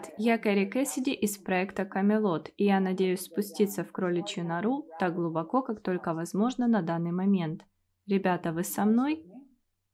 Привет, 0.00 0.14
я 0.18 0.38
Кэрри 0.38 0.64
Кэссиди 0.64 1.12
из 1.12 1.36
проекта 1.36 1.84
Камелот, 1.84 2.50
и 2.56 2.64
я 2.64 2.80
надеюсь 2.80 3.22
спуститься 3.22 3.84
в 3.84 3.92
кроличью 3.92 4.46
нору 4.46 4.86
так 4.98 5.14
глубоко, 5.14 5.62
как 5.62 5.82
только 5.82 6.14
возможно 6.14 6.66
на 6.66 6.80
данный 6.80 7.12
момент. 7.12 7.66
Ребята, 8.06 8.52
вы 8.52 8.64
со 8.64 8.84
мной? 8.84 9.26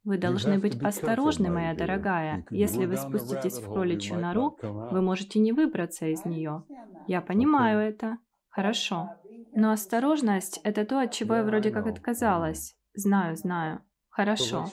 Вы 0.04 0.18
должны 0.18 0.58
быть 0.58 0.80
осторожны, 0.80 1.50
моя 1.50 1.74
дорогая. 1.74 2.44
Если 2.50 2.86
вы 2.86 2.96
спуститесь 2.96 3.58
в 3.58 3.72
кроличью 3.72 4.18
нору, 4.18 4.56
вы 4.62 5.02
можете 5.02 5.40
не 5.40 5.52
выбраться 5.52 6.06
из 6.06 6.24
нее. 6.24 6.62
Я 7.08 7.20
понимаю 7.20 7.80
это. 7.80 8.18
Хорошо. 8.48 9.10
Но 9.54 9.72
осторожность– 9.72 10.60
это 10.64 10.84
то, 10.84 11.00
от 11.00 11.12
чего 11.12 11.34
я 11.34 11.42
вроде 11.42 11.70
как 11.70 11.86
отказалась. 11.86 12.76
Знаю, 12.94 13.36
знаю. 13.36 13.80
Хорошо. 14.10 14.66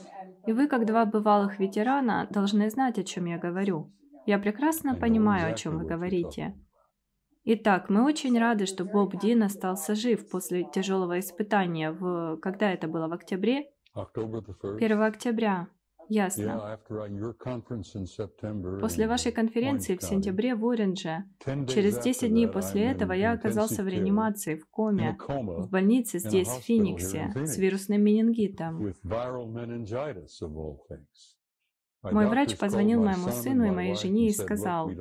И 0.46 0.54
вы, 0.54 0.68
как 0.68 0.86
два 0.86 1.06
бывалых 1.06 1.60
ветерана, 1.60 2.28
должны 2.30 2.70
знать, 2.70 3.00
о 3.00 3.04
чем 3.04 3.26
я 3.26 3.38
говорю. 3.40 3.92
Я 4.26 4.40
прекрасно 4.40 4.96
понимаю, 4.96 5.52
о 5.52 5.56
чем 5.56 5.80
вы 5.80 5.86
говорите. 5.86 6.56
Итак, 7.46 7.90
мы 7.90 8.06
очень 8.06 8.40
рады, 8.40 8.66
что 8.66 8.86
Боб 8.86 9.20
Дин 9.20 9.44
остался 9.44 9.96
жив 9.96 10.30
после 10.30 10.64
тяжелого 10.64 11.20
испытания 11.20 11.92
в... 11.92 12.38
Когда 12.38 12.72
это 12.72 12.88
было? 12.88 13.08
В 13.10 13.14
октябре? 13.14 13.70
1 14.78 15.02
октября. 15.02 15.68
Ясно. 16.10 16.80
После 18.80 19.08
вашей 19.08 19.32
конференции 19.32 19.98
в 19.98 20.04
сентябре 20.04 20.56
в 20.56 20.68
Ориндже, 20.68 21.26
через 21.68 21.98
10 22.00 22.30
дней 22.30 22.48
после 22.48 22.84
этого 22.84 23.14
я 23.14 23.34
оказался 23.34 23.84
в 23.84 23.88
реанимации, 23.88 24.56
в 24.56 24.70
коме, 24.70 25.18
в 25.28 25.70
больнице 25.70 26.20
здесь, 26.20 26.48
в 26.48 26.62
Фениксе, 26.62 27.32
с 27.36 27.58
вирусным 27.58 28.02
менингитом. 28.02 28.94
Мой 32.04 32.28
врач 32.28 32.58
позвонил 32.58 33.02
моему 33.02 33.30
сыну 33.30 33.66
и 33.66 33.72
моей 33.72 33.96
жене 33.96 34.28
и 34.28 34.34
сказал, 34.34 34.92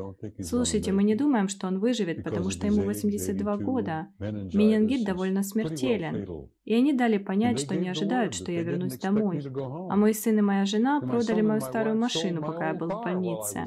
«Слушайте, 0.41 0.93
мы 0.93 1.03
не 1.03 1.17
думаем, 1.17 1.49
что 1.49 1.67
он 1.67 1.81
выживет, 1.81 2.23
потому 2.23 2.51
что 2.51 2.67
ему 2.67 2.83
82 2.83 3.57
года. 3.57 4.09
Менингит 4.19 5.05
довольно 5.05 5.43
смертелен». 5.43 6.49
И 6.65 6.75
они 6.75 6.93
дали 6.93 7.19
понять, 7.19 7.59
что 7.59 7.75
не 7.75 7.89
ожидают, 7.89 8.35
что 8.35 8.53
я 8.53 8.63
вернусь 8.63 8.99
домой. 8.99 9.43
А 9.91 9.97
мой 9.97 10.15
сын 10.15 10.39
и 10.39 10.43
моя 10.43 10.65
жена 10.65 11.01
продали 11.01 11.41
мою 11.41 11.61
старую 11.61 11.99
машину, 11.99 12.41
пока 12.41 12.69
я 12.69 12.75
был 12.75 12.89
в 12.89 13.03
больнице. 13.03 13.67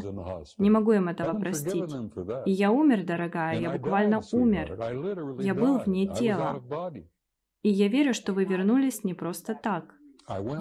Не 0.58 0.70
могу 0.70 0.94
им 0.94 1.10
этого 1.10 1.38
простить. 1.38 1.94
И 2.46 2.52
я 2.52 2.72
умер, 2.72 3.04
дорогая, 3.04 3.60
я 3.60 3.72
буквально 3.72 4.22
умер. 4.32 4.78
Я 5.40 5.54
был 5.54 5.80
вне 5.80 6.08
тела. 6.08 6.64
И 7.64 7.70
я 7.70 7.88
верю, 7.88 8.14
что 8.14 8.32
вы 8.34 8.46
вернулись 8.46 9.04
не 9.04 9.14
просто 9.14 9.56
так. 9.56 9.96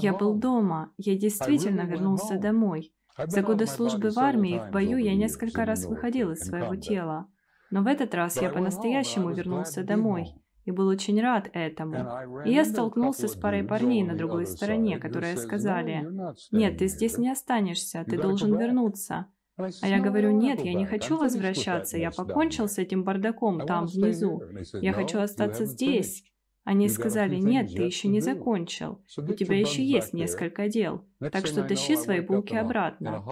Я 0.00 0.12
был 0.12 0.34
дома, 0.34 0.92
я 0.96 1.16
действительно 1.16 1.82
вернулся 1.82 2.38
домой. 2.38 2.92
За 3.26 3.42
годы 3.42 3.66
службы 3.66 4.10
в 4.10 4.18
армии 4.18 4.56
и 4.56 4.58
в 4.58 4.70
бою 4.70 4.98
я 4.98 5.14
несколько 5.14 5.64
раз 5.64 5.86
выходил 5.86 6.32
из 6.32 6.40
своего 6.40 6.74
тела. 6.76 7.28
Но 7.70 7.82
в 7.82 7.86
этот 7.86 8.14
раз 8.14 8.40
я 8.40 8.50
по-настоящему 8.50 9.30
вернулся 9.30 9.82
домой 9.82 10.34
и 10.64 10.70
был 10.70 10.88
очень 10.88 11.20
рад 11.20 11.48
этому. 11.52 12.08
И 12.44 12.52
я 12.52 12.64
столкнулся 12.64 13.28
с 13.28 13.34
парой 13.34 13.64
парней 13.64 14.02
на 14.02 14.14
другой 14.14 14.46
стороне, 14.46 14.98
которые 14.98 15.36
сказали, 15.36 16.06
«Нет, 16.50 16.78
ты 16.78 16.88
здесь 16.88 17.18
не 17.18 17.30
останешься, 17.30 18.04
ты 18.04 18.20
должен 18.20 18.58
вернуться». 18.58 19.26
А 19.56 19.86
я 19.86 20.00
говорю, 20.00 20.32
нет, 20.32 20.60
я 20.64 20.74
не 20.74 20.84
хочу 20.84 21.16
возвращаться, 21.16 21.96
я 21.96 22.10
покончил 22.10 22.68
с 22.68 22.78
этим 22.78 23.04
бардаком 23.04 23.64
там 23.66 23.86
внизу. 23.86 24.42
Я 24.80 24.92
хочу 24.92 25.20
остаться 25.20 25.64
здесь. 25.64 26.24
Они 26.64 26.88
сказали, 26.88 27.36
нет, 27.36 27.74
ты 27.74 27.82
еще 27.82 28.08
не 28.08 28.20
закончил, 28.20 29.04
у 29.16 29.32
тебя 29.34 29.58
еще 29.58 29.84
есть 29.84 30.14
несколько 30.14 30.68
дел, 30.68 31.04
так 31.30 31.46
что 31.46 31.62
тащи 31.62 31.96
свои 31.96 32.20
булки 32.20 32.54
обратно. 32.54 33.22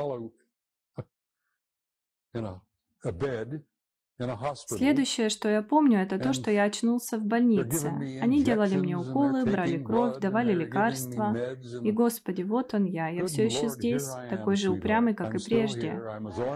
Следующее, 4.54 5.28
что 5.30 5.48
я 5.48 5.62
помню, 5.62 5.98
это 6.00 6.18
то, 6.18 6.32
что 6.32 6.50
я 6.50 6.64
очнулся 6.64 7.18
в 7.18 7.24
больнице. 7.24 7.88
Они 8.20 8.44
делали 8.44 8.76
мне 8.76 8.96
уколы, 8.96 9.44
брали 9.44 9.82
кровь, 9.82 10.18
давали 10.18 10.52
лекарства. 10.52 11.56
И, 11.82 11.90
Господи, 11.90 12.42
вот 12.42 12.74
он 12.74 12.84
я, 12.84 13.08
я 13.08 13.26
все 13.26 13.44
еще 13.44 13.68
здесь, 13.68 14.08
такой 14.30 14.56
же 14.56 14.70
упрямый, 14.70 15.14
как 15.14 15.34
и 15.34 15.42
прежде. 15.42 16.00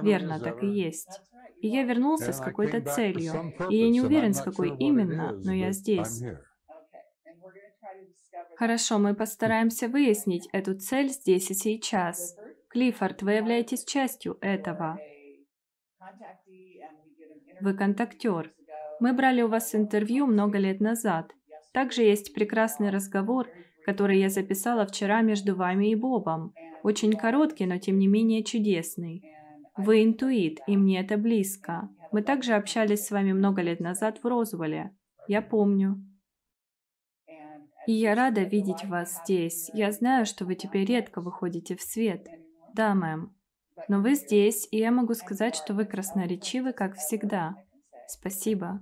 Верно, 0.03 0.39
так 0.39 0.63
и 0.63 0.67
есть. 0.67 1.23
И 1.61 1.69
я 1.69 1.85
вернулся 1.85 2.33
с 2.33 2.39
какой-то 2.39 2.83
целью. 2.83 3.55
И 3.71 3.77
я 3.77 3.89
не 3.89 4.03
уверен, 4.03 4.35
с 4.35 4.43
какой 4.43 4.77
именно, 4.77 5.33
но 5.33 5.53
я 5.53 5.73
здесь. 5.73 6.23
Хорошо, 8.57 8.99
мы 8.99 9.15
постараемся 9.15 9.89
выяснить 9.89 10.49
эту 10.53 10.75
цель 10.79 11.11
здесь 11.11 11.51
и 11.51 11.55
сейчас. 11.55 12.37
Клиффорд, 12.71 13.23
вы 13.23 13.33
являетесь 13.33 13.85
частью 13.85 14.39
этого. 14.41 14.99
Вы 17.61 17.75
контактер. 17.75 18.53
Мы 18.99 19.13
брали 19.13 19.43
у 19.43 19.49
вас 19.49 19.75
интервью 19.75 20.27
много 20.27 20.59
лет 20.59 20.81
назад. 20.81 21.33
Также 21.73 22.03
есть 22.03 22.33
прекрасный 22.33 22.89
разговор, 22.89 23.47
который 23.85 24.19
я 24.19 24.31
записала 24.31 24.87
вчера 24.87 25.21
между 25.21 25.55
вами 25.55 25.91
и 25.91 25.95
Бобом. 25.95 26.55
Очень 26.83 27.13
короткий, 27.13 27.67
но 27.67 27.77
тем 27.77 27.99
не 27.99 28.09
менее 28.09 28.43
чудесный. 28.43 29.23
Вы 29.77 30.03
интуит, 30.03 30.61
и 30.67 30.79
мне 30.79 31.01
это 31.01 31.19
близко. 31.19 31.91
Мы 32.11 32.23
также 32.23 32.55
общались 32.55 33.05
с 33.05 33.11
вами 33.11 33.33
много 33.33 33.61
лет 33.61 33.81
назад 33.81 34.21
в 34.23 34.27
Розволе. 34.27 34.97
Я 35.29 35.43
помню. 35.43 36.06
И 37.87 37.93
я 37.93 38.15
рада 38.15 38.43
видеть 38.43 38.85
вас 38.85 39.23
здесь. 39.23 39.71
Я 39.73 39.93
знаю, 39.93 40.27
что 40.27 40.45
вы 40.45 40.55
теперь 40.55 40.87
редко 40.87 41.21
выходите 41.21 41.77
в 41.77 41.83
свет. 41.83 42.27
Да, 42.75 42.95
мэм. 42.95 43.35
Но 43.89 44.01
вы 44.01 44.15
здесь, 44.15 44.67
и 44.71 44.79
я 44.79 44.91
могу 44.91 45.15
сказать, 45.15 45.55
что 45.55 45.75
вы 45.75 45.85
красноречивы, 45.85 46.73
как 46.73 46.97
всегда. 46.97 47.55
Спасибо. 48.09 48.81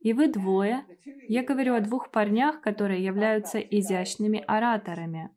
И 0.00 0.12
вы 0.12 0.28
двое. 0.28 0.84
Я 1.28 1.42
говорю 1.42 1.74
о 1.74 1.80
двух 1.80 2.10
парнях, 2.10 2.60
которые 2.60 3.02
являются 3.02 3.58
изящными 3.58 4.44
ораторами. 4.46 5.30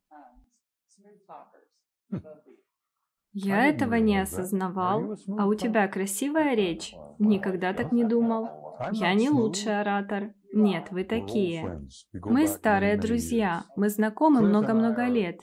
Я 3.32 3.66
этого 3.66 3.96
не 3.96 4.20
осознавал. 4.20 5.16
А 5.38 5.48
у 5.48 5.56
тебя 5.56 5.88
красивая 5.88 6.56
речь? 6.56 6.94
Никогда 7.20 7.74
так 7.74 7.92
не 7.92 8.04
думал. 8.04 8.78
Я 8.92 9.14
не 9.14 9.30
лучший 9.30 9.80
оратор. 9.80 10.34
Нет, 10.54 10.88
вы 10.92 11.04
такие. 11.04 11.82
Мы 12.14 12.48
старые 12.48 12.98
друзья. 12.98 13.66
Мы 13.76 13.90
знакомы 13.90 14.42
много-много 14.42 15.06
лет. 15.06 15.42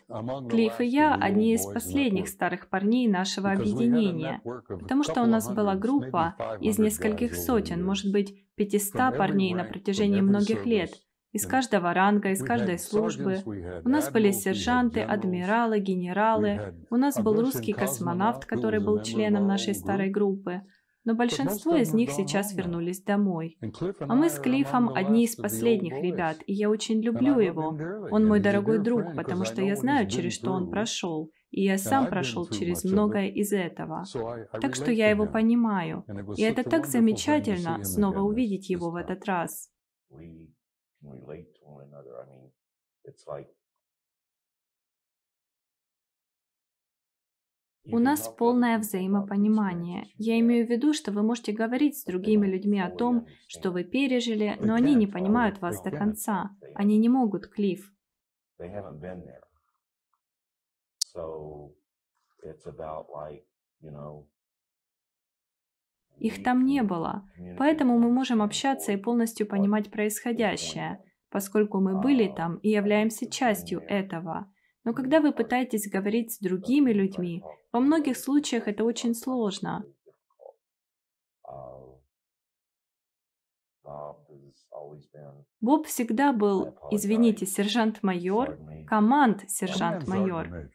Клифф 0.51 0.81
и 0.81 0.87
я 0.87 1.15
одни 1.15 1.55
из 1.55 1.67
последних 1.67 2.29
старых 2.29 2.69
парней 2.69 3.09
нашего 3.09 3.51
объединения, 3.51 4.41
потому 4.69 5.03
что 5.03 5.23
у 5.23 5.27
нас 5.27 5.53
была 5.53 5.75
группа 5.75 6.37
из 6.61 6.79
нескольких 6.79 7.35
сотен, 7.35 7.85
может 7.85 8.13
быть, 8.13 8.35
500 8.57 9.17
парней 9.17 9.55
на 9.55 9.65
протяжении 9.65 10.21
многих 10.21 10.65
лет, 10.65 10.91
из 11.33 11.47
каждого 11.47 11.93
ранга, 11.93 12.31
из 12.31 12.43
каждой 12.45 12.79
службы. 12.79 13.43
У 13.85 13.89
нас 13.89 14.11
были 14.11 14.31
сержанты, 14.31 15.01
адмиралы, 15.01 15.81
генералы. 15.81 16.75
У 16.91 16.97
нас 16.97 17.21
был 17.21 17.41
русский 17.41 17.73
космонавт, 17.73 18.45
который 18.45 18.79
был 18.79 19.03
членом 19.03 19.47
нашей 19.47 19.75
старой 19.75 20.11
группы 20.11 20.63
но 21.05 21.15
большинство 21.15 21.77
из 21.77 21.93
них 21.93 22.11
сейчас 22.11 22.55
вернулись 22.55 23.03
домой. 23.03 23.59
А 24.01 24.15
мы 24.15 24.31
с 24.31 24.39
Клиффом 24.39 24.93
одни 24.95 25.25
из 25.25 25.37
последних 25.37 26.03
ребят, 26.03 26.39
и 26.47 26.53
я 26.53 26.71
очень 26.71 27.01
люблю 27.01 27.39
его. 27.39 27.79
Он 28.11 28.27
мой 28.27 28.41
дорогой 28.41 28.79
друг, 28.79 29.15
потому 29.15 29.45
что 29.45 29.63
я 29.63 29.77
знаю, 29.77 30.09
через 30.09 30.35
что 30.35 30.53
он 30.53 30.71
прошел, 30.71 31.31
и 31.51 31.63
я 31.63 31.79
сам 31.79 32.09
прошел 32.09 32.47
через 32.49 32.85
многое 32.85 33.29
из 33.29 33.53
этого. 33.53 34.05
Так 34.61 34.75
что 34.75 34.91
я 34.91 35.11
его 35.11 35.27
понимаю. 35.27 36.05
И 36.37 36.43
это 36.43 36.69
так 36.69 36.87
замечательно 36.87 37.85
снова 37.85 38.21
увидеть 38.21 38.71
его 38.71 38.91
в 38.91 38.97
этот 38.97 39.25
раз. 39.27 39.71
У 47.87 47.99
нас 47.99 48.29
полное 48.29 48.79
взаимопонимание. 48.79 50.09
Я 50.17 50.39
имею 50.41 50.67
в 50.67 50.71
виду, 50.71 50.95
что 50.95 51.13
вы 51.13 51.23
можете 51.23 51.53
говорить 51.53 51.99
с 51.99 52.05
другими 52.05 52.47
людьми 52.47 52.81
о 52.81 52.91
том, 52.91 53.27
что 53.47 53.71
вы 53.71 53.85
пережили, 53.85 54.57
но 54.61 54.75
они 54.75 54.95
не 54.95 55.07
понимают 55.07 55.61
вас 55.61 55.83
до 55.83 55.91
конца. 55.91 56.51
Они 56.75 56.97
не 56.97 57.09
могут, 57.09 57.49
Клифф. 57.49 57.93
Их 66.19 66.43
там 66.43 66.65
не 66.65 66.83
было, 66.83 67.29
поэтому 67.59 67.99
мы 67.99 68.11
можем 68.11 68.41
общаться 68.41 68.93
и 68.93 68.97
полностью 68.97 69.47
понимать 69.47 69.91
происходящее, 69.91 71.05
поскольку 71.29 71.81
мы 71.81 72.01
были 72.01 72.33
там 72.35 72.57
и 72.59 72.71
являемся 72.71 73.31
частью 73.31 73.81
этого. 73.81 74.51
Но 74.85 74.93
когда 74.93 75.21
вы 75.21 75.33
пытаетесь 75.33 75.91
говорить 75.91 76.33
с 76.33 76.39
другими 76.39 76.93
людьми, 76.93 77.43
во 77.73 77.81
многих 77.81 78.17
случаях 78.19 78.69
это 78.69 78.85
очень 78.85 79.15
сложно. 79.15 79.85
Боб 85.61 85.87
всегда 85.87 86.33
был, 86.33 86.77
извините, 86.91 87.47
сержант-майор, 87.47 88.59
команд 88.87 89.49
сержант-майор. 89.49 90.71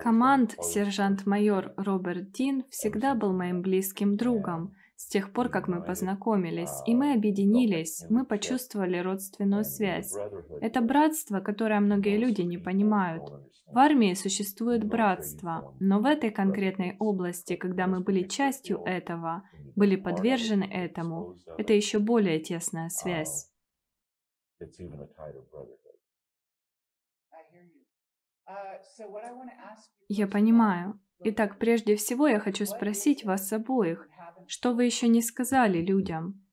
Команд 0.00 0.56
сержант-майор 0.60 1.74
Роберт 1.76 2.32
Дин 2.32 2.64
всегда 2.70 3.14
был 3.14 3.32
моим 3.32 3.62
близким 3.62 4.16
другом, 4.16 4.74
с 5.02 5.06
тех 5.08 5.32
пор, 5.32 5.48
как 5.48 5.66
мы 5.66 5.82
познакомились, 5.82 6.70
и 6.86 6.94
мы 6.94 7.12
объединились, 7.12 8.04
мы 8.08 8.24
почувствовали 8.24 8.98
родственную 8.98 9.64
связь. 9.64 10.14
Это 10.60 10.80
братство, 10.80 11.40
которое 11.40 11.80
многие 11.80 12.16
люди 12.16 12.42
не 12.42 12.56
понимают. 12.56 13.24
В 13.66 13.78
армии 13.78 14.14
существует 14.14 14.84
братство, 14.84 15.74
но 15.80 15.98
в 15.98 16.04
этой 16.04 16.30
конкретной 16.30 16.96
области, 17.00 17.56
когда 17.56 17.88
мы 17.88 17.98
были 17.98 18.22
частью 18.22 18.80
этого, 18.84 19.42
были 19.74 19.96
подвержены 19.96 20.64
этому, 20.70 21.36
это 21.58 21.72
еще 21.72 21.98
более 21.98 22.38
тесная 22.38 22.88
связь. 22.88 23.50
Я 30.08 30.28
понимаю. 30.28 31.00
Итак, 31.24 31.58
прежде 31.58 31.94
всего 31.96 32.26
я 32.26 32.40
хочу 32.40 32.66
спросить 32.66 33.24
вас 33.24 33.52
обоих, 33.52 34.08
что 34.46 34.72
вы 34.72 34.84
еще 34.84 35.06
не 35.08 35.22
сказали 35.22 35.78
людям? 35.78 36.44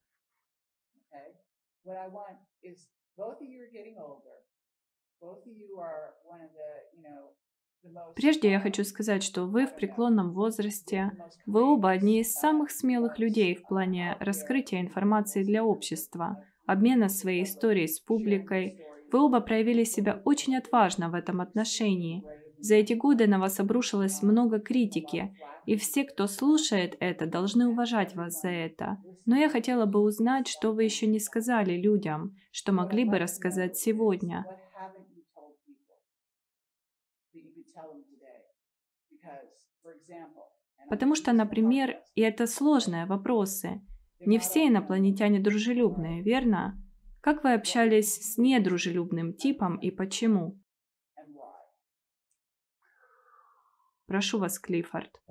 Прежде 8.16 8.52
я 8.52 8.60
хочу 8.60 8.84
сказать, 8.84 9.24
что 9.24 9.46
вы 9.46 9.66
в 9.66 9.76
преклонном 9.76 10.34
возрасте, 10.34 11.12
вы 11.46 11.64
оба 11.64 11.90
одни 11.90 12.20
из 12.20 12.34
самых 12.34 12.70
смелых 12.70 13.18
людей 13.18 13.56
в 13.56 13.66
плане 13.66 14.18
раскрытия 14.20 14.82
информации 14.82 15.44
для 15.44 15.64
общества, 15.64 16.44
обмена 16.68 17.10
своей 17.10 17.44
историей 17.44 17.88
с 17.88 18.00
публикой. 18.00 18.86
Вы 19.12 19.20
оба 19.20 19.40
проявили 19.40 19.84
себя 19.84 20.22
очень 20.26 20.56
отважно 20.56 21.10
в 21.10 21.16
этом 21.16 21.42
отношении– 21.42 22.24
за 22.62 22.76
эти 22.76 22.94
годы 22.94 23.28
на 23.28 23.40
вас 23.40 23.60
обрушилось 23.60 24.22
много 24.22 24.60
критики, 24.60 25.36
и 25.66 25.76
все, 25.76 26.04
кто 26.04 26.28
слушает 26.28 26.96
это, 27.00 27.26
должны 27.26 27.68
уважать 27.68 28.16
вас 28.16 28.42
за 28.42 28.50
это. 28.50 28.98
Но 29.26 29.38
я 29.38 29.50
хотела 29.50 29.86
бы 29.86 30.00
узнать, 30.02 30.48
что 30.48 30.72
вы 30.72 30.84
еще 30.84 31.08
не 31.08 31.20
сказали 31.20 31.80
людям, 31.80 32.36
что 32.52 32.72
могли 32.72 33.06
бы 33.06 33.20
рассказать 33.20 33.78
сегодня. 33.78 34.46
Потому 40.90 41.16
что, 41.16 41.34
например, 41.34 41.98
и 42.16 42.22
это 42.22 42.48
сложные 42.48 43.06
вопросы. 43.06 43.82
Не 44.26 44.40
все 44.40 44.68
инопланетяне 44.68 45.40
дружелюбные, 45.40 46.24
верно? 46.24 46.82
Как 47.22 47.44
вы 47.44 47.54
общались 47.54 48.34
с 48.34 48.38
недружелюбным 48.38 49.34
типом 49.34 49.78
и 49.78 49.92
почему? 49.92 50.60
Прошу 54.10 54.40
вас, 54.40 54.60
Клиффорд. 54.60 55.22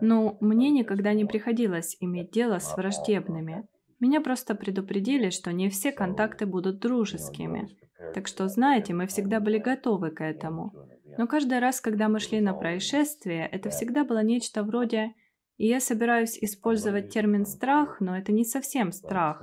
Ну, 0.00 0.38
мне 0.40 0.70
никогда 0.70 1.12
не 1.12 1.24
приходилось 1.24 1.96
иметь 2.00 2.32
дело 2.32 2.58
с 2.58 2.76
враждебными. 2.76 3.68
Меня 4.00 4.20
просто 4.20 4.54
предупредили, 4.54 5.30
что 5.30 5.52
не 5.52 5.68
все 5.68 5.92
контакты 5.92 6.46
будут 6.46 6.80
дружескими. 6.80 7.68
Так 8.14 8.26
что, 8.26 8.48
знаете, 8.48 8.94
мы 8.94 9.06
всегда 9.06 9.38
были 9.38 9.58
готовы 9.58 10.10
к 10.10 10.24
этому. 10.24 10.72
Но 11.18 11.26
каждый 11.26 11.58
раз, 11.58 11.80
когда 11.80 12.08
мы 12.08 12.18
шли 12.18 12.40
на 12.40 12.54
происшествие, 12.54 13.46
это 13.46 13.68
всегда 13.68 14.04
было 14.04 14.22
нечто 14.22 14.64
вроде 14.64 15.14
и 15.60 15.66
я 15.66 15.78
собираюсь 15.78 16.38
использовать 16.38 17.10
термин 17.10 17.44
«страх», 17.44 18.00
но 18.00 18.16
это 18.16 18.32
не 18.32 18.46
совсем 18.46 18.92
страх. 18.92 19.42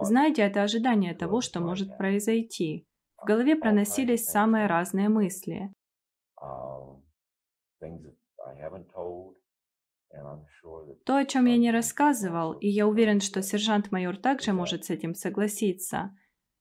Знаете, 0.00 0.42
это 0.42 0.62
ожидание 0.62 1.14
того, 1.14 1.40
что 1.40 1.60
может 1.60 1.96
произойти. 1.96 2.86
В 3.16 3.24
голове 3.26 3.56
проносились 3.56 4.26
самые 4.26 4.66
разные 4.66 5.08
мысли. 5.08 5.72
То, 11.04 11.16
о 11.16 11.24
чем 11.24 11.46
я 11.46 11.56
не 11.56 11.70
рассказывал, 11.70 12.52
и 12.52 12.68
я 12.68 12.86
уверен, 12.86 13.20
что 13.20 13.42
сержант-майор 13.42 14.16
также 14.16 14.52
может 14.52 14.84
с 14.84 14.90
этим 14.90 15.14
согласиться, 15.14 16.16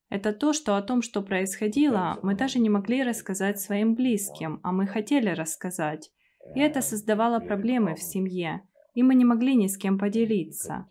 это 0.10 0.34
то, 0.34 0.54
что 0.54 0.78
о 0.78 0.82
том, 0.82 1.02
что 1.02 1.22
происходило, 1.22 2.20
мы 2.22 2.36
даже 2.36 2.60
не 2.60 2.70
могли 2.70 3.04
рассказать 3.04 3.60
своим 3.60 3.96
близким, 3.96 4.60
а 4.64 4.72
мы 4.72 4.88
хотели 4.88 5.30
рассказать. 5.30 6.12
И 6.54 6.60
это 6.60 6.82
создавало 6.82 7.40
проблемы 7.40 7.96
в 7.96 8.04
семье, 8.04 8.62
и 8.94 9.02
мы 9.02 9.16
не 9.16 9.26
могли 9.26 9.56
ни 9.56 9.68
с 9.68 9.78
кем 9.78 9.98
поделиться. 9.98 10.88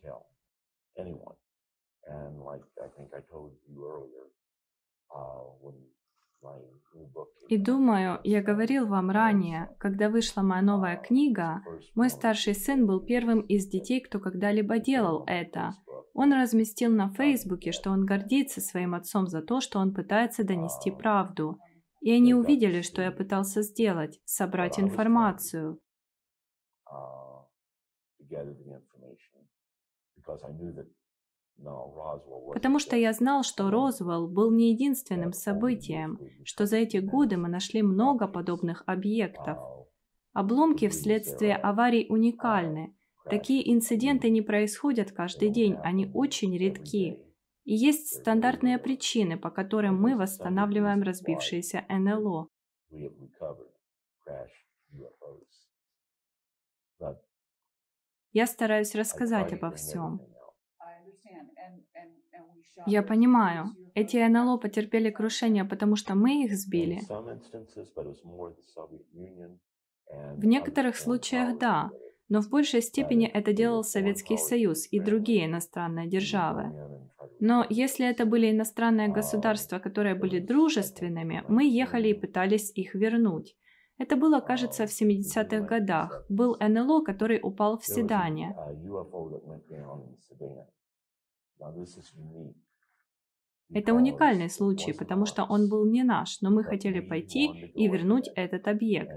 И 7.49 7.57
думаю, 7.57 8.21
я 8.25 8.43
говорил 8.43 8.87
вам 8.87 9.11
ранее, 9.11 9.75
когда 9.79 10.09
вышла 10.09 10.43
моя 10.43 10.63
новая 10.63 10.97
книга, 10.97 11.63
мой 11.95 12.11
старший 12.11 12.55
сын 12.55 12.87
был 12.87 13.01
первым 13.01 13.41
из 13.41 13.67
детей, 13.67 14.01
кто 14.01 14.19
когда-либо 14.19 14.79
делал 14.79 15.25
это. 15.27 15.75
Он 16.13 16.33
разместил 16.33 16.91
на 16.93 17.13
Фейсбуке, 17.15 17.73
что 17.73 17.91
он 17.91 18.07
гордится 18.07 18.61
своим 18.61 18.95
отцом 18.95 19.27
за 19.27 19.43
то, 19.43 19.61
что 19.61 19.79
он 19.79 19.95
пытается 19.95 20.45
донести 20.45 20.91
правду. 20.91 21.59
И 22.01 22.13
они 22.13 22.35
увидели, 22.35 22.83
что 22.83 23.03
я 23.03 23.11
пытался 23.11 23.63
сделать– 23.63 24.21
собрать 24.25 24.79
информацию. 24.79 25.81
Потому 32.53 32.79
что 32.79 32.97
я 32.97 33.13
знал, 33.13 33.43
что 33.43 33.71
Розвелл 33.71 34.29
был 34.29 34.51
не 34.53 34.73
единственным 34.73 35.33
событием, 35.33 36.19
что 36.45 36.67
за 36.67 36.77
эти 36.77 36.99
годы 36.99 37.37
мы 37.37 37.49
нашли 37.49 37.83
много 37.83 38.27
подобных 38.27 38.83
объектов. 38.87 39.59
Обломки 40.33 40.89
вследствие 40.89 41.57
аварий 41.57 42.07
уникальны. 42.09 42.95
Такие 43.25 43.73
инциденты 43.73 44.29
не 44.31 44.43
происходят 44.43 45.13
каждый 45.13 45.49
день, 45.49 45.77
они 45.83 46.11
очень 46.13 46.57
редки. 46.57 47.19
И 47.65 47.75
есть 47.75 48.21
стандартные 48.21 48.79
причины, 48.79 49.39
по 49.39 49.51
которым 49.51 49.99
мы 50.01 50.17
восстанавливаем 50.17 51.03
разбившиеся 51.03 51.87
НЛО. 51.89 52.49
Я 58.33 58.47
стараюсь 58.47 58.95
рассказать 58.95 59.53
обо 59.53 59.71
всем. 59.71 60.21
Я 62.87 63.03
понимаю. 63.03 63.67
Эти 63.95 64.17
НЛО 64.17 64.59
потерпели 64.59 65.11
крушение, 65.11 65.65
потому 65.65 65.97
что 65.97 66.15
мы 66.15 66.45
их 66.45 66.57
сбили. 66.57 67.01
В 70.37 70.45
некоторых 70.45 70.97
случаях 70.97 71.59
да, 71.59 71.91
но 72.29 72.41
в 72.41 72.49
большей 72.49 72.83
степени 72.83 73.27
это 73.27 73.53
делал 73.53 73.85
Советский 73.85 74.37
Союз 74.37 74.89
и 74.91 75.01
другие 75.01 75.47
иностранные 75.47 76.09
державы. 76.09 76.73
Но 77.41 77.67
если 77.69 78.07
это 78.09 78.25
были 78.25 78.51
иностранные 78.51 79.09
государства, 79.09 79.79
которые 79.79 80.15
были 80.15 80.39
дружественными, 80.41 81.45
мы 81.49 81.65
ехали 81.69 82.09
и 82.09 82.15
пытались 82.15 82.73
их 82.75 82.95
вернуть. 82.95 83.57
Это 83.99 84.17
было, 84.17 84.41
кажется, 84.41 84.87
в 84.87 84.91
70-х 84.91 85.61
годах. 85.61 86.25
Был 86.29 86.57
НЛО, 86.59 87.05
который 87.05 87.39
упал 87.43 87.79
в 87.79 87.87
Седане. 87.87 88.57
Это 93.73 93.95
уникальный 93.95 94.51
случай, 94.51 94.93
потому 94.93 95.27
что 95.27 95.45
он 95.45 95.69
был 95.69 95.87
не 95.87 96.03
наш, 96.03 96.41
но 96.43 96.51
мы 96.51 96.65
хотели 96.65 97.01
пойти 97.01 97.47
и 97.47 97.89
вернуть 97.89 98.29
этот 98.35 98.69
объект. 98.69 99.11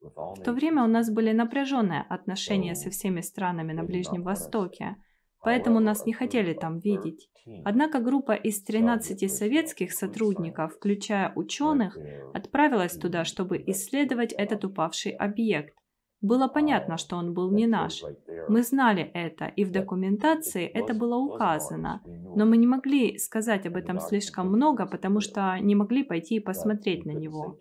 В 0.00 0.42
то 0.44 0.52
время 0.52 0.84
у 0.84 0.86
нас 0.86 1.10
были 1.10 1.32
напряженные 1.32 2.02
отношения 2.08 2.74
со 2.74 2.90
всеми 2.90 3.20
странами 3.20 3.72
на 3.72 3.82
Ближнем 3.84 4.22
Востоке, 4.22 4.96
поэтому 5.40 5.80
нас 5.80 6.06
не 6.06 6.12
хотели 6.12 6.54
там 6.54 6.78
видеть. 6.78 7.28
Однако 7.64 8.00
группа 8.00 8.32
из 8.32 8.62
13 8.62 9.30
советских 9.30 9.92
сотрудников, 9.92 10.74
включая 10.74 11.32
ученых, 11.34 11.98
отправилась 12.32 12.96
туда, 12.96 13.24
чтобы 13.24 13.62
исследовать 13.66 14.32
этот 14.32 14.64
упавший 14.64 15.12
объект. 15.12 15.76
Было 16.20 16.48
понятно, 16.48 16.96
что 16.96 17.16
он 17.16 17.32
был 17.32 17.52
не 17.52 17.66
наш. 17.66 18.02
Мы 18.48 18.62
знали 18.62 19.10
это, 19.14 19.46
и 19.46 19.64
в 19.64 19.70
документации 19.70 20.66
это 20.66 20.92
было 20.94 21.16
указано. 21.16 22.02
Но 22.34 22.44
мы 22.44 22.56
не 22.56 22.66
могли 22.66 23.18
сказать 23.18 23.66
об 23.66 23.76
этом 23.76 24.00
слишком 24.00 24.48
много, 24.48 24.86
потому 24.86 25.20
что 25.20 25.56
не 25.60 25.74
могли 25.74 26.02
пойти 26.02 26.36
и 26.36 26.40
посмотреть 26.40 27.04
на 27.04 27.12
него. 27.12 27.56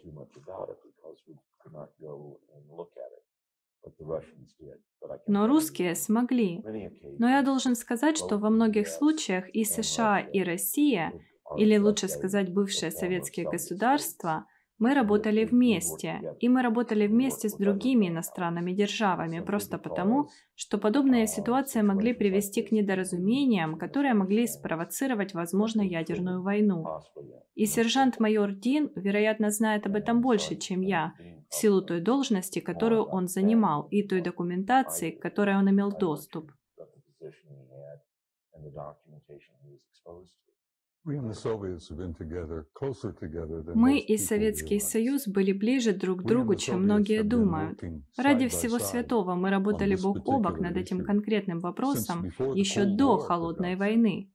Но 5.28 5.48
русские 5.48 5.96
смогли. 5.96 6.64
Но 7.20 7.30
я 7.30 7.44
должен 7.44 7.76
сказать, 7.76 8.18
что 8.18 8.38
во 8.38 8.50
многих 8.50 8.88
случаях 8.88 9.50
и 9.50 9.64
США, 9.64 10.20
и 10.20 10.42
Россия, 10.42 11.14
или 11.58 11.78
лучше 11.78 12.08
сказать 12.08 12.54
бывшие 12.54 12.92
советские 12.92 13.50
государства, 13.50 14.48
Мы 14.79 14.93
работали 14.93 15.43
вместе, 15.43 16.22
и 16.39 16.50
мы 16.50 16.62
работали 16.62 17.07
вместе 17.07 17.50
с 17.50 17.55
другими 17.55 18.10
иностранными 18.10 18.74
державами, 18.74 19.39
просто 19.39 19.79
потому, 19.79 20.29
что 20.53 20.77
подобные 20.77 21.25
ситуации 21.25 21.81
могли 21.81 22.13
привести 22.13 22.62
к 22.62 22.72
недоразумениям, 22.72 23.77
которые 23.77 24.13
могли 24.13 24.46
спровоцировать, 24.46 25.34
возможно, 25.34 25.81
ядерную 25.81 26.43
войну. 26.43 26.86
И 27.55 27.65
сержант-майор 27.65 28.51
Дин, 28.51 28.91
вероятно, 28.96 29.50
знает 29.50 29.88
об 29.88 29.96
этом 29.96 30.22
больше, 30.22 30.55
чем 30.55 30.81
я, 30.81 31.13
в 31.50 31.55
силу 31.55 31.81
той 31.81 32.00
должности, 32.00 32.60
которую 32.60 33.03
он 33.05 33.27
занимал, 33.27 33.88
и 33.89 34.03
той 34.03 34.22
документации, 34.22 35.12
к 35.12 35.22
которой 35.22 35.57
он 35.57 35.69
имел 35.69 35.91
доступ. 35.91 36.51
Мы 43.76 44.00
и 44.00 44.18
Советский 44.18 44.80
Союз 44.80 45.28
были 45.28 45.54
ближе 45.54 45.94
друг 45.94 46.22
к 46.22 46.26
другу, 46.26 46.56
чем 46.56 46.84
многие 46.84 47.24
думают. 47.24 47.82
Ради 48.18 48.50
всего 48.50 48.78
святого 48.78 49.36
мы 49.36 49.50
работали 49.50 49.96
бок 49.96 50.18
о 50.28 50.40
бок 50.40 50.60
над 50.60 50.76
этим 50.76 51.06
конкретным 51.06 51.60
вопросом 51.60 52.26
еще 52.56 52.86
до 52.86 53.18
Холодной 53.18 53.78
войны. 53.78 54.30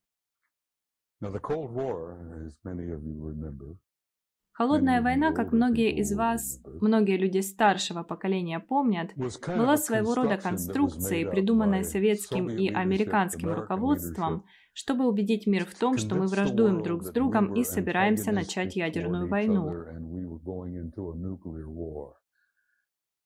Холодная 4.53 5.01
война, 5.01 5.33
как 5.33 5.53
многие 5.53 5.97
из 5.97 6.13
вас, 6.15 6.61
многие 6.81 7.17
люди 7.17 7.41
старшего 7.41 8.03
поколения 8.03 8.61
помнят, 8.61 9.11
была 9.15 9.77
своего 9.77 10.15
рода 10.15 10.37
конструкцией, 10.37 11.27
придуманной 11.27 11.85
советским 11.85 12.49
и 12.49 12.69
американским 12.69 13.51
руководством, 13.53 14.45
чтобы 14.73 15.07
убедить 15.07 15.47
мир 15.47 15.65
в 15.65 15.75
том, 15.75 15.99
что 15.99 16.15
мы 16.15 16.27
враждуем 16.27 16.83
друг 16.83 17.03
с 17.03 17.11
другом 17.11 17.55
и 17.55 17.65
собираемся 17.65 18.33
начать 18.33 18.77
ядерную 18.77 19.29
войну. 19.29 19.73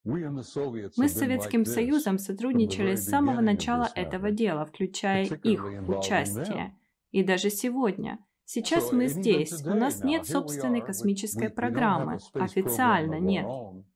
Мы 0.04 1.08
с 1.08 1.12
Советским 1.12 1.64
Союзом 1.64 2.18
сотрудничали 2.18 2.94
с 2.94 3.08
самого 3.08 3.40
начала 3.40 3.88
этого 3.94 4.30
дела, 4.30 4.64
включая 4.64 5.24
их 5.24 5.64
участие. 5.88 6.76
И 7.10 7.24
даже 7.24 7.50
сегодня– 7.50 8.18
Сейчас 8.48 8.92
мы 8.92 9.08
здесь. 9.08 9.66
У 9.66 9.74
нас 9.74 10.04
нет 10.04 10.24
собственной 10.24 10.80
космической 10.80 11.50
программы. 11.50 12.18
Официально 12.32 13.18
нет. 13.18 13.44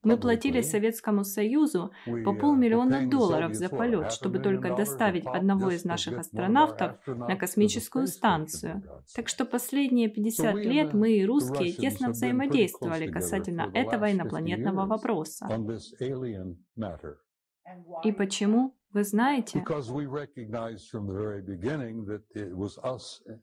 Мы 0.03 0.17
платили 0.17 0.61
Советскому 0.61 1.23
Союзу 1.23 1.93
по 2.25 2.35
полмиллиона 2.35 3.09
долларов 3.09 3.55
за 3.55 3.69
полет, 3.69 4.13
чтобы 4.13 4.41
только 4.41 4.75
доставить 4.75 5.25
одного 5.25 5.71
из 5.71 5.85
наших 5.85 6.19
астронавтов 6.19 6.99
на 7.07 7.37
космическую 7.37 8.09
станцию. 8.09 8.83
Так 9.15 9.29
что 9.29 9.45
последние 9.45 10.09
50 10.09 10.57
лет 10.57 10.95
мы 10.95 11.13
и 11.13 11.25
русские 11.25 11.73
тесно 11.73 12.11
взаимодействовали 12.11 13.07
касательно 13.07 13.71
этого 13.73 14.11
инопланетного 14.11 14.85
вопроса. 14.85 15.47
И 18.03 18.13
почему? 18.13 18.75
Вы 18.93 19.05
знаете, 19.05 19.65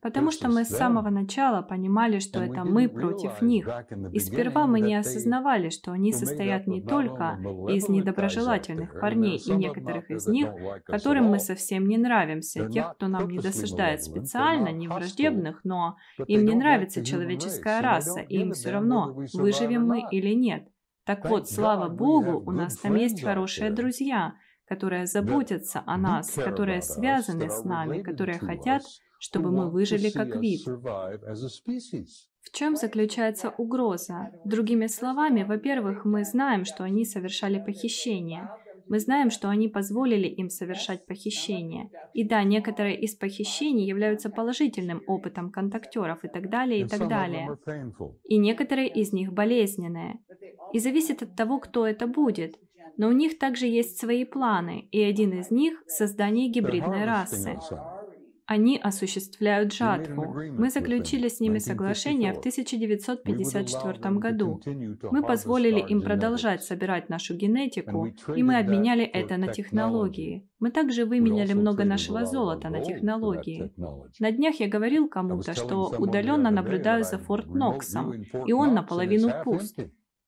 потому 0.02 0.30
что 0.30 0.48
мы 0.48 0.64
с 0.64 0.68
самого 0.68 1.08
начала 1.08 1.62
понимали, 1.62 2.18
что 2.18 2.42
это 2.42 2.64
мы 2.64 2.86
против 2.86 3.40
них. 3.40 3.66
И 4.12 4.18
сперва 4.18 4.66
мы 4.66 4.80
не 4.80 4.96
осознавали, 4.96 5.70
что 5.70 5.92
они 5.92 6.12
состоят 6.12 6.66
не 6.66 6.82
только 6.82 7.38
из 7.70 7.88
недоброжелательных 7.88 9.00
парней 9.00 9.38
и 9.38 9.52
некоторых 9.52 10.10
из 10.10 10.26
них, 10.26 10.50
которым 10.84 11.26
мы 11.26 11.38
совсем 11.38 11.86
не 11.88 11.96
нравимся, 11.96 12.68
тех, 12.68 12.92
кто 12.92 13.08
нам 13.08 13.30
не 13.30 13.38
досаждает 13.38 14.02
специально, 14.04 14.68
не 14.68 14.86
враждебных, 14.86 15.64
но 15.64 15.96
им 16.26 16.44
не 16.44 16.54
нравится 16.54 17.02
человеческая 17.02 17.80
раса, 17.80 18.20
и 18.20 18.36
им 18.36 18.52
все 18.52 18.70
равно, 18.70 19.16
выживем 19.32 19.86
мы 19.86 20.04
или 20.10 20.34
нет. 20.34 20.68
Так 21.06 21.24
вот, 21.24 21.48
слава 21.48 21.88
Богу, 21.88 22.42
у 22.44 22.52
нас 22.52 22.76
там 22.76 22.96
есть 22.96 23.22
хорошие 23.22 23.70
друзья– 23.70 24.34
которые 24.68 25.06
заботятся 25.06 25.82
о 25.86 25.96
нас, 25.96 26.30
которые 26.32 26.82
связаны 26.82 27.48
с 27.50 27.64
нами, 27.64 28.02
которые 28.02 28.38
хотят, 28.38 28.82
чтобы 29.18 29.50
мы 29.50 29.70
выжили 29.70 30.10
как 30.10 30.36
вид. 30.36 30.66
В 30.66 32.50
чем 32.52 32.76
заключается 32.76 33.50
угроза? 33.50 34.30
Другими 34.44 34.86
словами, 34.86 35.42
во-первых, 35.42 36.04
мы 36.04 36.24
знаем, 36.24 36.64
что 36.64 36.84
они 36.84 37.04
совершали 37.04 37.58
похищение. 37.58 38.48
Мы 38.88 39.00
знаем, 39.00 39.30
что 39.30 39.50
они 39.50 39.68
позволили 39.68 40.26
им 40.26 40.48
совершать 40.48 41.04
похищение. 41.04 41.90
И 42.14 42.26
да, 42.26 42.42
некоторые 42.42 42.98
из 42.98 43.14
похищений 43.14 43.86
являются 43.86 44.30
положительным 44.30 45.02
опытом 45.06 45.50
контактеров 45.50 46.24
и 46.24 46.28
так 46.28 46.48
далее, 46.48 46.80
и 46.80 46.88
так 46.88 47.06
далее. 47.06 47.58
И 48.24 48.38
некоторые 48.38 48.88
из 48.88 49.12
них 49.12 49.32
болезненные. 49.32 50.20
И 50.72 50.78
зависит 50.78 51.22
от 51.22 51.36
того, 51.36 51.60
кто 51.60 51.86
это 51.86 52.06
будет. 52.06 52.58
Но 52.98 53.08
у 53.08 53.12
них 53.12 53.38
также 53.38 53.66
есть 53.66 53.98
свои 53.98 54.24
планы, 54.24 54.88
и 54.90 55.00
один 55.00 55.32
из 55.32 55.50
них– 55.50 55.82
создание 55.86 56.48
гибридной 56.48 57.04
расы. 57.04 57.58
Они 58.44 58.78
осуществляют 58.78 59.74
жатву. 59.74 60.34
Мы 60.58 60.70
заключили 60.70 61.28
с 61.28 61.38
ними 61.38 61.58
соглашение 61.58 62.32
в 62.32 62.38
1954 62.38 64.14
году. 64.18 64.60
Мы 65.12 65.22
позволили 65.22 65.80
им 65.80 66.00
продолжать 66.00 66.64
собирать 66.64 67.10
нашу 67.10 67.34
генетику, 67.36 68.08
и 68.34 68.42
мы 68.42 68.58
обменяли 68.58 69.04
это 69.04 69.36
на 69.36 69.48
технологии. 69.48 70.48
Мы 70.58 70.70
также 70.70 71.04
выменяли 71.04 71.52
много 71.52 71.84
нашего 71.84 72.24
золота 72.24 72.70
на 72.70 72.80
технологии. 72.80 73.70
На 74.18 74.32
днях 74.32 74.56
я 74.60 74.66
говорил 74.66 75.08
кому-то, 75.08 75.54
что 75.54 75.94
удаленно 75.98 76.50
наблюдаю 76.50 77.04
за 77.04 77.18
Форт 77.18 77.48
Ноксом, 77.48 78.24
и 78.46 78.52
он 78.52 78.74
наполовину 78.74 79.30
пуст. 79.44 79.78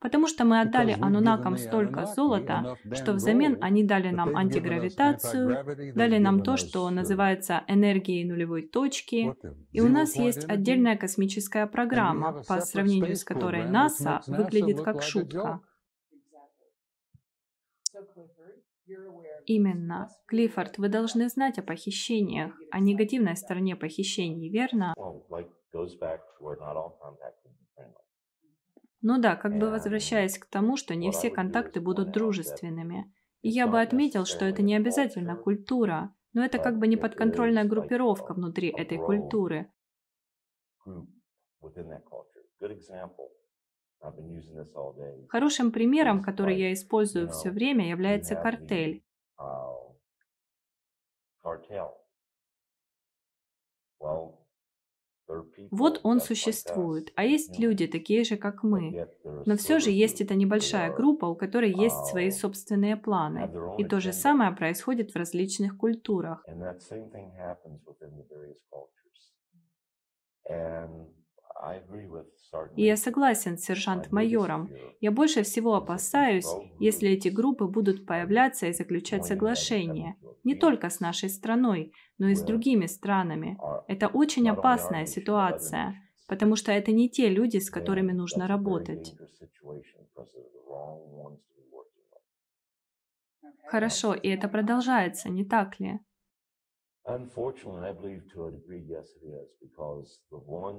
Потому 0.00 0.26
что 0.28 0.44
мы 0.44 0.60
отдали 0.60 0.96
анунакам 0.98 1.58
столько 1.58 2.06
золота, 2.06 2.76
что 2.92 3.12
взамен 3.12 3.58
они 3.60 3.84
дали 3.84 4.08
нам 4.10 4.34
антигравитацию, 4.34 5.94
дали 5.94 6.18
нам 6.18 6.42
то, 6.42 6.56
что 6.56 6.88
называется 6.90 7.64
энергией 7.68 8.24
нулевой 8.24 8.62
точки, 8.62 9.34
и 9.72 9.80
у 9.80 9.88
нас 9.88 10.16
есть 10.16 10.48
отдельная 10.48 10.96
космическая 10.96 11.66
программа, 11.66 12.42
по 12.48 12.60
сравнению 12.60 13.14
с 13.14 13.24
которой 13.24 13.68
НАСА 13.68 14.22
выглядит 14.26 14.80
как 14.80 15.02
шутка. 15.02 15.60
Именно. 19.46 20.08
Клиффорд, 20.26 20.78
вы 20.78 20.88
должны 20.88 21.28
знать 21.28 21.58
о 21.58 21.62
похищениях, 21.62 22.52
о 22.70 22.80
негативной 22.80 23.36
стороне 23.36 23.76
похищений, 23.76 24.48
верно? 24.48 24.94
Ну 29.02 29.18
да, 29.18 29.34
как 29.36 29.56
бы 29.56 29.70
возвращаясь 29.70 30.38
к 30.38 30.46
тому, 30.46 30.76
что 30.76 30.94
не 30.94 31.10
все 31.10 31.30
контакты 31.30 31.80
будут 31.80 32.10
дружественными. 32.10 33.12
И 33.40 33.48
я 33.48 33.66
бы 33.66 33.80
отметил, 33.80 34.26
что 34.26 34.44
это 34.44 34.62
не 34.62 34.76
обязательно 34.76 35.36
культура, 35.36 36.14
но 36.34 36.44
это 36.44 36.58
как 36.58 36.78
бы 36.78 36.86
неподконтрольная 36.86 37.64
группировка 37.64 38.34
внутри 38.34 38.68
этой 38.68 38.98
культуры. 38.98 39.72
Хорошим 45.28 45.72
примером, 45.72 46.22
который 46.22 46.58
я 46.58 46.72
использую 46.72 47.28
все 47.30 47.50
время, 47.50 47.88
является 47.88 48.34
картель. 48.34 49.02
Вот 55.70 56.00
он 56.02 56.20
существует, 56.20 57.12
а 57.14 57.24
есть 57.24 57.58
люди, 57.58 57.86
такие 57.86 58.24
же, 58.24 58.36
как 58.36 58.62
мы. 58.62 59.08
Но 59.46 59.56
все 59.56 59.78
же 59.78 59.90
есть 59.90 60.20
эта 60.20 60.34
небольшая 60.34 60.92
группа, 60.92 61.26
у 61.26 61.34
которой 61.34 61.72
есть 61.72 62.06
свои 62.06 62.30
собственные 62.30 62.96
планы. 62.96 63.50
И 63.78 63.84
то 63.84 64.00
же 64.00 64.12
самое 64.12 64.52
происходит 64.52 65.12
в 65.12 65.16
различных 65.16 65.76
культурах. 65.76 66.44
И 72.74 72.84
я 72.84 72.96
согласен 72.96 73.58
с 73.58 73.64
сержант-майором. 73.64 74.72
Я 75.00 75.12
больше 75.12 75.42
всего 75.42 75.74
опасаюсь, 75.76 76.58
если 76.78 77.10
эти 77.10 77.28
группы 77.28 77.66
будут 77.66 78.06
появляться 78.06 78.66
и 78.66 78.72
заключать 78.72 79.24
соглашения. 79.24 80.16
Не 80.44 80.54
только 80.54 80.88
с 80.90 81.00
нашей 81.00 81.28
страной, 81.30 81.92
но 82.18 82.28
и 82.28 82.34
с 82.34 82.42
другими 82.42 82.86
странами. 82.86 83.62
Это 83.86 84.08
очень 84.08 84.48
опасная 84.48 85.06
ситуация, 85.06 85.96
потому 86.26 86.56
что 86.56 86.72
это 86.72 86.92
не 86.92 87.08
те 87.10 87.28
люди, 87.28 87.58
с 87.58 87.70
которыми 87.70 88.12
нужно 88.12 88.46
работать. 88.48 89.16
Хорошо, 93.64 94.14
и 94.14 94.28
это 94.28 94.48
продолжается, 94.48 95.28
не 95.30 95.44
так 95.44 95.80
ли? 95.80 96.00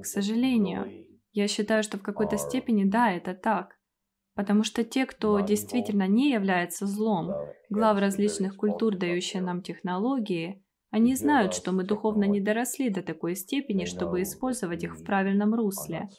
К 0.01 0.05
сожалению, 0.05 1.07
я 1.31 1.47
считаю, 1.47 1.83
что 1.83 1.97
в 1.97 2.03
какой-то 2.03 2.37
степени 2.37 2.83
да, 2.83 3.11
это 3.11 3.33
так. 3.33 3.77
Потому 4.33 4.63
что 4.63 4.83
те, 4.83 5.05
кто 5.05 5.39
действительно 5.41 6.07
не 6.07 6.31
является 6.31 6.85
злом, 6.85 7.33
глав 7.69 7.99
различных 7.99 8.55
культур, 8.55 8.95
дающие 8.95 9.41
нам 9.41 9.61
технологии, 9.61 10.63
они 10.89 11.15
знают, 11.15 11.53
что 11.53 11.71
мы 11.71 11.83
духовно 11.83 12.25
не 12.25 12.41
доросли 12.41 12.89
до 12.89 13.01
такой 13.01 13.35
степени, 13.35 13.85
чтобы 13.85 14.21
использовать 14.21 14.83
их 14.83 14.95
в 14.95 15.03
правильном 15.05 15.53
русле. 15.53 16.09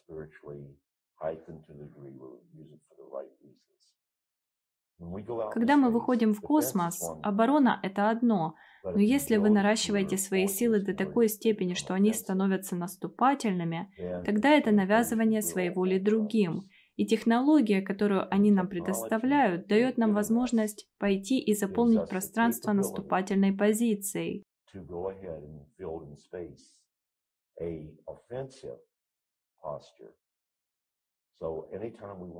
Когда 5.52 5.76
мы 5.76 5.90
выходим 5.90 6.32
в 6.32 6.40
космос, 6.40 7.02
оборона— 7.22 7.80
это 7.82 8.08
одно, 8.08 8.54
но 8.84 8.98
если 8.98 9.36
вы 9.36 9.50
наращиваете 9.50 10.16
свои 10.16 10.46
силы 10.46 10.80
до 10.80 10.94
такой 10.94 11.28
степени, 11.28 11.74
что 11.74 11.94
они 11.94 12.12
становятся 12.12 12.74
наступательными, 12.76 13.92
тогда 14.24 14.50
это 14.50 14.72
навязывание 14.72 15.42
своей 15.42 15.70
воли 15.70 15.98
другим. 15.98 16.62
И 16.96 17.06
технология, 17.06 17.80
которую 17.80 18.32
они 18.32 18.50
нам 18.50 18.68
предоставляют, 18.68 19.66
дает 19.66 19.96
нам 19.98 20.14
возможность 20.14 20.88
пойти 20.98 21.40
и 21.40 21.54
заполнить 21.54 22.08
пространство 22.08 22.72
наступательной 22.72 23.52
позицией. 23.52 24.44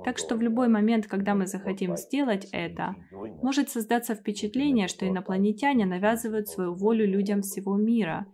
Так 0.05 0.17
что 0.17 0.35
в 0.35 0.41
любой 0.41 0.67
момент, 0.67 1.07
когда 1.07 1.35
мы 1.35 1.47
захотим 1.47 1.97
сделать 1.97 2.47
это, 2.51 2.95
может 3.41 3.69
создаться 3.69 4.15
впечатление, 4.15 4.87
что 4.87 5.07
инопланетяне 5.07 5.85
навязывают 5.85 6.47
свою 6.47 6.73
волю 6.73 7.07
людям 7.07 7.41
всего 7.41 7.75
мира. 7.75 8.25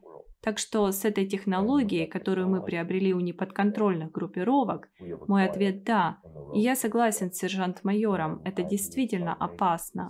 Так 0.41 0.57
что 0.57 0.89
с 0.91 1.03
этой 1.03 1.27
технологией, 1.27 2.07
которую 2.07 2.47
мы 2.47 2.63
приобрели 2.63 3.13
у 3.13 3.19
неподконтрольных 3.19 4.11
группировок, 4.11 4.87
мой 5.27 5.45
ответ 5.45 5.83
«да». 5.83 6.19
И 6.53 6.61
я 6.61 6.75
согласен 6.75 7.31
с 7.31 7.37
сержант-майором, 7.37 8.41
это 8.45 8.63
действительно 8.63 9.33
опасно. 9.33 10.09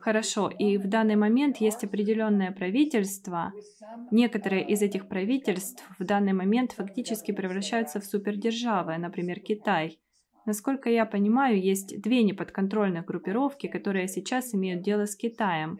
Хорошо, 0.00 0.48
и 0.48 0.78
в 0.78 0.88
данный 0.88 1.16
момент 1.16 1.56
есть 1.58 1.84
определенное 1.84 2.52
правительство. 2.52 3.52
Некоторые 4.10 4.66
из 4.66 4.82
этих 4.82 5.08
правительств 5.08 5.82
в 5.98 6.04
данный 6.04 6.32
момент 6.32 6.72
фактически 6.72 7.32
превращаются 7.32 8.00
в 8.00 8.04
супердержавы, 8.04 8.96
например, 8.98 9.40
Китай. 9.40 9.98
Насколько 10.44 10.90
я 10.90 11.06
понимаю, 11.06 11.60
есть 11.60 12.00
две 12.00 12.22
неподконтрольных 12.22 13.04
группировки, 13.04 13.66
которые 13.66 14.06
сейчас 14.06 14.54
имеют 14.54 14.82
дело 14.82 15.06
с 15.06 15.16
Китаем. 15.16 15.78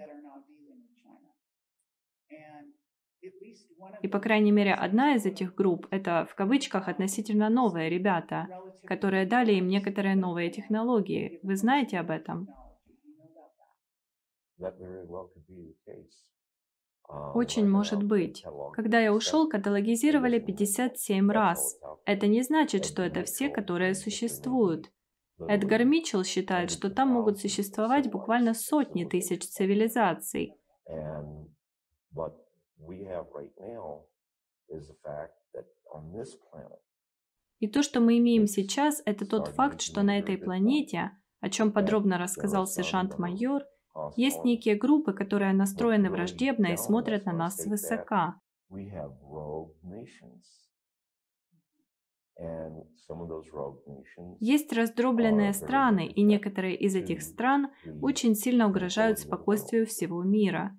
И, 4.03 4.09
по 4.09 4.19
крайней 4.19 4.53
мере, 4.53 4.75
одна 4.75 5.15
из 5.15 5.25
этих 5.25 5.55
групп– 5.55 5.87
это, 5.91 6.27
в 6.29 6.35
кавычках, 6.35 6.89
относительно 6.89 7.49
новые 7.49 7.89
ребята, 7.89 8.49
которые 8.85 9.27
дали 9.27 9.55
им 9.55 9.69
некоторые 9.69 10.17
новые 10.17 10.51
технологии. 10.51 11.39
Вы 11.43 11.57
знаете 11.57 11.99
об 11.99 12.11
этом? 12.11 12.49
Um, 17.09 17.33
Очень 17.35 17.69
может 17.69 18.03
быть. 18.03 18.45
Когда 18.73 18.99
я 18.99 19.13
ушел, 19.13 19.49
каталогизировали 19.49 20.41
57 20.41 21.31
раз. 21.31 21.79
Это 22.05 22.27
не 22.27 22.43
значит, 22.43 22.85
что 22.85 23.03
это 23.03 23.23
все, 23.23 23.49
которые 23.49 23.95
существуют. 23.95 24.91
Эдгар 25.39 25.85
Митчелл 25.85 26.25
считает, 26.25 26.71
что 26.71 26.91
там 26.91 27.11
могут 27.11 27.39
существовать 27.39 28.11
буквально 28.11 28.55
сотни 28.55 29.05
тысяч 29.05 29.45
цивилизаций. 29.45 30.55
И 37.59 37.69
то, 37.69 37.83
что 37.83 38.01
мы 38.01 38.19
имеем 38.19 38.47
сейчас, 38.47 39.03
это 39.05 39.27
тот 39.27 39.49
факт, 39.49 39.81
что 39.81 40.03
на 40.03 40.19
этой 40.19 40.37
планете, 40.37 41.13
о 41.41 41.51
чем 41.51 41.73
подробно 41.73 42.19
рассказал 42.19 42.67
сержант-майор, 42.67 43.63
есть 44.17 44.45
некие 44.45 44.75
группы, 44.75 45.13
которые 45.13 45.53
настроены 45.53 46.11
враждебно 46.11 46.67
и 46.67 46.77
смотрят 46.77 47.25
на 47.27 47.33
нас 47.33 47.57
свысока. 47.57 48.41
Есть 54.41 54.73
раздробленные 54.73 55.55
страны, 55.55 56.07
и 56.07 56.23
некоторые 56.23 56.77
из 56.77 56.95
этих 56.95 57.23
стран 57.23 57.69
очень 58.03 58.35
сильно 58.35 58.69
угрожают 58.69 59.19
спокойствию 59.19 59.87
всего 59.87 60.23
мира. 60.23 60.77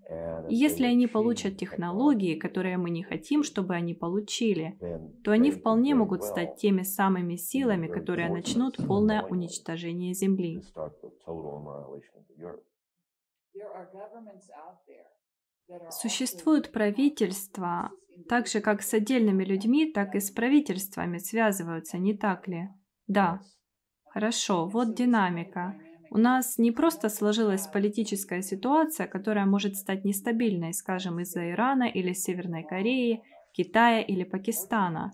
И 0.49 0.56
если 0.56 0.86
они 0.86 1.08
получат 1.08 1.58
технологии, 1.58 2.36
которые 2.36 2.77
мы 2.77 2.91
не 2.91 3.01
хотим, 3.01 3.43
чтобы 3.43 3.73
они 3.73 3.95
получили, 3.95 4.77
то 5.23 5.32
они 5.32 5.49
вполне 5.49 5.95
могут 5.95 6.23
стать 6.23 6.58
теми 6.58 6.84
самыми 6.84 7.36
силами, 7.36 7.88
которые 7.88 8.30
начнут 8.30 8.77
полное 8.77 9.23
уничтожение 9.23 10.13
Земли. 10.13 10.62
Существуют 15.89 16.72
правительства, 16.72 17.91
так 18.30 18.48
же 18.48 18.62
как 18.62 18.82
с 18.82 18.93
отдельными 18.93 19.43
людьми, 19.43 19.91
так 19.91 20.15
и 20.15 20.20
с 20.20 20.32
правительствами 20.32 21.17
связываются, 21.17 21.98
не 21.98 22.17
так 22.17 22.48
ли? 22.48 22.70
Да. 23.08 23.41
Хорошо, 24.10 24.67
вот 24.67 24.96
динамика. 24.96 25.80
У 26.10 26.17
нас 26.17 26.58
не 26.58 26.72
просто 26.72 27.10
сложилась 27.10 27.67
политическая 27.67 28.41
ситуация, 28.41 29.08
которая 29.08 29.46
может 29.46 29.76
стать 29.76 30.06
нестабильной, 30.06 30.74
скажем, 30.74 31.20
из-за 31.20 31.52
Ирана 31.52 31.84
или 31.84 32.13
Северной 32.13 32.63
Кореи, 32.63 33.24
Китая 33.52 34.02
или 34.02 34.24
Пакистана. 34.24 35.12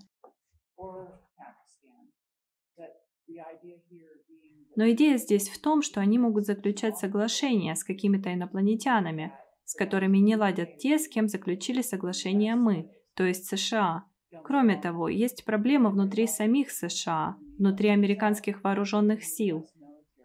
Но 4.75 4.89
идея 4.91 5.17
здесь 5.17 5.49
в 5.49 5.61
том, 5.61 5.81
что 5.81 6.01
они 6.01 6.17
могут 6.17 6.45
заключать 6.45 6.97
соглашения 6.97 7.75
с 7.75 7.83
какими-то 7.83 8.33
инопланетянами, 8.33 9.33
с 9.65 9.75
которыми 9.75 10.17
не 10.17 10.35
ладят 10.35 10.77
те, 10.77 10.97
с 10.97 11.07
кем 11.07 11.27
заключили 11.27 11.81
соглашение 11.81 12.55
мы, 12.55 12.91
то 13.15 13.23
есть 13.23 13.45
США. 13.45 14.05
Кроме 14.43 14.77
того, 14.77 15.09
есть 15.09 15.45
проблема 15.45 15.89
внутри 15.91 16.25
самих 16.25 16.71
США, 16.71 17.37
внутри 17.59 17.89
американских 17.89 18.63
вооруженных 18.63 19.23
сил. 19.23 19.69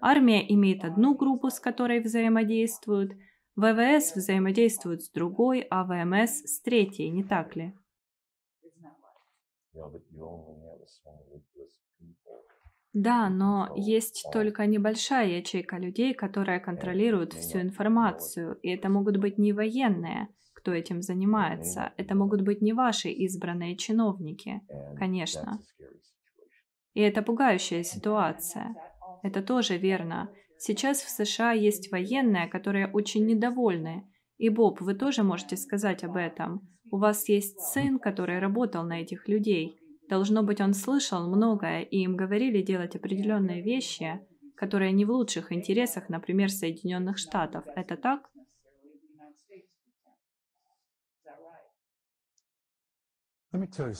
Армия 0.01 0.45
имеет 0.55 0.85
одну 0.85 1.15
группу, 1.15 1.51
с 1.51 1.61
которой 1.61 2.01
взаимодействуют, 2.01 3.13
ВВС 3.57 4.15
взаимодействует 4.15 5.03
с 5.03 5.11
другой, 5.11 5.67
а 5.69 5.85
ВМС 5.85 6.45
с 6.45 6.61
третьей, 6.61 7.11
не 7.11 7.25
так 7.25 7.57
ли? 7.57 7.75
Да, 12.93 13.29
но 13.29 13.73
есть 13.77 14.27
только 14.33 14.67
небольшая 14.67 15.39
ячейка 15.39 15.77
людей, 15.77 16.15
которая 16.15 16.59
контролирует 16.59 17.33
всю 17.33 17.61
информацию, 17.61 18.59
и 18.63 18.71
это 18.71 18.89
могут 18.89 19.19
быть 19.19 19.39
не 19.39 19.53
военные, 19.53 20.29
кто 20.55 20.73
этим 20.73 21.03
занимается, 21.03 21.93
это 21.97 22.15
могут 22.15 22.43
быть 22.43 22.61
не 22.61 22.73
ваши 22.73 23.11
избранные 23.11 23.77
чиновники, 23.77 24.61
конечно. 24.99 25.61
И 26.95 27.01
это 27.01 27.23
пугающая 27.23 27.85
ситуация. 27.85 28.75
Это 29.23 29.43
тоже 29.43 29.77
верно. 29.77 30.31
Сейчас 30.59 31.01
в 31.03 31.11
США 31.11 31.53
есть 31.53 31.93
военные, 31.93 32.49
которые 32.49 32.91
очень 32.91 33.25
недовольны. 33.25 34.11
И, 34.37 34.49
Боб, 34.49 34.81
вы 34.81 34.95
тоже 34.95 35.23
можете 35.23 35.57
сказать 35.57 36.03
об 36.03 36.17
этом. 36.17 36.69
У 36.91 36.99
вас 36.99 37.29
есть 37.29 37.61
сын, 37.61 37.99
который 37.99 38.41
работал 38.41 38.83
на 38.83 39.01
этих 39.01 39.29
людей. 39.29 39.78
Должно 40.09 40.43
быть, 40.43 40.61
он 40.61 40.75
слышал 40.75 41.29
многое, 41.29 41.83
и 41.83 41.99
им 41.99 42.17
говорили 42.17 42.63
делать 42.63 42.97
определенные 42.97 43.63
вещи, 43.63 44.21
которые 44.55 44.93
не 44.93 45.05
в 45.05 45.11
лучших 45.11 45.53
интересах, 45.53 46.09
например, 46.09 46.51
Соединенных 46.51 47.19
Штатов. 47.19 47.65
Это 47.77 47.97
так? 47.97 48.31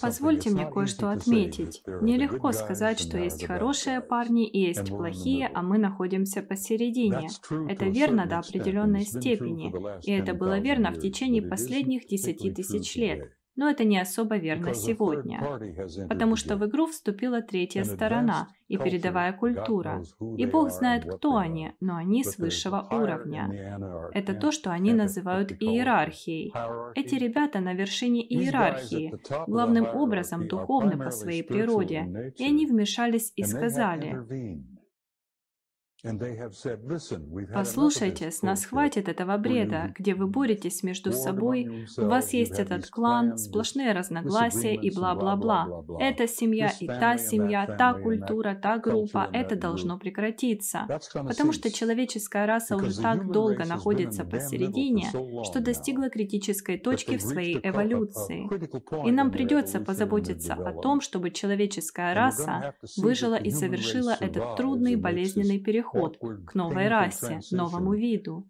Позвольте 0.03 0.51
мне 0.51 0.71
кое-что 0.71 1.11
отметить. 1.11 1.83
Нелегко 2.03 2.53
сказать, 2.53 3.01
что 3.01 3.19
есть 3.19 3.45
хорошие 3.45 4.01
парни 4.01 4.47
и 4.47 4.61
есть 4.61 4.89
плохие, 4.89 5.51
а 5.53 5.63
мы 5.63 5.79
находимся 5.79 6.43
посередине. 6.43 7.29
Это 7.69 7.87
верно 7.87 8.27
до 8.27 8.41
определенной 8.41 9.05
степени, 9.05 9.73
и 10.03 10.13
это 10.13 10.35
было 10.35 10.59
верно 10.59 10.93
в 10.93 10.99
течение 10.99 11.43
последних 11.43 12.07
десяти 12.07 12.53
тысяч 12.53 12.95
лет. 12.97 13.33
Но 13.59 13.69
это 13.69 13.83
не 13.83 13.99
особо 13.99 14.37
верно 14.37 14.73
сегодня, 14.73 15.41
потому 16.09 16.37
что 16.37 16.57
в 16.57 16.65
игру 16.67 16.87
вступила 16.87 17.43
третья 17.43 17.83
сторона 17.83 18.47
и 18.69 18.79
передовая 18.79 19.33
культура. 19.33 20.01
И 20.37 20.47
Бог 20.47 20.71
знает, 20.71 21.05
кто 21.05 21.37
они, 21.37 21.73
но 21.81 21.97
они 21.97 22.23
с 22.23 22.39
высшего 22.39 22.87
уровня. 22.89 23.51
Это 24.15 24.35
то, 24.35 24.53
что 24.53 24.71
они 24.71 24.93
называют 24.93 25.51
иерархией. 25.51 26.55
Эти 26.95 27.17
ребята 27.17 27.59
на 27.59 27.75
вершине 27.75 28.25
иерархии, 28.25 29.13
главным 29.49 29.87
образом 29.93 30.47
духовны 30.47 30.97
по 30.97 31.11
своей 31.11 31.43
природе, 31.43 32.33
и 32.37 32.45
они 32.45 32.65
вмешались 32.65 33.33
и 33.35 33.43
сказали, 33.43 34.23
Послушайте, 37.55 38.31
с 38.31 38.43
нас 38.43 38.65
хватит 38.65 39.09
этого 39.09 39.37
бреда, 39.37 39.93
где 39.99 40.15
вы 40.15 40.29
боретесь 40.29 40.85
между 40.85 41.11
собой, 41.11 41.89
у 41.97 42.07
вас 42.07 42.33
есть 42.33 42.61
этот 42.61 42.89
клан, 42.89 43.37
сплошные 43.37 43.93
разногласия 43.93 44.77
и 44.77 44.95
бла-бла-бла. 44.95 45.85
Эта 45.99 46.29
семья 46.29 46.73
и 46.79 46.87
та 46.87 47.19
семья, 47.19 47.67
та 47.67 47.95
культура, 47.95 48.55
та 48.55 48.79
группа, 48.79 49.29
это 49.33 49.57
должно 49.57 49.99
прекратиться. 49.99 50.87
Потому 51.15 51.53
что 51.53 51.69
человеческая 51.73 52.47
раса 52.47 52.77
уже 52.77 53.03
так 53.03 53.33
долго 53.33 53.65
находится 53.65 54.25
посередине, 54.25 55.09
что 55.43 55.59
достигла 55.61 56.11
критической 56.11 56.79
точки 56.79 57.17
в 57.17 57.23
своей 57.23 57.59
эволюции. 57.61 58.49
И 59.05 59.11
нам 59.11 59.33
придется 59.33 59.81
позаботиться 59.81 60.55
о 60.55 60.73
том, 60.81 61.01
чтобы 61.01 61.33
человеческая 61.33 62.15
раса 62.15 62.75
выжила 62.97 63.35
и 63.35 63.51
совершила 63.51 64.17
этот 64.21 64.55
трудный 64.55 64.95
болезненный 64.95 65.59
переход 65.59 65.88
переход 65.93 66.19
к 66.47 66.55
новой 66.55 66.89
расе, 66.89 67.41
новому 67.51 67.95
виду. 67.95 68.49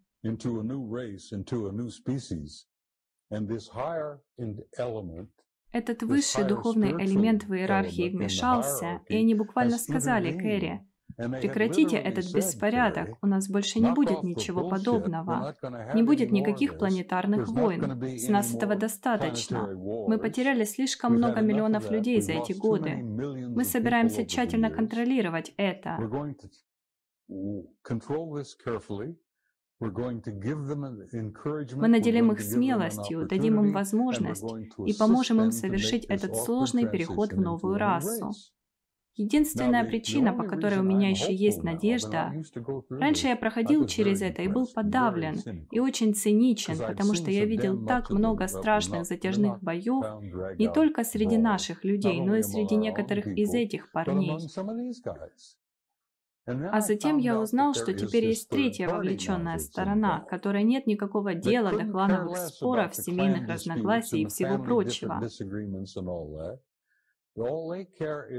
Этот 5.70 6.03
высший 6.03 6.44
духовный 6.44 6.92
элемент 6.92 7.44
в 7.44 7.55
иерархии 7.55 8.09
вмешался, 8.09 9.03
и 9.09 9.16
они 9.16 9.35
буквально 9.35 9.79
сказали 9.79 10.37
Кэрри, 10.37 10.88
Прекратите 11.16 11.96
этот 11.96 12.33
беспорядок, 12.33 13.18
у 13.22 13.27
нас 13.27 13.48
больше 13.48 13.81
не 13.81 13.90
будет 13.92 14.22
ничего 14.22 14.68
подобного. 14.68 15.55
Не 15.94 16.05
будет 16.05 16.31
никаких 16.31 16.79
планетарных 16.79 17.48
войн. 17.48 18.01
С 18.16 18.29
нас 18.29 18.55
этого 18.55 18.77
достаточно. 18.77 19.66
Мы 19.74 20.18
потеряли 20.18 20.62
слишком 20.64 21.14
много 21.14 21.40
миллионов 21.40 21.90
людей 21.90 22.20
за 22.20 22.33
эти 22.33 22.53
годы. 22.53 22.96
Мы 23.03 23.64
собираемся 23.64 24.24
тщательно 24.24 24.70
контролировать 24.70 25.53
это. 25.57 25.98
Мы 31.77 31.88
наделим 31.88 32.33
их 32.33 32.41
смелостью, 32.41 33.27
дадим 33.27 33.61
им 33.61 33.73
возможность 33.73 34.45
и 34.85 34.93
поможем 34.93 35.43
им 35.43 35.53
совершить 35.53 36.05
этот 36.07 36.37
сложный 36.37 36.88
переход 36.88 37.33
в 37.33 37.41
новую 37.41 37.77
расу. 37.79 38.33
Единственная 39.14 39.85
причина, 39.85 40.33
по 40.33 40.45
которой 40.45 40.79
у 40.79 40.85
меня 40.85 41.11
еще 41.11 41.35
есть 41.35 41.64
надежда, 41.64 42.33
раньше 42.88 43.27
я 43.27 43.37
проходил 43.37 43.85
через 43.85 44.23
это 44.23 44.43
и 44.43 44.49
был 44.49 44.67
подавлен 44.73 45.67
и 45.73 45.81
очень 45.81 46.14
циничен, 46.14 46.79
потому 46.79 47.14
что 47.14 47.31
я 47.31 47.45
видел 47.45 47.85
так 47.85 48.11
много 48.11 48.47
страшных 48.47 49.07
затяжных 49.07 49.61
боев 49.61 50.05
не 50.57 50.69
только 50.73 51.03
среди 51.03 51.37
наших 51.37 51.85
людей, 51.85 52.21
но 52.21 52.37
и 52.37 52.43
среди 52.43 52.77
некоторых 52.77 53.27
из 53.27 53.53
этих 53.55 53.91
парней. 53.91 54.38
А 56.49 56.81
затем 56.81 57.19
я 57.19 57.39
узнал, 57.39 57.75
что 57.75 57.93
теперь 57.93 58.27
есть 58.27 58.49
третья 58.49 58.89
вовлеченная 58.89 59.59
сторона, 59.59 60.21
которой 60.21 60.65
нет 60.65 60.87
никакого 60.87 61.35
дела 61.35 61.73
до 61.73 61.85
клановых 61.85 62.39
споров, 62.39 62.95
семейных 62.95 63.49
разногласий 63.49 64.23
и 64.23 64.27
всего 64.27 64.63
прочего. 64.63 65.21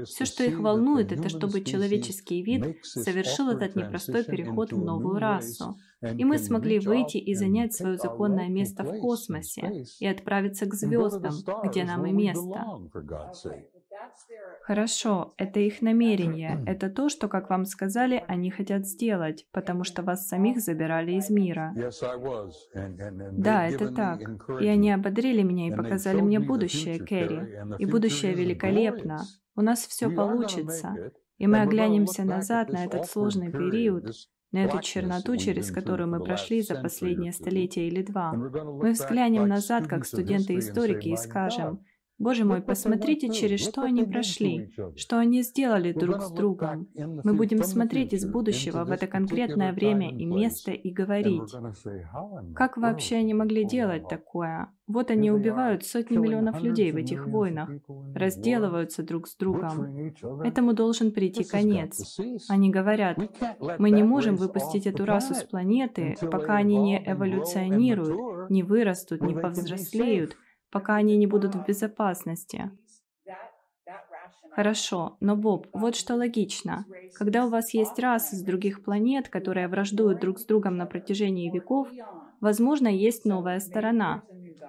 Все, 0.04 0.24
что 0.26 0.44
их 0.44 0.58
волнует, 0.58 1.12
это 1.12 1.28
чтобы 1.30 1.62
человеческий 1.62 2.42
вид 2.42 2.84
совершил 2.84 3.48
этот 3.48 3.74
непростой 3.76 4.24
переход 4.24 4.72
в 4.72 4.84
новую 4.84 5.18
расу. 5.18 5.76
И 6.02 6.24
мы 6.24 6.38
смогли 6.38 6.80
выйти 6.80 7.16
и 7.16 7.34
занять 7.34 7.74
свое 7.74 7.96
законное 7.96 8.48
место 8.48 8.84
в 8.84 8.98
космосе 9.00 9.84
и 10.00 10.06
отправиться 10.06 10.66
к 10.66 10.74
звездам, 10.74 11.32
где 11.64 11.84
нам 11.84 12.04
и 12.06 12.12
место. 12.12 12.66
Хорошо, 14.62 15.34
это 15.36 15.60
их 15.60 15.82
намерение. 15.82 16.62
Это 16.66 16.90
то, 16.90 17.08
что, 17.08 17.28
как 17.28 17.50
вам 17.50 17.64
сказали, 17.64 18.24
они 18.28 18.50
хотят 18.50 18.86
сделать, 18.86 19.46
потому 19.52 19.84
что 19.84 20.02
вас 20.02 20.28
самих 20.28 20.60
забирали 20.60 21.12
из 21.12 21.30
мира. 21.30 21.74
Да, 23.32 23.66
это 23.66 23.92
так. 23.92 24.20
И 24.60 24.66
они 24.66 24.92
ободрили 24.92 25.42
меня 25.42 25.68
и 25.68 25.76
показали 25.76 26.20
мне 26.20 26.38
будущее, 26.38 26.98
Кэрри. 26.98 27.78
И 27.78 27.86
будущее 27.86 28.34
великолепно. 28.34 29.24
У 29.56 29.62
нас 29.62 29.86
все 29.86 30.10
получится. 30.10 31.12
И 31.38 31.46
мы 31.46 31.62
оглянемся 31.62 32.24
назад 32.24 32.70
на 32.70 32.84
этот 32.84 33.06
сложный 33.06 33.50
период, 33.50 34.12
на 34.52 34.64
эту 34.64 34.80
черноту, 34.80 35.36
через 35.36 35.70
которую 35.70 36.08
мы 36.08 36.22
прошли 36.22 36.62
за 36.62 36.80
последние 36.80 37.32
столетия 37.32 37.88
или 37.88 38.02
два. 38.02 38.32
Мы 38.32 38.92
взглянем 38.92 39.48
назад, 39.48 39.86
как 39.86 40.04
студенты-историки, 40.04 41.08
и 41.08 41.16
скажем, 41.16 41.84
Боже 42.20 42.44
мой, 42.44 42.60
посмотрите, 42.60 43.30
через 43.30 43.60
что 43.60 43.80
они 43.80 44.04
прошли, 44.04 44.70
что 44.94 45.18
они 45.18 45.42
сделали 45.42 45.92
друг 45.92 46.20
с 46.20 46.30
другом. 46.30 46.86
Мы 46.94 47.32
будем 47.32 47.62
смотреть 47.62 48.12
из 48.12 48.26
будущего 48.26 48.84
в 48.84 48.90
это 48.90 49.06
конкретное 49.06 49.72
время 49.72 50.14
и 50.14 50.26
место 50.26 50.70
и 50.70 50.90
говорить, 50.90 51.50
как 52.54 52.76
вообще 52.76 53.16
они 53.16 53.32
могли 53.32 53.64
делать 53.64 54.06
такое? 54.06 54.68
Вот 54.86 55.10
они 55.10 55.30
убивают 55.30 55.86
сотни 55.86 56.18
миллионов 56.18 56.60
людей 56.62 56.92
в 56.92 56.96
этих 56.96 57.26
войнах, 57.26 57.70
разделываются 58.14 59.02
друг 59.02 59.26
с 59.26 59.36
другом. 59.36 60.12
Этому 60.44 60.74
должен 60.74 61.12
прийти 61.12 61.44
конец. 61.44 62.18
Они 62.50 62.70
говорят, 62.70 63.16
мы 63.78 63.90
не 63.90 64.02
можем 64.02 64.36
выпустить 64.36 64.86
эту 64.86 65.06
расу 65.06 65.32
с 65.34 65.42
планеты, 65.42 66.16
пока 66.30 66.56
они 66.56 66.76
не 66.76 67.02
эволюционируют, 67.02 68.50
не 68.50 68.62
вырастут, 68.62 69.22
не 69.22 69.34
повзрослеют, 69.34 70.36
пока 70.70 70.96
они 70.96 71.16
не 71.16 71.26
будут 71.26 71.54
в 71.54 71.64
безопасности. 71.64 72.70
Хорошо, 74.50 75.16
но 75.20 75.36
Боб, 75.36 75.68
вот 75.72 75.94
что 75.94 76.16
логично. 76.16 76.84
Когда 77.14 77.46
у 77.46 77.50
вас 77.50 77.72
есть 77.72 77.98
расы 77.98 78.36
с 78.36 78.42
других 78.42 78.82
планет, 78.82 79.28
которые 79.28 79.68
враждуют 79.68 80.20
друг 80.20 80.38
с 80.38 80.44
другом 80.44 80.76
на 80.76 80.86
протяжении 80.86 81.50
веков, 81.50 81.88
возможно, 82.40 82.88
есть 82.88 83.24
новая 83.24 83.60
сторона. 83.60 84.22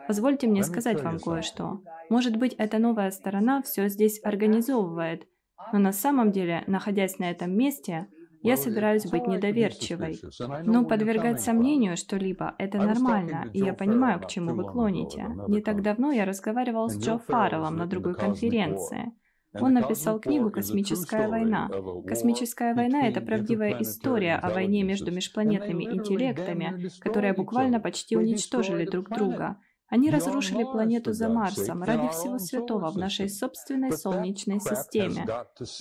Позвольте 0.08 0.48
мне 0.48 0.64
сказать 0.64 1.02
вам 1.02 1.20
кое-что. 1.20 1.82
Может 2.10 2.38
быть, 2.38 2.54
эта 2.58 2.78
новая 2.78 3.12
сторона 3.12 3.62
все 3.64 3.88
здесь 3.88 4.20
организовывает, 4.24 5.28
но 5.74 5.80
на 5.80 5.94
самом 5.94 6.32
деле, 6.32 6.64
находясь 6.68 7.18
на 7.18 7.32
этом 7.32 7.52
месте, 7.52 8.08
я 8.44 8.58
собираюсь 8.58 9.06
быть 9.06 9.28
недоверчивой. 9.28 10.20
Но 10.66 10.86
подвергать 10.86 11.42
сомнению 11.42 11.98
что-либо– 11.98 12.56
это 12.58 12.78
нормально, 12.78 13.46
и 13.54 13.60
я 13.60 13.74
понимаю, 13.74 14.20
к 14.20 14.28
чему 14.28 14.54
вы 14.54 14.64
клоните. 14.64 15.26
Не 15.48 15.62
так 15.62 15.82
давно 15.82 16.12
я 16.12 16.26
разговаривал 16.26 16.90
с 16.90 16.98
Джо 16.98 17.18
Фарреллом 17.18 17.78
на 17.78 17.86
другой 17.86 18.16
конференции. 18.16 19.14
Он 19.60 19.74
написал 19.74 20.20
книгу 20.20 20.50
«Космическая 20.50 21.28
война». 21.28 21.70
«Космическая 22.08 22.74
война»— 22.74 23.08
это 23.10 23.20
правдивая 23.20 23.82
история 23.82 24.36
о 24.36 24.50
войне 24.50 24.84
между 24.84 25.12
межпланетными 25.12 25.84
интеллектами, 25.84 26.90
которые 27.00 27.34
буквально 27.34 27.80
почти 27.80 28.16
уничтожили 28.16 28.86
друг 28.86 29.10
друга. 29.10 29.58
Они 29.92 30.10
разрушили 30.10 30.64
планету 30.64 31.12
за 31.12 31.28
Марсом 31.28 31.84
ради 31.84 32.08
всего 32.14 32.40
святого 32.40 32.90
в 32.92 32.98
нашей 32.98 33.30
собственной 33.30 33.92
Солнечной 33.92 34.62
системе. 34.62 35.26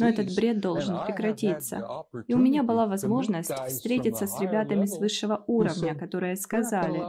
Но 0.01 0.09
этот 0.09 0.35
бред 0.35 0.61
должен 0.61 0.99
прекратиться. 1.07 2.05
И 2.27 2.35
у 2.35 2.38
меня 2.38 2.64
была 2.64 2.87
возможность 2.87 3.53
встретиться 3.68 4.27
с 4.27 4.40
ребятами 4.40 4.87
с 4.87 4.99
высшего 4.99 5.44
уровня, 5.46 5.94
которые 5.94 6.35
сказали, 6.35 7.01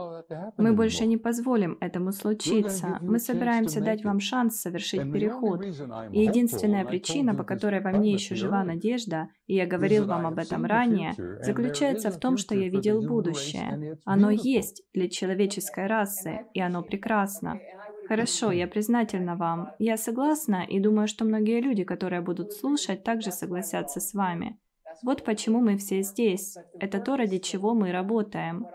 мы 0.56 0.72
больше 0.74 1.04
не 1.06 1.16
позволим 1.16 1.76
этому 1.80 2.12
случиться. 2.12 2.98
Мы 3.00 3.18
собираемся 3.18 3.80
дать 3.80 4.04
вам 4.04 4.20
шанс 4.20 4.60
совершить 4.60 5.12
переход. 5.12 5.64
И 6.12 6.22
единственная 6.22 6.84
причина, 6.84 7.34
по 7.34 7.42
которой 7.42 7.80
во 7.80 7.90
мне 7.90 8.12
еще 8.12 8.36
жива 8.36 8.62
надежда, 8.62 9.28
и 9.52 9.56
я 9.56 9.66
говорил 9.66 10.06
вам 10.06 10.26
об 10.26 10.38
этом 10.38 10.64
ранее, 10.64 11.12
заключается 11.42 12.10
в 12.10 12.18
том, 12.18 12.38
что 12.38 12.54
я 12.54 12.70
видел 12.70 13.02
будущее. 13.06 13.98
Оно 14.06 14.30
есть 14.30 14.82
для 14.94 15.10
человеческой 15.10 15.88
расы, 15.88 16.46
и 16.54 16.60
оно 16.60 16.82
прекрасно. 16.82 17.60
Хорошо, 18.08 18.50
я 18.50 18.66
признательна 18.66 19.36
вам. 19.36 19.68
Я 19.78 19.98
согласна 19.98 20.64
и 20.66 20.80
думаю, 20.80 21.06
что 21.06 21.26
многие 21.26 21.60
люди, 21.60 21.84
которые 21.84 22.22
будут 22.22 22.54
слушать, 22.54 23.04
также 23.04 23.30
согласятся 23.30 24.00
с 24.00 24.14
вами. 24.14 24.58
Вот 25.02 25.22
почему 25.22 25.60
мы 25.60 25.76
все 25.76 26.00
здесь. 26.00 26.56
Это 26.80 26.98
то, 26.98 27.16
ради 27.16 27.38
чего 27.38 27.74
мы 27.74 27.92
работаем. 27.92 28.66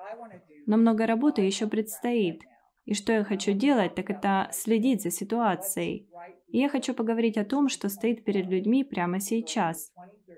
Но 0.68 0.78
много 0.78 1.08
работы 1.08 1.42
еще 1.42 1.66
предстоит. 1.66 2.44
И 2.86 2.94
что 2.94 3.14
я 3.14 3.24
хочу 3.24 3.54
делать, 3.54 3.96
так 3.96 4.12
это 4.12 4.48
следить 4.52 5.02
за 5.02 5.10
ситуацией. 5.10 6.08
И 6.50 6.60
я 6.60 6.70
хочу 6.70 6.94
поговорить 6.94 7.38
о 7.38 7.46
том, 7.46 7.68
что 7.68 7.90
стоит 7.90 8.24
перед 8.24 8.46
людьми 8.46 8.84
прямо 8.84 9.20
сейчас. 9.20 9.92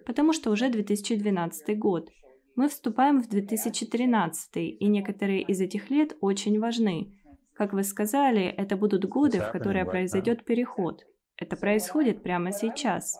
Потому 0.05 0.33
что 0.33 0.51
уже 0.51 0.69
2012 0.69 1.77
год. 1.77 2.09
Мы 2.55 2.67
вступаем 2.67 3.21
в 3.21 3.29
2013, 3.29 4.57
и 4.57 4.87
некоторые 4.87 5.41
из 5.41 5.61
этих 5.61 5.89
лет 5.89 6.17
очень 6.21 6.59
важны. 6.59 7.15
Как 7.53 7.73
вы 7.73 7.83
сказали, 7.83 8.43
это 8.43 8.77
будут 8.77 9.05
годы, 9.05 9.39
в 9.39 9.51
которые 9.51 9.85
произойдет 9.85 10.45
переход. 10.45 11.05
Это 11.37 11.55
происходит 11.55 12.23
прямо 12.23 12.51
сейчас. 12.51 13.17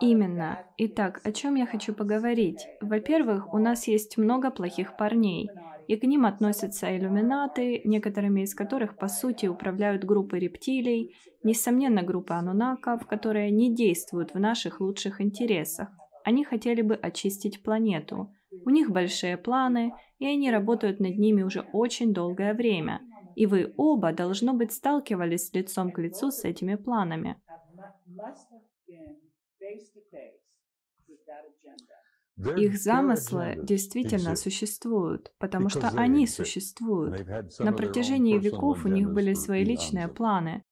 Именно. 0.00 0.64
Итак, 0.78 1.20
о 1.24 1.32
чем 1.32 1.56
я 1.56 1.66
хочу 1.66 1.92
поговорить? 1.94 2.66
Во-первых, 2.80 3.52
у 3.52 3.58
нас 3.58 3.88
есть 3.88 4.16
много 4.16 4.50
плохих 4.50 4.96
парней, 4.96 5.50
и 5.92 5.96
к 5.98 6.04
ним 6.04 6.24
относятся 6.24 6.96
иллюминаты, 6.96 7.82
некоторыми 7.84 8.40
из 8.40 8.54
которых, 8.54 8.96
по 8.96 9.08
сути, 9.08 9.44
управляют 9.44 10.04
группы 10.04 10.38
рептилий, 10.38 11.14
несомненно, 11.42 12.02
группы 12.02 12.32
анунаков, 12.32 13.06
которые 13.06 13.50
не 13.50 13.74
действуют 13.74 14.32
в 14.32 14.38
наших 14.38 14.80
лучших 14.80 15.20
интересах. 15.20 15.88
Они 16.24 16.44
хотели 16.44 16.80
бы 16.80 16.94
очистить 16.94 17.62
планету. 17.62 18.32
У 18.64 18.70
них 18.70 18.90
большие 18.90 19.36
планы, 19.36 19.92
и 20.18 20.26
они 20.26 20.50
работают 20.50 20.98
над 20.98 21.18
ними 21.18 21.42
уже 21.42 21.60
очень 21.74 22.14
долгое 22.14 22.54
время. 22.54 23.02
И 23.36 23.44
вы 23.44 23.74
оба, 23.76 24.14
должно 24.14 24.54
быть, 24.54 24.72
сталкивались 24.72 25.52
лицом 25.52 25.92
к 25.92 25.98
лицу 25.98 26.30
с 26.30 26.42
этими 26.44 26.76
планами. 26.76 27.36
Их 32.56 32.78
замыслы 32.78 33.58
действительно 33.62 34.36
существуют, 34.36 35.32
потому 35.38 35.68
что 35.68 35.88
они 35.88 36.26
существуют. 36.26 37.26
На 37.58 37.72
протяжении 37.72 38.38
веков 38.38 38.84
у 38.84 38.88
них 38.88 39.10
были 39.12 39.34
свои 39.34 39.64
личные 39.64 40.08
планы, 40.08 40.64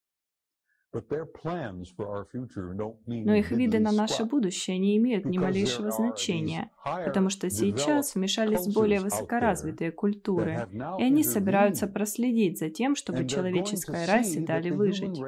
но 3.06 3.34
их 3.34 3.52
виды 3.52 3.78
на 3.78 3.92
наше 3.92 4.24
будущее 4.24 4.78
не 4.78 4.96
имеют 4.96 5.24
ни 5.24 5.38
малейшего 5.38 5.92
значения, 5.92 6.72
потому 7.04 7.28
что 7.30 7.48
сейчас 7.48 8.14
вмешались 8.14 8.66
более 8.74 9.00
высокоразвитые 9.00 9.92
культуры, 9.92 10.68
и 10.98 11.02
они 11.02 11.22
собираются 11.22 11.86
проследить 11.86 12.58
за 12.58 12.70
тем, 12.70 12.96
чтобы 12.96 13.26
человеческой 13.26 14.04
расе 14.06 14.40
дали 14.40 14.70
выжить. 14.70 15.20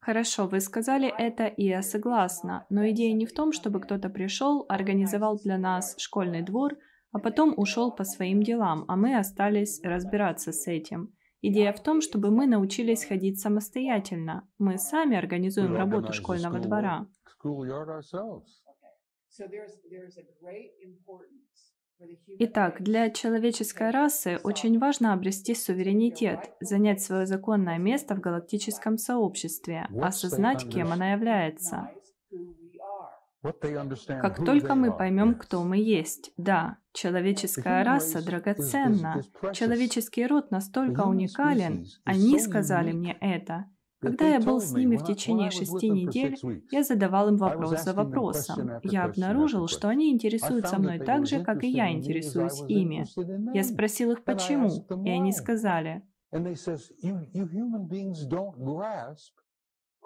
Хорошо, 0.00 0.46
вы 0.46 0.60
сказали 0.60 1.12
это, 1.18 1.46
и 1.46 1.64
я 1.64 1.82
согласна, 1.82 2.66
но 2.70 2.88
идея 2.90 3.12
не 3.14 3.26
в 3.26 3.32
том, 3.32 3.52
чтобы 3.52 3.80
кто-то 3.80 4.08
пришел, 4.08 4.64
организовал 4.68 5.38
для 5.38 5.58
нас 5.58 5.94
школьный 5.98 6.42
двор, 6.42 6.76
а 7.12 7.18
потом 7.18 7.54
ушел 7.56 7.94
по 7.94 8.04
своим 8.04 8.42
делам, 8.42 8.84
а 8.88 8.96
мы 8.96 9.18
остались 9.18 9.80
разбираться 9.82 10.52
с 10.52 10.66
этим. 10.68 11.14
Идея 11.40 11.72
в 11.72 11.82
том, 11.82 12.00
чтобы 12.00 12.30
мы 12.30 12.46
научились 12.46 13.04
ходить 13.04 13.40
самостоятельно. 13.40 14.48
Мы 14.58 14.78
сами 14.78 15.16
организуем 15.16 15.74
работу 15.76 16.12
школьного 16.12 16.58
двора. 16.58 17.06
Итак, 22.40 22.80
для 22.80 23.10
человеческой 23.10 23.90
расы 23.90 24.38
очень 24.44 24.78
важно 24.78 25.12
обрести 25.12 25.54
суверенитет, 25.54 26.52
занять 26.60 27.02
свое 27.02 27.26
законное 27.26 27.78
место 27.78 28.14
в 28.14 28.20
галактическом 28.20 28.98
сообществе, 28.98 29.88
осознать, 30.00 30.68
кем 30.68 30.92
она 30.92 31.12
является. 31.12 31.90
Как 33.42 34.44
только 34.44 34.74
мы 34.74 34.96
поймем, 34.96 35.34
кто 35.34 35.62
мы 35.62 35.78
есть, 35.78 36.32
да, 36.36 36.78
человеческая 36.92 37.84
раса 37.84 38.24
драгоценна, 38.24 39.22
человеческий 39.52 40.26
род 40.26 40.50
настолько 40.50 41.02
уникален, 41.02 41.86
они 42.04 42.38
сказали 42.40 42.92
мне 42.92 43.16
это, 43.20 43.66
когда 44.00 44.28
я 44.28 44.40
был 44.40 44.60
с 44.60 44.72
ними 44.72 44.96
в 44.96 45.04
течение 45.04 45.50
шести 45.50 45.90
недель, 45.90 46.36
я 46.70 46.82
задавал 46.82 47.28
им 47.28 47.36
вопрос 47.36 47.82
за 47.82 47.94
вопросом. 47.94 48.80
Я 48.82 49.04
обнаружил, 49.04 49.66
что 49.68 49.88
они 49.88 50.12
интересуются 50.12 50.78
мной 50.78 50.98
так 50.98 51.26
же, 51.26 51.42
как 51.42 51.64
и 51.64 51.68
я 51.68 51.90
интересуюсь 51.90 52.62
ими. 52.68 53.04
Я 53.54 53.64
спросил 53.64 54.12
их, 54.12 54.24
почему, 54.24 54.70
и 55.04 55.10
они 55.10 55.32
сказали, 55.32 56.02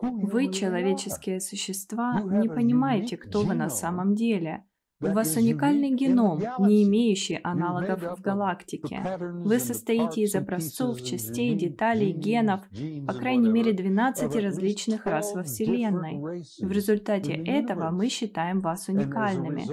вы, 0.00 0.52
человеческие 0.52 1.40
существа, 1.40 2.20
не 2.22 2.48
понимаете, 2.48 3.16
кто 3.16 3.42
вы 3.42 3.54
на 3.54 3.68
самом 3.68 4.14
деле. 4.14 4.64
У 5.02 5.12
вас 5.12 5.36
уникальный 5.36 5.90
геном, 5.90 6.40
не 6.58 6.84
имеющий 6.84 7.40
аналогов 7.42 8.18
в 8.18 8.20
галактике. 8.22 9.02
Вы 9.18 9.58
состоите 9.58 10.22
из 10.22 10.34
образцов, 10.34 11.02
частей, 11.02 11.54
деталей, 11.54 12.12
генов, 12.12 12.60
по 13.06 13.14
крайней 13.14 13.48
мере 13.50 13.72
12 13.72 14.34
различных 14.36 15.06
рас 15.06 15.34
во 15.34 15.42
Вселенной. 15.42 16.44
В 16.60 16.70
результате 16.70 17.32
этого 17.32 17.90
мы 17.90 18.08
считаем 18.08 18.60
вас 18.60 18.88
уникальными. 18.88 19.64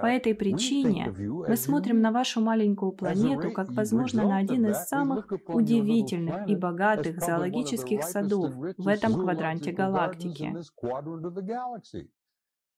По 0.00 0.06
этой 0.06 0.34
причине 0.34 1.14
мы 1.18 1.56
смотрим 1.56 2.00
на 2.00 2.10
вашу 2.10 2.40
маленькую 2.40 2.92
планету 2.92 3.52
как, 3.52 3.70
возможно, 3.72 4.24
на 4.24 4.38
один 4.38 4.66
из 4.66 4.78
самых 4.88 5.30
удивительных 5.46 6.48
и 6.48 6.56
богатых 6.56 7.20
зоологических 7.20 8.02
садов 8.02 8.52
в 8.76 8.88
этом 8.88 9.14
квадранте 9.14 9.72
галактики. 9.72 10.54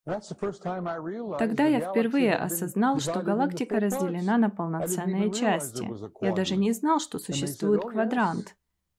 Тогда 0.06 1.64
я 1.64 1.80
впервые 1.80 2.36
осознал, 2.36 3.00
что 3.00 3.22
галактика 3.22 3.80
разделена 3.80 4.38
на 4.38 4.50
полноценные 4.50 5.32
части. 5.32 5.88
Я 6.20 6.32
даже 6.32 6.56
не 6.56 6.72
знал, 6.72 7.00
что 7.00 7.18
существует 7.18 7.82
квадрант. 7.82 8.54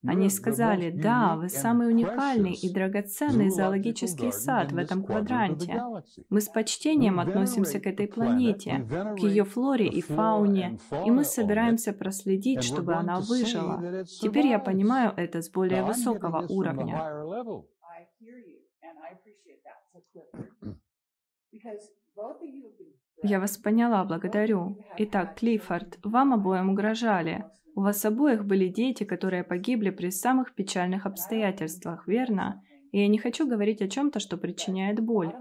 Они 0.06 0.30
сказали, 0.30 0.92
да, 0.92 1.36
вы 1.38 1.50
самый 1.50 1.88
уникальный 1.88 2.54
и 2.54 2.72
драгоценный 2.72 3.50
зоологический 3.50 4.32
сад 4.32 4.72
в 4.72 4.78
этом 4.78 5.04
квадранте. 5.04 5.82
Мы 6.30 6.42
с 6.42 6.50
почтением 6.50 7.20
относимся 7.20 7.80
к 7.80 7.88
этой 7.88 8.08
планете, 8.08 8.86
к 9.18 9.20
ее 9.20 9.44
флоре 9.44 9.88
и 9.88 10.02
фауне, 10.02 10.78
и 11.06 11.12
мы 11.12 11.24
собираемся 11.24 11.94
проследить, 11.94 12.64
чтобы 12.64 12.96
она 12.96 13.22
выжила. 13.22 14.04
Теперь 14.06 14.48
я 14.48 14.60
понимаю 14.60 15.14
это 15.16 15.42
с 15.42 15.50
более 15.50 15.84
высокого 15.84 16.46
уровня. 16.48 17.02
Я 23.24 23.40
вас 23.40 23.58
поняла, 23.58 24.04
благодарю. 24.04 24.78
Итак, 24.98 25.36
Клиффорд, 25.36 26.00
вам 26.04 26.34
обоим 26.34 26.70
угрожали. 26.70 27.46
У 27.76 27.82
вас 27.82 28.04
обоих 28.06 28.46
были 28.46 28.68
дети, 28.68 29.04
которые 29.04 29.44
погибли 29.44 29.90
при 29.90 30.10
самых 30.10 30.54
печальных 30.54 31.06
обстоятельствах, 31.06 32.08
верно? 32.08 32.64
И 32.92 33.00
я 33.00 33.08
не 33.08 33.18
хочу 33.18 33.48
говорить 33.48 33.82
о 33.82 33.88
чем-то, 33.88 34.20
что 34.20 34.38
причиняет 34.38 35.00
боль. 35.00 35.34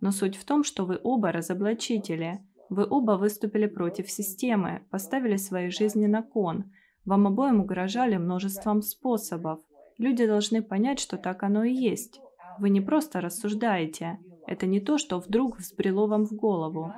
Но 0.00 0.12
суть 0.12 0.36
в 0.36 0.44
том, 0.44 0.64
что 0.64 0.84
вы 0.86 1.00
оба 1.02 1.32
разоблачители. 1.32 2.40
Вы 2.68 2.86
оба 2.88 3.12
выступили 3.12 3.66
против 3.66 4.10
системы, 4.10 4.82
поставили 4.90 5.36
свои 5.36 5.70
жизни 5.70 6.06
на 6.06 6.22
кон. 6.22 6.70
Вам 7.04 7.26
обоим 7.26 7.60
угрожали 7.60 8.16
множеством 8.16 8.82
способов. 8.82 9.60
Люди 9.98 10.26
должны 10.26 10.62
понять, 10.62 11.00
что 11.00 11.16
так 11.16 11.42
оно 11.42 11.64
и 11.64 11.72
есть. 11.72 12.20
Вы 12.58 12.70
не 12.70 12.80
просто 12.80 13.20
рассуждаете. 13.20 14.18
Это 14.46 14.66
не 14.66 14.80
то, 14.80 14.98
что 14.98 15.18
вдруг 15.18 15.58
взбрело 15.58 16.06
вам 16.06 16.26
в 16.26 16.32
голову. 16.32 16.92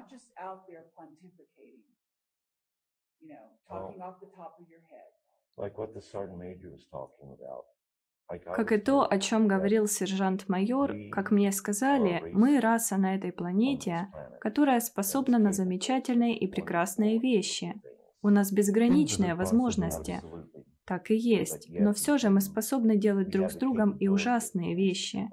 Как 8.44 8.72
и 8.72 8.78
то, 8.78 9.06
о 9.08 9.18
чем 9.18 9.46
говорил 9.46 9.86
сержант-майор, 9.86 10.94
как 11.10 11.30
мне 11.30 11.52
сказали, 11.52 12.22
мы 12.32 12.60
раса 12.60 12.96
на 12.96 13.14
этой 13.14 13.32
планете, 13.32 14.08
которая 14.40 14.80
способна 14.80 15.38
на 15.38 15.52
замечательные 15.52 16.38
и 16.38 16.46
прекрасные 16.46 17.18
вещи. 17.18 17.74
У 18.22 18.30
нас 18.30 18.52
безграничные 18.52 19.34
возможности. 19.34 20.22
Так 20.86 21.10
и 21.10 21.16
есть. 21.16 21.68
Но 21.70 21.92
все 21.92 22.18
же 22.18 22.30
мы 22.30 22.40
способны 22.40 22.96
делать 22.96 23.28
друг 23.28 23.50
с 23.50 23.56
другом 23.56 23.96
и 23.98 24.08
ужасные 24.08 24.74
вещи. 24.74 25.28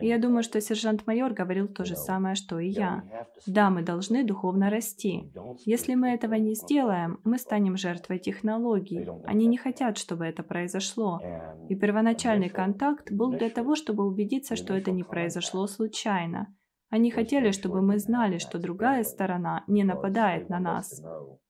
Я 0.00 0.18
думаю, 0.18 0.42
что 0.42 0.60
сержант-майор 0.60 1.32
говорил 1.32 1.68
то 1.68 1.84
же 1.84 1.96
самое, 1.96 2.34
что 2.34 2.58
и 2.58 2.68
я. 2.68 3.04
Да, 3.46 3.70
мы 3.70 3.82
должны 3.82 4.24
духовно 4.24 4.70
расти. 4.70 5.32
Если 5.64 5.94
мы 5.94 6.10
этого 6.10 6.34
не 6.34 6.54
сделаем, 6.54 7.20
мы 7.24 7.38
станем 7.38 7.76
жертвой 7.76 8.18
технологий. 8.18 9.08
Они 9.24 9.46
не 9.46 9.56
хотят, 9.56 9.98
чтобы 9.98 10.26
это 10.26 10.42
произошло. 10.42 11.20
И 11.68 11.74
первоначальный 11.74 12.50
контакт 12.50 13.10
был 13.10 13.32
для 13.32 13.50
того, 13.50 13.74
чтобы 13.74 14.06
убедиться, 14.06 14.56
что 14.56 14.74
это 14.74 14.90
не 14.90 15.04
произошло 15.04 15.66
случайно. 15.66 16.54
Они 16.90 17.10
хотели, 17.10 17.50
чтобы 17.50 17.82
мы 17.82 17.98
знали, 17.98 18.38
что 18.38 18.58
другая 18.58 19.04
сторона 19.04 19.64
не 19.66 19.84
нападает 19.84 20.48
на 20.48 20.58
нас. 20.58 21.02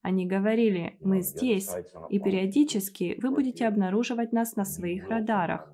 Они 0.02 0.26
говорили, 0.26 0.96
мы 1.00 1.20
здесь, 1.20 1.70
и 2.08 2.18
периодически 2.18 3.18
вы 3.22 3.30
будете 3.30 3.66
обнаруживать 3.68 4.32
нас 4.32 4.56
на 4.56 4.64
своих 4.64 5.08
радарах. 5.08 5.72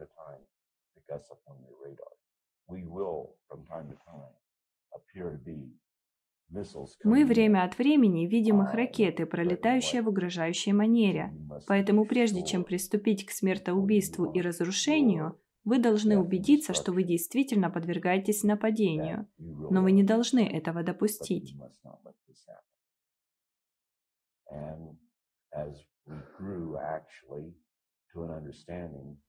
Мы 7.03 7.25
время 7.25 7.65
от 7.65 7.79
времени 7.79 8.27
видим 8.27 8.63
их 8.63 8.75
ракеты, 8.75 9.27
пролетающие 9.27 10.03
в 10.03 10.09
угрожающей 10.09 10.73
манере. 10.73 11.33
Поэтому 11.67 12.05
прежде 12.05 12.45
чем 12.45 12.65
приступить 12.65 13.25
к 13.25 13.31
смертоубийству 13.31 14.31
и 14.31 14.41
разрушению, 14.41 15.39
Вы 15.65 15.79
должны 15.79 16.19
убедиться, 16.19 16.75
что 16.75 16.93
вы 16.93 17.05
действительно 17.05 17.71
подвергаетесь 17.71 18.43
нападению, 18.43 19.27
но 19.39 19.83
вы 19.83 19.93
не 19.93 20.03
должны 20.03 20.41
этого 20.41 20.83
допустить. 20.83 21.57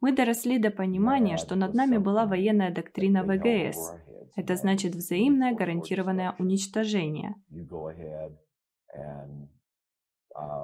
Мы 0.01 0.15
доросли 0.15 0.59
до 0.59 0.71
понимания, 0.71 1.37
что 1.37 1.55
над 1.55 1.73
нами 1.73 1.97
была 1.97 2.25
военная 2.25 2.73
доктрина 2.73 3.23
ВГС. 3.23 3.93
Это 4.35 4.55
значит 4.55 4.93
взаимное 4.93 5.55
гарантированное 5.55 6.35
уничтожение. 6.37 7.35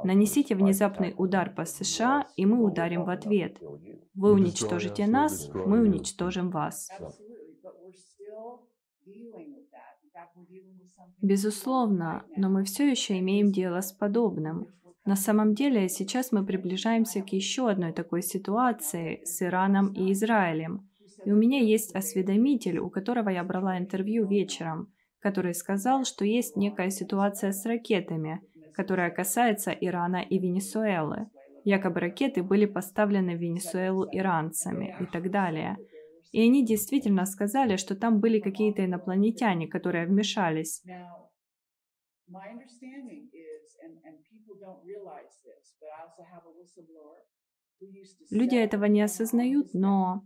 Нанесите 0.03 0.55
внезапный 0.55 1.13
удар 1.17 1.53
по 1.53 1.65
США, 1.65 2.27
и 2.36 2.45
мы 2.45 2.63
ударим 2.63 3.05
в 3.05 3.10
ответ. 3.10 3.57
Вы 4.13 4.34
уничтожите 4.34 5.07
нас, 5.07 5.49
мы 5.53 5.81
уничтожим 5.81 6.49
вас. 6.49 6.89
Безусловно, 11.21 12.25
но 12.36 12.49
мы 12.49 12.63
все 12.63 12.89
еще 12.89 13.17
имеем 13.19 13.51
дело 13.51 13.81
с 13.81 13.91
подобным. 13.91 14.67
На 15.05 15.15
самом 15.15 15.55
деле, 15.55 15.88
сейчас 15.89 16.31
мы 16.31 16.45
приближаемся 16.45 17.21
к 17.21 17.29
еще 17.29 17.69
одной 17.69 17.93
такой 17.93 18.21
ситуации 18.21 19.21
с 19.23 19.41
Ираном 19.41 19.93
и 19.93 20.12
Израилем. 20.12 20.89
И 21.25 21.31
у 21.31 21.36
меня 21.36 21.60
есть 21.60 21.95
осведомитель, 21.95 22.79
у 22.79 22.89
которого 22.89 23.29
я 23.29 23.43
брала 23.43 23.77
интервью 23.77 24.27
вечером, 24.27 24.91
который 25.19 25.53
сказал, 25.53 26.03
что 26.03 26.25
есть 26.25 26.55
некая 26.55 26.89
ситуация 26.89 27.51
с 27.51 27.65
ракетами, 27.65 28.41
которая 28.82 29.12
касается 29.12 29.72
Ирана 29.72 30.24
и 30.24 30.39
Венесуэлы. 30.39 31.30
Якобы 31.65 32.00
ракеты 32.00 32.41
были 32.41 32.65
поставлены 32.65 33.38
в 33.38 33.39
Венесуэлу 33.39 34.08
иранцами 34.12 34.96
и 35.00 35.06
так 35.06 35.30
далее. 35.30 35.78
И 36.32 36.41
они 36.41 36.65
действительно 36.65 37.26
сказали, 37.26 37.76
что 37.76 37.96
там 37.96 38.20
были 38.20 38.39
какие-то 38.39 38.84
инопланетяне, 38.84 39.67
которые 39.67 40.08
вмешались. 40.08 40.84
Люди 48.32 48.56
этого 48.56 48.86
не 48.86 49.04
осознают, 49.04 49.74
но 49.74 50.24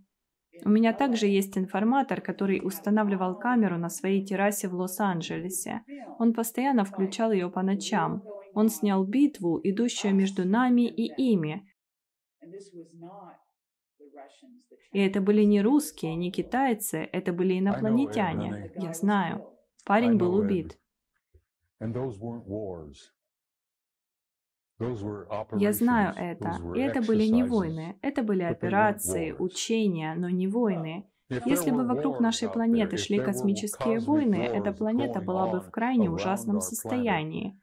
у 0.63 0.70
меня 0.70 0.94
также 0.94 1.28
есть 1.28 1.58
информатор, 1.58 2.22
который 2.22 2.62
устанавливал 2.63 3.38
камеру 3.38 3.78
на 3.78 3.89
своей 3.89 4.26
террасе 4.26 4.70
в 4.70 4.76
Лос-Анджелесе. 4.76 5.82
Он 6.20 6.34
постоянно 6.34 6.86
включал 6.86 7.34
ее 7.34 7.50
по 7.50 7.62
ночам. 7.62 8.24
Он 8.56 8.70
снял 8.70 9.04
битву, 9.04 9.60
идущую 9.62 10.15
между 10.15 10.48
нами 10.48 10.88
и 10.88 11.13
ими. 11.34 11.68
И 14.91 15.00
это 15.00 15.20
были 15.20 15.44
не 15.44 15.62
русские, 15.62 16.15
не 16.15 16.32
китайцы, 16.32 17.10
это 17.12 17.34
были 17.34 17.60
инопланетяне. 17.60 18.72
Я 18.76 18.94
знаю. 18.94 19.46
Парень 19.84 20.15
был 20.15 20.36
убит. 20.36 20.80
Я 25.58 25.74
знаю 25.74 26.13
это. 26.15 26.58
И 26.76 26.80
это 26.80 27.02
были 27.02 27.26
не 27.26 27.44
войны. 27.44 28.00
Это 28.02 28.24
были 28.24 28.44
операции, 28.44 29.34
учения, 29.34 30.15
но 30.15 30.30
не 30.30 30.48
войны. 30.48 31.10
Если 31.28 31.72
бы 31.72 31.86
вокруг 31.86 32.22
нашей 32.22 32.50
планеты 32.50 32.96
шли 32.96 33.20
космические 33.20 34.00
войны, 34.00 34.36
эта 34.36 34.72
планета 34.72 35.20
была 35.20 35.48
бы 35.48 35.60
в 35.60 35.72
крайне 35.72 36.10
ужасном 36.10 36.62
состоянии. 36.62 37.60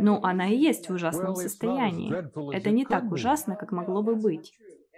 Ну, 0.00 0.20
она 0.22 0.48
и 0.48 0.56
есть 0.56 0.88
в 0.88 0.92
ужасном 0.94 1.36
состоянии. 1.36 2.12
Это 2.54 2.70
не 2.70 2.84
так 2.84 3.10
ужасно, 3.12 3.54
как 3.54 3.70
могло 3.70 4.02
бы 4.02 4.16
быть. 4.16 4.52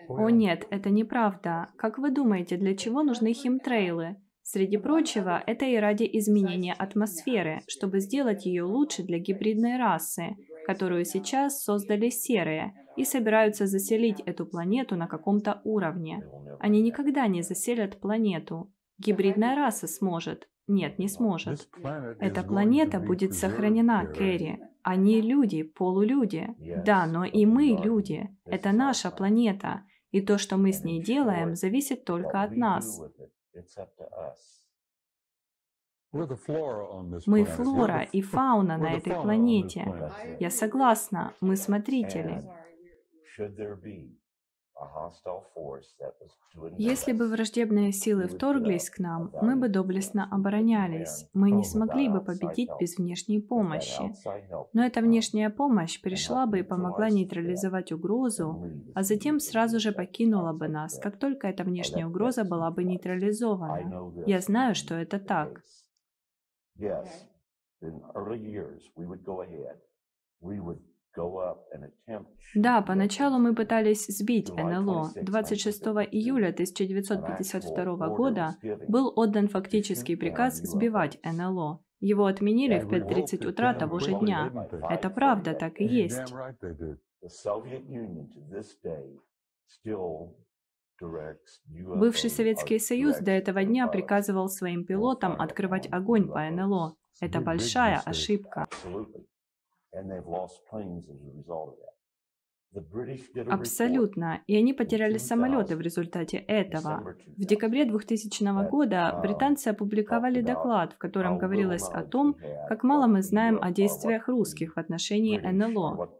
О 0.09 0.31
нет, 0.31 0.67
это 0.71 0.91
неправда. 0.91 1.69
Как 1.77 1.99
вы 1.99 2.11
думаете, 2.11 2.57
для 2.57 2.77
чего 2.77 3.03
нужны 3.03 3.33
химтрейлы? 3.33 4.17
Среди 4.43 4.77
прочего, 4.77 5.43
это 5.47 5.65
и 5.65 5.77
ради 5.77 6.09
изменения 6.13 6.75
атмосферы, 6.75 7.63
чтобы 7.67 8.01
сделать 8.01 8.45
ее 8.45 8.65
лучше 8.65 9.03
для 9.03 9.19
гибридной 9.19 9.79
расы, 9.79 10.37
которую 10.67 11.07
сейчас 11.07 11.63
создали 11.63 12.11
серые, 12.11 12.75
и 12.97 13.05
собираются 13.05 13.67
заселить 13.67 14.21
эту 14.21 14.47
планету 14.47 14.97
на 14.97 15.09
каком-то 15.09 15.61
уровне. 15.65 16.23
Они 16.61 16.83
никогда 16.83 17.27
не 17.27 17.43
заселят 17.43 18.01
планету. 18.01 18.71
Гибридная 18.99 19.57
раса 19.57 19.87
сможет. 19.87 20.47
Нет, 20.67 20.99
не 20.99 21.09
сможет. 21.09 21.69
Эта 22.21 22.43
планета 22.43 22.99
будет 23.01 23.35
сохранена, 23.35 24.07
Кэрри. 24.07 24.61
Они 24.83 25.21
люди, 25.21 25.63
полулюди. 25.63 26.49
Да, 26.85 27.07
но 27.07 27.25
и 27.25 27.47
мы 27.47 27.79
люди. 27.83 28.29
Это 28.45 28.73
наша 28.73 29.11
планета. 29.11 29.85
И 30.11 30.21
то, 30.21 30.39
что 30.39 30.57
мы 30.57 30.73
с 30.73 30.85
ней 30.85 31.03
делаем, 31.03 31.55
зависит 31.55 32.05
только 32.05 32.43
от 32.43 32.57
нас. 32.57 33.01
Мы 37.27 37.45
флора 37.45 38.03
и 38.03 38.23
фауна 38.23 38.79
на 38.79 38.93
этой 38.95 39.15
планете. 39.15 40.13
Я 40.39 40.51
согласна, 40.51 41.35
мы 41.41 41.57
смотрители. 41.57 42.45
Если 46.79 47.13
бы 47.13 47.29
враждебные 47.29 47.93
силы 47.93 48.27
вторглись 48.27 48.91
к 48.91 48.99
нам, 48.99 49.31
мы 49.41 49.57
бы 49.57 49.69
доблестно 49.69 50.29
оборонялись. 50.31 51.29
Мы 51.33 51.51
не 51.51 51.65
смогли 51.65 52.09
бы 52.09 52.21
победить 52.21 52.71
без 52.81 52.97
внешней 52.97 53.41
помощи. 53.41 54.13
Но 54.73 54.85
эта 54.85 55.01
внешняя 55.01 55.51
помощь 55.51 56.01
пришла 56.01 56.47
бы 56.47 56.61
и 56.61 56.63
помогла 56.63 57.11
нейтрализовать 57.11 57.93
угрозу, 57.93 58.63
а 58.95 59.03
затем 59.03 59.41
сразу 59.41 59.81
же 59.81 59.93
покинула 59.93 60.53
бы 60.53 60.69
нас, 60.69 60.99
как 60.99 61.19
только 61.19 61.49
эта 61.49 61.65
внешняя 61.65 62.07
угроза 62.07 62.45
была 62.45 62.71
бы 62.71 62.85
нейтрализована. 62.85 64.13
Я 64.27 64.41
знаю, 64.41 64.75
что 64.75 64.95
это 64.95 65.19
так. 65.19 65.63
Да, 72.55 72.83
поначалу 72.83 73.39
мы 73.39 73.55
пытались 73.55 74.07
сбить 74.07 74.51
НЛО. 74.55 75.13
26 75.23 75.83
июля 76.11 76.49
1952 76.49 78.09
года 78.09 78.57
был 78.89 79.13
отдан 79.17 79.49
фактический 79.49 80.17
приказ 80.17 80.59
сбивать 80.59 81.19
НЛО. 81.23 81.81
Его 82.01 82.27
отменили 82.27 82.79
в 82.81 82.89
5.30 82.89 83.47
утра 83.47 83.75
того 83.75 83.99
же 83.99 84.13
дня. 84.19 84.53
Это 84.91 85.09
правда, 85.11 85.55
так 85.55 85.81
и 85.81 85.85
есть. 85.85 86.35
Бывший 91.81 92.31
Советский 92.31 92.79
Союз 92.79 93.19
до 93.19 93.31
этого 93.31 93.65
дня 93.65 93.89
приказывал 93.89 94.49
своим 94.49 94.85
пилотам 94.85 95.41
открывать 95.41 95.89
огонь 95.91 96.29
по 96.29 96.49
НЛО. 96.51 96.97
Это 97.21 97.41
большая 97.41 98.01
ошибка. 98.05 98.69
Абсолютно. 103.49 104.43
И 104.49 104.57
они 104.57 104.73
потеряли 104.73 105.19
самолеты 105.19 105.77
в 105.77 105.81
результате 105.81 106.39
этого. 106.39 107.15
В 107.27 107.45
декабре 107.45 107.85
2000 107.85 108.69
года 108.69 109.19
британцы 109.23 109.69
опубликовали 109.69 110.41
доклад, 110.41 110.95
в 110.95 110.99
котором 110.99 111.39
говорилось 111.39 111.89
о 111.89 112.03
том, 112.03 112.37
как 112.69 112.83
мало 112.83 113.07
мы 113.07 113.23
знаем 113.23 113.59
о 113.63 113.71
действиях 113.71 114.29
русских 114.29 114.75
в 114.75 114.79
отношении 114.79 115.39
НЛО. 115.39 116.11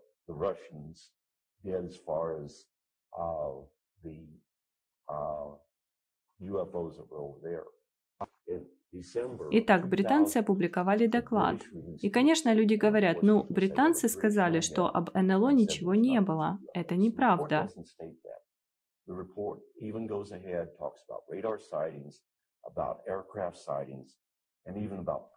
Итак, 9.51 9.89
британцы 9.89 10.39
опубликовали 10.39 11.07
доклад. 11.07 11.57
И, 12.01 12.11
конечно, 12.11 12.53
люди 12.55 12.75
говорят, 12.75 13.23
ну, 13.23 13.45
британцы 13.49 14.09
сказали, 14.09 14.61
что 14.61 14.87
об 14.87 15.11
НЛО 15.15 15.51
ничего 15.51 15.95
не 15.95 16.21
было. 16.21 16.59
Это 16.75 16.95
неправда. 16.97 17.69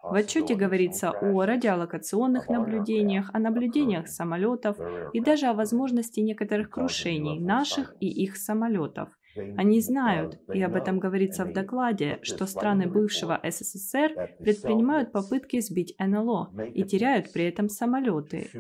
В 0.04 0.14
отчете 0.14 0.56
говорится 0.56 1.12
о 1.12 1.46
радиолокационных 1.46 2.48
наблюдениях, 2.48 3.30
о 3.34 3.40
наблюдениях 3.40 4.08
самолетов 4.08 4.78
и 5.12 5.20
даже 5.20 5.48
о 5.48 5.54
возможности 5.54 6.22
некоторых 6.22 6.70
крушений 6.70 7.40
наших 7.40 7.94
и 8.00 8.08
их 8.08 8.38
самолетов. 8.38 9.10
Они 9.56 9.82
знают, 9.82 10.40
и 10.52 10.62
об 10.62 10.76
этом 10.76 11.00
говорится 11.00 11.46
в 11.46 11.52
докладе, 11.52 12.20
что 12.22 12.46
страны 12.46 12.88
бывшего 12.88 13.40
СССР 13.44 14.18
предпринимают 14.42 15.12
попытки 15.12 15.60
сбить 15.60 15.96
НЛО 16.00 16.54
и 16.74 16.86
теряют 16.86 17.32
при 17.32 17.46
этом 17.46 17.70
самолеты. 17.70 18.56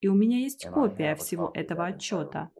И 0.00 0.08
у 0.08 0.14
меня 0.14 0.38
есть 0.38 0.66
копия 0.66 1.14
всего 1.14 1.50
этого 1.54 1.86
отчета. 1.86 2.50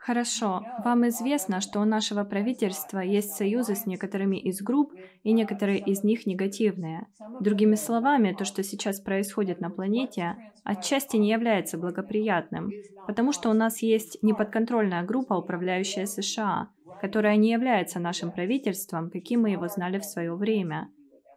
Хорошо. 0.00 0.64
Вам 0.82 1.06
известно, 1.08 1.60
что 1.60 1.78
у 1.80 1.84
нашего 1.84 2.24
правительства 2.24 3.00
есть 3.00 3.32
союзы 3.32 3.74
с 3.74 3.84
некоторыми 3.84 4.38
из 4.38 4.62
групп, 4.62 4.94
и 5.22 5.32
некоторые 5.32 5.78
из 5.78 6.02
них 6.02 6.24
негативные. 6.24 7.06
Другими 7.40 7.74
словами, 7.74 8.32
то, 8.32 8.46
что 8.46 8.62
сейчас 8.62 8.98
происходит 8.98 9.60
на 9.60 9.68
планете, 9.68 10.36
отчасти 10.64 11.18
не 11.18 11.30
является 11.30 11.76
благоприятным, 11.76 12.70
потому 13.06 13.32
что 13.32 13.50
у 13.50 13.52
нас 13.52 13.82
есть 13.82 14.22
неподконтрольная 14.22 15.02
группа, 15.02 15.34
управляющая 15.34 16.06
США, 16.06 16.70
которая 17.02 17.36
не 17.36 17.52
является 17.52 18.00
нашим 18.00 18.32
правительством, 18.32 19.10
каким 19.10 19.42
мы 19.42 19.50
его 19.50 19.68
знали 19.68 19.98
в 19.98 20.06
свое 20.06 20.34
время. 20.34 20.90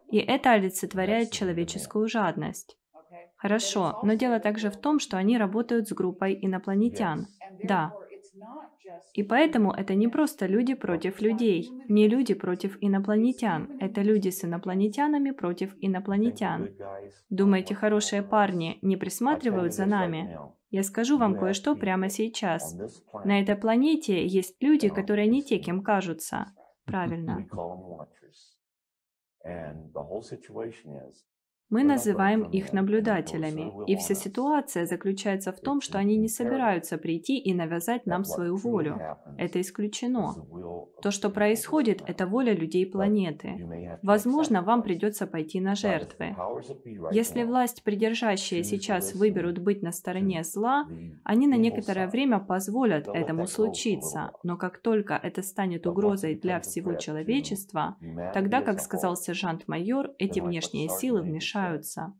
И 0.09 0.19
это 0.19 0.51
олицетворяет 0.51 1.31
человеческую 1.31 2.07
жадность. 2.07 2.77
Хорошо, 3.35 3.99
но 4.03 4.13
дело 4.13 4.39
также 4.39 4.69
в 4.69 4.77
том, 4.77 4.99
что 4.99 5.17
они 5.17 5.37
работают 5.37 5.89
с 5.89 5.91
группой 5.91 6.39
инопланетян. 6.41 7.27
Да, 7.61 7.93
и 9.13 9.23
поэтому 9.23 9.71
это 9.71 9.95
не 9.95 10.07
просто 10.07 10.45
люди 10.47 10.73
против 10.73 11.21
людей, 11.21 11.69
не 11.87 12.07
люди 12.07 12.33
против 12.33 12.77
инопланетян, 12.81 13.69
это 13.79 14.01
люди 14.01 14.29
с 14.29 14.43
инопланетянами 14.43 15.31
против 15.31 15.75
инопланетян. 15.79 16.69
Думаете, 17.29 17.75
хорошие 17.75 18.23
парни 18.23 18.79
не 18.81 18.97
присматривают 18.97 19.73
за 19.73 19.85
нами? 19.85 20.37
Я 20.69 20.83
скажу 20.83 21.17
вам 21.17 21.37
кое-что 21.37 21.75
прямо 21.75 22.09
сейчас. 22.09 22.75
На 23.23 23.41
этой 23.41 23.55
планете 23.55 24.25
есть 24.25 24.55
люди, 24.61 24.89
которые 24.89 25.27
не 25.27 25.43
те, 25.43 25.59
кем 25.59 25.83
кажутся. 25.83 26.47
Правильно. 26.85 27.47
Мы 31.69 31.83
называем 31.83 32.43
их 32.43 32.71
наблюдателями, 32.71 33.71
и 33.87 33.95
вся 33.95 34.13
ситуация 34.13 34.85
заключается 34.85 35.51
в 35.51 35.59
том, 35.59 35.81
что 35.81 35.97
они 35.97 36.17
не 36.17 36.27
собираются 36.27 36.97
прийти 36.97 37.39
и 37.39 37.53
навязать 37.53 38.05
нам 38.05 38.25
свою 38.25 38.57
волю. 38.57 38.99
Это 39.37 39.59
исключено. 39.59 40.35
То, 41.01 41.09
что 41.09 41.29
происходит, 41.29 42.03
это 42.05 42.27
воля 42.27 42.53
людей 42.53 42.85
планеты. 42.85 43.99
Возможно, 44.03 44.61
вам 44.61 44.83
придется 44.83 45.25
пойти 45.25 45.59
на 45.59 45.73
жертвы. 45.73 46.35
Если 47.11 47.43
власть 47.43 47.83
придержащие 47.83 48.63
сейчас 48.63 49.15
выберут 49.15 49.57
быть 49.57 49.81
на 49.81 49.91
стороне 49.91 50.43
зла, 50.43 50.87
они 51.23 51.47
на 51.47 51.55
некоторое 51.55 52.07
время 52.07 52.39
позволят 52.39 53.07
этому 53.07 53.47
случиться, 53.47 54.31
но 54.43 54.57
как 54.57 54.77
только 54.77 55.15
это 55.15 55.41
станет 55.41 55.87
угрозой 55.87 56.35
для 56.35 56.59
всего 56.59 56.93
человечества, 56.93 57.97
тогда, 58.33 58.61
как 58.61 58.79
сказал 58.79 59.15
сержант-майор, 59.15 60.11
эти 60.19 60.39
внешние 60.39 60.89
силы 60.89 61.21
вмешаются 61.21 61.62
решаются. 61.63 62.13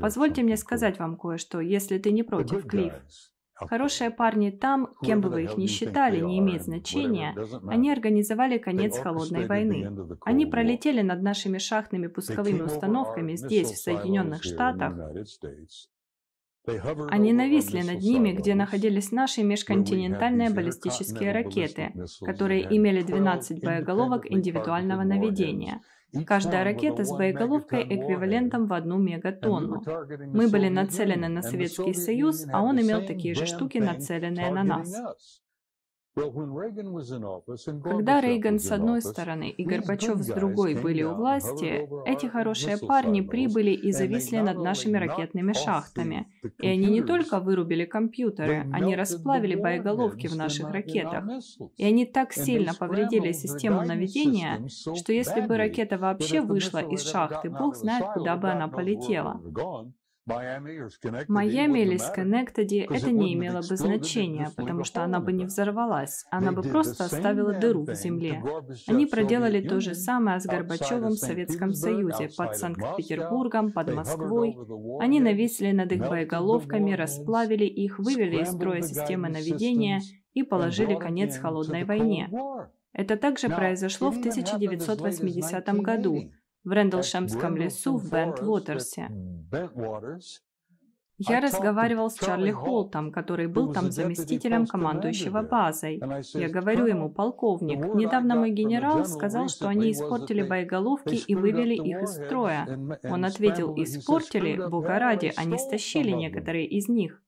Позвольте 0.00 0.42
мне 0.42 0.56
сказать 0.56 0.98
вам 0.98 1.16
кое-что, 1.16 1.60
если 1.60 1.98
ты 1.98 2.12
не 2.12 2.22
против, 2.22 2.66
Клифф. 2.66 2.94
Хорошие 3.54 4.10
парни 4.10 4.50
там, 4.50 4.94
кем 5.02 5.22
бы 5.22 5.30
вы 5.30 5.44
их 5.44 5.56
ни 5.56 5.66
считали, 5.66 6.20
не 6.20 6.40
имеет 6.40 6.64
значения, 6.64 7.34
они 7.66 7.90
организовали 7.90 8.58
конец 8.58 8.98
холодной 8.98 9.46
войны. 9.46 9.90
Они 10.22 10.44
пролетели 10.44 11.00
над 11.00 11.22
нашими 11.22 11.56
шахтными 11.56 12.08
пусковыми 12.08 12.60
установками 12.60 13.34
здесь, 13.34 13.70
в 13.70 13.78
Соединенных 13.78 14.42
Штатах, 14.42 14.94
они 17.10 17.32
нависли 17.32 17.82
над 17.82 18.00
ними, 18.00 18.32
где 18.32 18.54
находились 18.54 19.12
наши 19.12 19.42
межконтинентальные 19.42 20.50
баллистические 20.50 21.32
ракеты, 21.32 21.92
которые 22.24 22.62
имели 22.76 23.02
12 23.02 23.62
боеголовок 23.62 24.30
индивидуального 24.30 25.02
наведения. 25.02 25.80
Каждая 26.26 26.64
ракета 26.64 27.04
с 27.04 27.16
боеголовкой 27.16 27.82
эквивалентом 27.82 28.66
в 28.66 28.72
одну 28.72 28.96
мегатонну. 28.98 29.82
Мы 30.32 30.48
были 30.48 30.68
нацелены 30.68 31.28
на 31.28 31.42
Советский 31.42 31.94
Союз, 31.94 32.46
а 32.52 32.62
он 32.62 32.80
имел 32.80 33.04
такие 33.06 33.34
же 33.34 33.46
штуки, 33.46 33.78
нацеленные 33.78 34.50
на 34.50 34.64
нас. 34.64 34.94
Когда 37.84 38.22
Рейган 38.22 38.58
с 38.58 38.72
одной 38.72 39.02
стороны 39.02 39.50
и 39.50 39.64
Горбачев 39.64 40.16
с 40.22 40.28
другой 40.28 40.74
были 40.74 41.02
у 41.02 41.14
власти, 41.14 41.86
эти 42.06 42.24
хорошие 42.24 42.78
парни 42.78 43.20
прибыли 43.20 43.72
и 43.72 43.92
зависли 43.92 44.38
над 44.38 44.56
нашими 44.56 44.96
ракетными 44.96 45.52
шахтами. 45.52 46.26
И 46.58 46.66
они 46.66 46.86
не 46.86 47.02
только 47.02 47.38
вырубили 47.38 47.84
компьютеры, 47.84 48.66
они 48.72 48.96
расплавили 48.96 49.56
боеголовки 49.56 50.26
в 50.26 50.36
наших 50.36 50.70
ракетах. 50.70 51.24
И 51.76 51.84
они 51.84 52.06
так 52.06 52.32
сильно 52.32 52.72
повредили 52.72 53.32
систему 53.32 53.84
наведения, 53.84 54.66
что 54.68 55.12
если 55.12 55.42
бы 55.42 55.58
ракета 55.58 55.98
вообще 55.98 56.40
вышла 56.40 56.78
из 56.78 57.02
шахты, 57.02 57.50
бог 57.50 57.76
знает, 57.76 58.06
куда 58.14 58.36
бы 58.36 58.48
она 58.50 58.68
полетела. 58.68 59.42
Майами 60.26 61.80
или 61.82 61.96
Сконнектеди 61.98 62.86
это 62.90 63.12
не 63.12 63.34
имело 63.34 63.60
бы 63.60 63.76
значения, 63.76 64.50
потому 64.56 64.82
что 64.82 65.04
она 65.04 65.20
бы 65.20 65.32
не 65.32 65.44
взорвалась, 65.44 66.24
она 66.30 66.50
бы 66.50 66.62
просто 66.62 67.04
оставила 67.04 67.54
дыру 67.54 67.84
в 67.84 67.94
земле. 67.94 68.42
Они 68.88 69.06
проделали 69.06 69.60
то 69.60 69.80
же 69.80 69.94
самое 69.94 70.40
с 70.40 70.46
Горбачевым 70.46 71.12
в 71.12 71.18
Советском 71.18 71.72
Союзе, 71.72 72.28
под 72.36 72.56
Санкт-Петербургом, 72.56 73.72
под 73.72 73.94
Москвой. 73.94 74.56
Они 75.00 75.20
нависли 75.20 75.70
над 75.70 75.92
их 75.92 76.00
боеголовками, 76.00 76.92
расплавили 76.92 77.64
их, 77.64 78.00
вывели 78.00 78.42
из 78.42 78.48
строя 78.48 78.82
системы 78.82 79.28
наведения 79.28 80.00
и 80.34 80.42
положили 80.42 80.96
конец 80.96 81.38
холодной 81.38 81.84
войне. 81.84 82.28
Это 82.92 83.16
также 83.16 83.48
произошло 83.50 84.10
в 84.10 84.18
1980 84.18 85.68
году, 85.82 86.32
в 86.66 86.72
Рэндалшемском 86.72 87.56
лесу 87.56 87.96
в 87.96 88.10
Бент-Уотерсе. 88.10 89.08
Я 91.18 91.40
разговаривал 91.40 92.10
с 92.10 92.18
Чарли 92.18 92.50
Холтом, 92.50 93.10
который 93.10 93.46
был 93.46 93.72
там 93.72 93.90
заместителем 93.90 94.66
командующего 94.66 95.42
базой. 95.42 96.02
Я 96.34 96.50
говорю 96.50 96.86
ему, 96.86 97.08
полковник, 97.08 97.94
недавно 97.94 98.34
мой 98.36 98.50
генерал 98.50 99.06
сказал, 99.06 99.48
что 99.48 99.68
они 99.68 99.92
испортили 99.92 100.42
боеголовки 100.42 101.14
и 101.14 101.34
вывели 101.34 101.74
их 101.74 102.02
из 102.02 102.16
строя. 102.16 102.68
Он 103.04 103.24
ответил, 103.24 103.72
испортили, 103.76 104.68
бога 104.68 104.98
ради, 104.98 105.32
они 105.36 105.58
стащили 105.58 106.10
некоторые 106.10 106.66
из 106.66 106.88
них. 106.88 107.22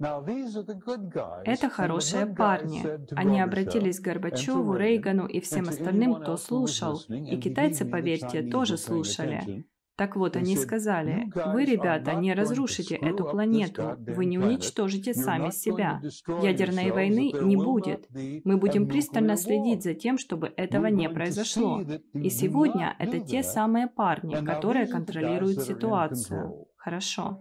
Это 0.00 1.68
хорошие 1.68 2.26
парни. 2.26 2.82
Они 3.14 3.40
обратились 3.40 4.00
к 4.00 4.04
Горбачеву, 4.04 4.74
Рейгану 4.74 5.26
и 5.26 5.40
всем 5.40 5.68
остальным, 5.68 6.14
кто 6.14 6.36
слушал. 6.36 7.00
И 7.08 7.36
китайцы, 7.36 7.84
поверьте, 7.84 8.42
тоже 8.42 8.78
слушали. 8.78 9.66
Так 9.96 10.16
вот, 10.16 10.34
они 10.34 10.56
сказали, 10.56 11.30
вы, 11.52 11.66
ребята, 11.66 12.14
не 12.14 12.32
разрушите 12.32 12.94
эту 12.94 13.24
планету, 13.24 13.98
вы 13.98 14.24
не 14.24 14.38
уничтожите 14.38 15.12
сами 15.12 15.50
себя. 15.50 16.00
Ядерной 16.42 16.90
войны 16.90 17.32
не 17.42 17.56
будет. 17.56 18.08
Мы 18.44 18.56
будем 18.56 18.88
пристально 18.88 19.36
следить 19.36 19.82
за 19.82 19.92
тем, 19.92 20.16
чтобы 20.16 20.54
этого 20.56 20.86
не 20.86 21.10
произошло. 21.10 21.82
И 22.14 22.30
сегодня 22.30 22.96
это 22.98 23.20
те 23.20 23.42
самые 23.42 23.88
парни, 23.88 24.42
которые 24.42 24.86
контролируют 24.86 25.60
ситуацию. 25.64 26.66
Хорошо. 26.78 27.38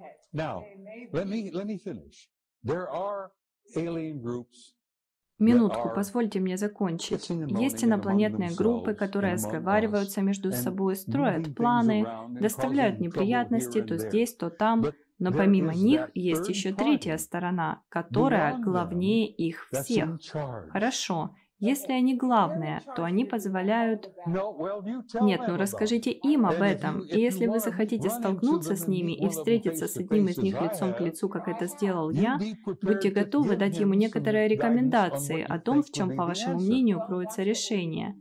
Минутку, 5.40 5.90
позвольте 5.96 6.42
мне 6.42 6.58
закончить. 6.58 7.30
Есть 7.30 7.84
инопланетные 7.84 8.52
группы, 8.54 8.94
которые 8.94 9.38
сговариваются 9.38 10.22
между 10.22 10.52
собой, 10.52 10.98
строят 10.98 11.56
планы, 11.56 12.06
доставляют 12.30 13.00
неприятности 13.00 13.82
то 13.82 13.98
здесь, 13.98 14.36
то 14.36 14.50
там, 14.50 14.86
но 15.18 15.32
помимо 15.32 15.74
них 15.74 16.10
есть 16.14 16.50
еще 16.50 16.74
третья 16.74 17.18
сторона, 17.18 17.84
которая 17.88 18.58
главнее 18.58 19.28
их 19.30 19.68
всех. 19.72 20.20
Хорошо, 20.72 21.36
если 21.60 21.92
они 21.92 22.16
главные, 22.16 22.82
то 22.96 23.04
они 23.04 23.26
позволяют... 23.26 24.10
Нет, 24.26 25.42
ну 25.48 25.58
расскажите 25.58 26.12
им 26.12 26.46
об 26.46 26.62
этом. 26.62 27.02
И 27.02 27.20
если 27.20 27.48
вы 27.48 27.60
захотите 27.60 28.10
столкнуться 28.10 28.76
с 28.76 28.88
ними 28.88 29.12
и 29.12 29.28
встретиться 29.28 29.88
с 29.88 29.98
одним 29.98 30.28
из 30.28 30.38
них 30.38 30.62
лицом 30.62 30.94
к 30.94 31.02
лицу, 31.02 31.28
как 31.28 31.48
это 31.48 31.68
сделал 31.68 32.10
я, 32.10 32.40
будьте 32.82 33.10
готовы 33.12 33.58
дать 33.58 33.78
ему 33.80 33.94
некоторые 33.94 34.48
рекомендации 34.48 35.46
о 35.48 35.60
том, 35.60 35.84
в 35.84 35.92
чем, 35.92 36.16
по 36.16 36.26
вашему 36.26 36.60
мнению, 36.60 37.04
кроется 37.06 37.44
решение. 37.44 38.16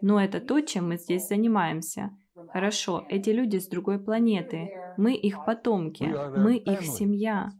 Но 0.00 0.22
это 0.22 0.40
то, 0.40 0.60
чем 0.60 0.88
мы 0.88 0.96
здесь 0.96 1.26
занимаемся. 1.26 2.10
Хорошо, 2.52 3.04
эти 3.08 3.30
люди 3.30 3.56
с 3.56 3.66
другой 3.66 3.98
планеты. 3.98 4.70
Мы 4.96 5.14
их 5.14 5.44
потомки. 5.44 6.14
Мы 6.36 6.56
их 6.56 6.82
семья. 6.82 7.50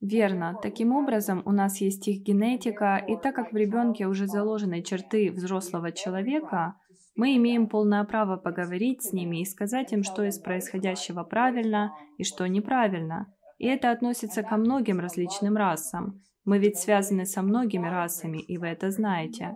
Верно. 0.00 0.58
Таким 0.62 0.94
образом, 0.94 1.42
у 1.46 1.52
нас 1.52 1.80
есть 1.80 2.06
их 2.08 2.22
генетика, 2.22 2.96
и 2.96 3.16
так 3.16 3.34
как 3.34 3.52
в 3.52 3.56
ребенке 3.56 4.06
уже 4.06 4.26
заложены 4.26 4.82
черты 4.82 5.30
взрослого 5.30 5.92
человека, 5.92 6.74
мы 7.16 7.36
имеем 7.36 7.68
полное 7.68 8.04
право 8.04 8.36
поговорить 8.36 9.02
с 9.02 9.12
ними 9.12 9.40
и 9.40 9.44
сказать 9.44 9.92
им, 9.92 10.02
что 10.02 10.24
из 10.24 10.38
происходящего 10.38 11.22
правильно 11.22 11.94
и 12.18 12.24
что 12.24 12.46
неправильно. 12.46 13.32
И 13.58 13.66
это 13.66 13.92
относится 13.92 14.42
ко 14.42 14.56
многим 14.56 14.98
различным 14.98 15.56
расам. 15.56 16.20
Мы 16.44 16.58
ведь 16.58 16.76
связаны 16.76 17.24
со 17.24 17.42
многими 17.42 17.86
расами, 17.86 18.38
и 18.38 18.58
вы 18.58 18.66
это 18.66 18.90
знаете. 18.90 19.54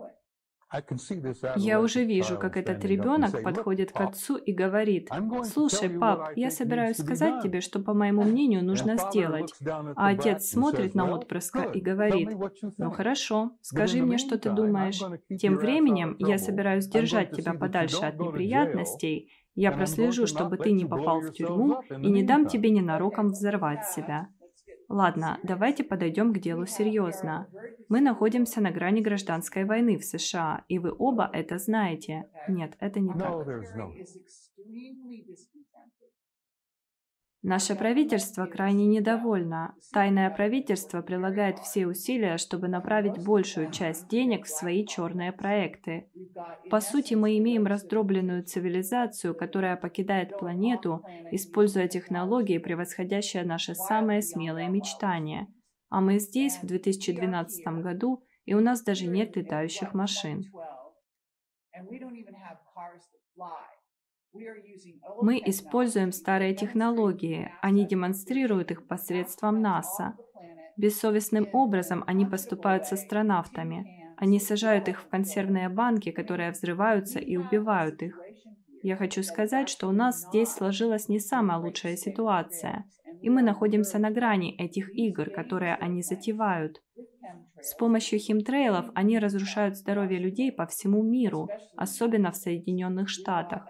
Я 1.55 1.81
уже 1.81 2.03
вижу, 2.03 2.37
как 2.37 2.57
этот 2.57 2.85
ребенок 2.85 3.41
подходит 3.41 3.91
к 3.91 4.01
отцу 4.01 4.35
и 4.35 4.53
говорит, 4.53 5.09
«Слушай, 5.43 5.89
пап, 5.89 6.31
я 6.35 6.51
собираюсь 6.51 6.97
сказать 6.97 7.41
тебе, 7.41 7.61
что, 7.61 7.79
по 7.79 7.93
моему 7.93 8.23
мнению, 8.23 8.63
нужно 8.63 8.97
сделать». 8.97 9.53
А 9.95 10.09
отец 10.09 10.49
смотрит 10.49 10.93
на 10.93 11.11
отпрыска 11.11 11.63
и 11.63 11.81
говорит, 11.81 12.29
«Ну 12.77 12.91
хорошо, 12.91 13.51
скажи 13.61 14.01
мне, 14.01 14.17
что 14.17 14.37
ты 14.37 14.49
думаешь. 14.51 15.01
Тем 15.39 15.55
временем 15.55 16.15
я 16.19 16.37
собираюсь 16.37 16.87
держать 16.87 17.31
тебя 17.31 17.53
подальше 17.53 18.05
от 18.05 18.19
неприятностей, 18.19 19.31
я 19.55 19.71
прослежу, 19.71 20.25
чтобы 20.27 20.57
ты 20.57 20.71
не 20.71 20.85
попал 20.85 21.21
в 21.21 21.33
тюрьму 21.33 21.81
и 21.89 22.09
не 22.09 22.23
дам 22.23 22.47
тебе 22.47 22.69
ненароком 22.69 23.29
взорвать 23.29 23.87
себя». 23.87 24.29
Ладно, 24.89 25.39
давайте 25.43 25.83
подойдем 25.83 26.33
к 26.33 26.39
делу 26.39 26.65
серьезно. 26.65 27.47
Мы 27.89 28.01
находимся 28.01 28.59
на 28.59 28.71
грани 28.71 29.01
гражданской 29.01 29.63
войны 29.63 29.97
в 29.97 30.03
США, 30.03 30.65
и 30.67 30.79
вы 30.79 30.93
оба 30.97 31.29
это 31.31 31.59
знаете. 31.59 32.25
Нет, 32.47 32.75
это 32.79 32.99
не 32.99 33.13
так. 33.13 33.39
Наше 37.41 37.73
правительство 37.73 38.47
крайне 38.47 38.85
недовольно. 38.85 39.73
Тайное 39.93 40.29
правительство 40.29 41.01
прилагает 41.01 41.59
все 41.59 41.87
усилия, 41.87 42.37
чтобы 42.37 42.67
направить 42.67 43.23
большую 43.23 43.71
часть 43.71 44.09
денег 44.09 44.45
в 44.45 44.49
свои 44.49 44.85
черные 44.85 45.31
проекты. 45.31 46.09
По 46.69 46.81
сути, 46.81 47.13
мы 47.13 47.37
имеем 47.37 47.65
раздробленную 47.65 48.43
цивилизацию, 48.43 49.33
которая 49.33 49.77
покидает 49.77 50.37
планету, 50.37 51.05
используя 51.31 51.87
технологии, 51.87 52.57
превосходящие 52.57 53.43
наши 53.43 53.73
самые 53.73 54.21
смелые 54.21 54.67
мечтания. 54.67 55.47
А 55.89 56.01
мы 56.01 56.19
здесь, 56.19 56.57
в 56.61 56.65
2012 56.65 57.65
году, 57.81 58.21
и 58.43 58.53
у 58.53 58.59
нас 58.59 58.83
даже 58.83 59.07
нет 59.07 59.37
летающих 59.37 59.93
машин. 59.93 60.43
Мы 65.21 65.41
используем 65.45 66.11
старые 66.11 66.53
технологии, 66.53 67.51
они 67.61 67.85
демонстрируют 67.85 68.71
их 68.71 68.87
посредством 68.87 69.61
НАСА. 69.61 70.15
Бессовестным 70.77 71.49
образом 71.51 72.03
они 72.07 72.25
поступают 72.25 72.85
с 72.85 72.93
астронавтами. 72.93 74.13
Они 74.17 74.39
сажают 74.39 74.87
их 74.87 75.01
в 75.01 75.09
консервные 75.09 75.69
банки, 75.69 76.11
которые 76.11 76.51
взрываются 76.51 77.19
и 77.19 77.37
убивают 77.37 78.01
их. 78.01 78.19
Я 78.81 78.95
хочу 78.95 79.23
сказать, 79.23 79.67
что 79.67 79.87
у 79.87 79.91
нас 79.91 80.27
здесь 80.27 80.49
сложилась 80.49 81.09
не 81.09 81.19
самая 81.19 81.57
лучшая 81.57 81.97
ситуация, 81.97 82.85
и 83.21 83.29
мы 83.29 83.41
находимся 83.41 83.99
на 83.99 84.09
грани 84.09 84.55
этих 84.55 84.93
игр, 84.95 85.29
которые 85.29 85.75
они 85.75 86.01
затевают. 86.01 86.81
С 87.61 87.73
помощью 87.75 88.19
химтрейлов 88.19 88.87
они 88.95 89.19
разрушают 89.19 89.75
здоровье 89.75 90.19
людей 90.19 90.51
по 90.51 90.65
всему 90.65 91.03
миру, 91.03 91.49
особенно 91.75 92.31
в 92.31 92.35
Соединенных 92.35 93.09
Штатах. 93.09 93.67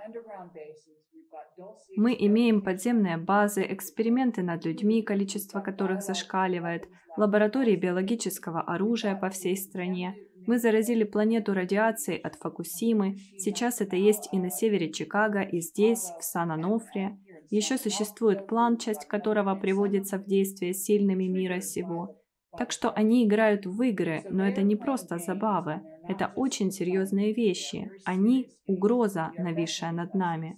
Мы 1.95 2.15
имеем 2.17 2.61
подземные 2.61 3.17
базы, 3.17 3.65
эксперименты 3.67 4.43
над 4.43 4.65
людьми, 4.65 5.01
количество 5.01 5.59
которых 5.59 6.01
зашкаливает, 6.01 6.87
лаборатории 7.17 7.75
биологического 7.75 8.61
оружия 8.61 9.15
по 9.15 9.29
всей 9.29 9.57
стране. 9.57 10.15
Мы 10.47 10.57
заразили 10.57 11.03
планету 11.03 11.53
радиацией 11.53 12.19
от 12.19 12.35
Фукусимы, 12.35 13.17
сейчас 13.37 13.81
это 13.81 13.95
есть 13.95 14.29
и 14.31 14.39
на 14.39 14.49
севере 14.49 14.91
Чикаго, 14.91 15.41
и 15.41 15.59
здесь, 15.59 16.11
в 16.19 16.23
Сан-Анофре. 16.23 17.17
Еще 17.49 17.77
существует 17.77 18.47
план, 18.47 18.77
часть 18.77 19.05
которого 19.05 19.55
приводится 19.55 20.17
в 20.17 20.25
действие 20.25 20.73
сильными 20.73 21.25
мира 21.25 21.59
сего. 21.59 22.18
Так 22.57 22.71
что 22.71 22.89
они 22.89 23.25
играют 23.25 23.65
в 23.65 23.81
игры, 23.83 24.23
но 24.29 24.47
это 24.47 24.61
не 24.63 24.75
просто 24.75 25.17
забавы, 25.19 25.81
это 26.07 26.31
очень 26.35 26.71
серьезные 26.71 27.33
вещи. 27.33 27.91
Они— 28.05 28.49
угроза, 28.65 29.31
нависшая 29.37 29.91
над 29.91 30.13
нами. 30.15 30.57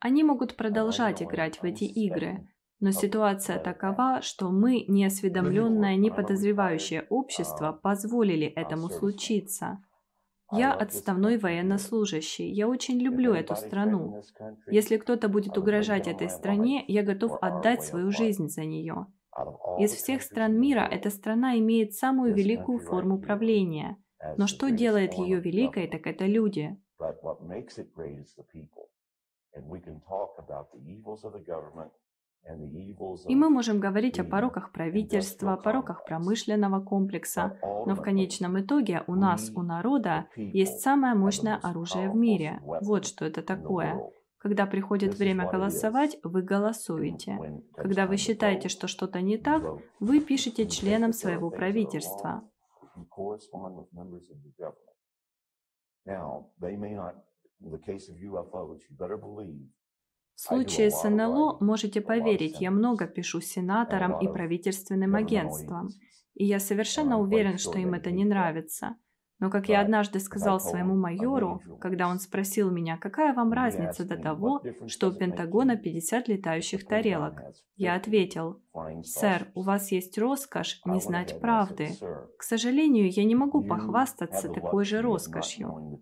Они 0.00 0.24
могут 0.24 0.56
продолжать 0.56 1.22
играть 1.22 1.60
в 1.60 1.64
эти 1.64 1.84
игры, 1.84 2.48
но 2.80 2.92
ситуация 2.92 3.58
такова, 3.58 4.22
что 4.22 4.50
мы, 4.50 4.84
неосведомленное, 4.86 5.96
неподозревающее 5.96 7.06
общество, 7.10 7.72
позволили 7.72 8.46
этому 8.46 8.88
случиться. 8.88 9.82
Я 10.50 10.72
отставной 10.72 11.38
военнослужащий. 11.38 12.50
Я 12.50 12.68
очень 12.68 12.98
люблю 12.98 13.34
эту 13.34 13.54
страну. 13.54 14.22
Если 14.66 14.96
кто-то 14.96 15.28
будет 15.28 15.58
угрожать 15.58 16.08
этой 16.08 16.30
стране, 16.30 16.84
я 16.88 17.02
готов 17.02 17.38
отдать 17.42 17.82
свою 17.82 18.10
жизнь 18.10 18.48
за 18.48 18.64
нее. 18.64 19.06
Из 19.78 19.92
всех 19.92 20.22
стран 20.22 20.58
мира 20.58 20.88
эта 20.90 21.10
страна 21.10 21.58
имеет 21.58 21.94
самую 21.94 22.34
великую 22.34 22.78
форму 22.78 23.20
правления. 23.20 23.96
Но 24.36 24.46
что 24.46 24.70
делает 24.70 25.14
ее 25.14 25.38
великой, 25.40 25.86
так 25.86 26.06
это 26.06 26.26
люди. 26.26 26.76
И 33.26 33.36
мы 33.36 33.50
можем 33.50 33.78
говорить 33.78 34.18
о 34.18 34.24
пороках 34.24 34.72
правительства, 34.72 35.56
пороках 35.56 36.04
промышленного 36.04 36.80
комплекса, 36.80 37.58
но 37.62 37.94
в 37.94 38.02
конечном 38.02 38.58
итоге 38.60 39.04
у 39.06 39.14
нас, 39.14 39.50
у 39.54 39.62
народа, 39.62 40.28
есть 40.36 40.80
самое 40.80 41.14
мощное 41.14 41.56
оружие 41.56 42.10
в 42.10 42.16
мире. 42.16 42.60
Вот 42.64 43.04
что 43.04 43.26
это 43.26 43.42
такое. 43.42 44.00
Когда 44.38 44.66
приходит 44.66 45.18
время 45.18 45.50
голосовать, 45.50 46.16
вы 46.22 46.42
голосуете. 46.42 47.62
Когда 47.74 48.06
вы 48.06 48.16
считаете, 48.16 48.68
что 48.68 48.86
что-то 48.86 49.20
не 49.20 49.36
так, 49.36 49.62
вы 50.00 50.20
пишете 50.20 50.66
членам 50.66 51.12
своего 51.12 51.50
правительства. 51.50 52.48
В 60.38 60.40
случае 60.40 60.92
с 60.92 61.02
НЛО, 61.02 61.58
можете 61.60 62.00
поверить, 62.00 62.60
я 62.60 62.70
много 62.70 63.08
пишу 63.08 63.40
сенаторам 63.40 64.20
и 64.20 64.28
правительственным 64.28 65.16
агентствам. 65.16 65.88
И 66.34 66.44
я 66.44 66.60
совершенно 66.60 67.18
уверен, 67.18 67.58
что 67.58 67.76
им 67.80 67.92
это 67.94 68.12
не 68.12 68.24
нравится. 68.24 68.94
Но, 69.40 69.50
как 69.50 69.68
я 69.68 69.80
однажды 69.80 70.20
сказал 70.20 70.60
своему 70.60 70.94
майору, 70.94 71.60
когда 71.80 72.06
он 72.06 72.20
спросил 72.20 72.70
меня, 72.70 72.96
какая 72.98 73.34
вам 73.34 73.52
разница 73.52 74.04
до 74.04 74.16
того, 74.16 74.62
что 74.86 75.08
у 75.08 75.12
Пентагона 75.12 75.76
50 75.76 76.28
летающих 76.28 76.86
тарелок, 76.86 77.42
я 77.74 77.96
ответил, 77.96 78.62
«Сэр, 79.02 79.50
у 79.56 79.62
вас 79.62 79.90
есть 79.90 80.16
роскошь 80.18 80.80
не 80.84 81.00
знать 81.00 81.40
правды. 81.40 81.96
К 82.38 82.44
сожалению, 82.44 83.10
я 83.10 83.24
не 83.24 83.34
могу 83.34 83.64
похвастаться 83.64 84.48
такой 84.48 84.84
же 84.84 85.02
роскошью». 85.02 86.00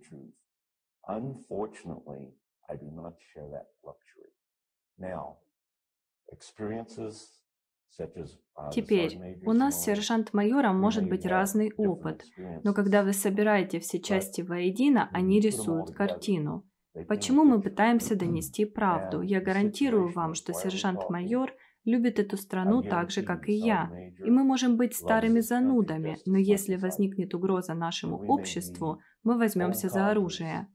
Теперь, 8.73 9.41
у 9.45 9.53
нас 9.53 9.81
с 9.81 9.85
сержант-майором 9.85 10.79
может 10.79 11.09
быть 11.09 11.25
разный 11.25 11.73
опыт, 11.77 12.25
но 12.65 12.75
когда 12.75 13.03
вы 13.03 13.13
собираете 13.13 13.81
все 13.81 14.01
части 14.01 14.43
воедино, 14.43 15.09
они 15.13 15.41
рисуют 15.41 15.93
картину. 15.93 16.67
Почему 17.09 17.45
мы 17.45 17.61
пытаемся 17.61 18.17
донести 18.17 18.65
правду? 18.65 19.23
Я 19.23 19.41
гарантирую 19.41 20.13
вам, 20.13 20.35
что 20.35 20.53
сержант-майор 20.53 21.53
любит 21.85 22.19
эту 22.19 22.37
страну 22.37 22.83
так 22.83 23.11
же, 23.11 23.23
как 23.23 23.49
и 23.49 23.53
я. 23.53 23.91
И 24.19 24.31
мы 24.31 24.45
можем 24.45 24.77
быть 24.77 24.95
старыми 24.95 25.41
занудами, 25.41 26.19
но 26.27 26.37
если 26.37 26.77
возникнет 26.77 27.35
угроза 27.35 27.75
нашему 27.75 28.17
обществу, 28.27 29.01
мы 29.23 29.39
возьмемся 29.39 29.89
за 29.89 30.09
оружие. 30.09 30.69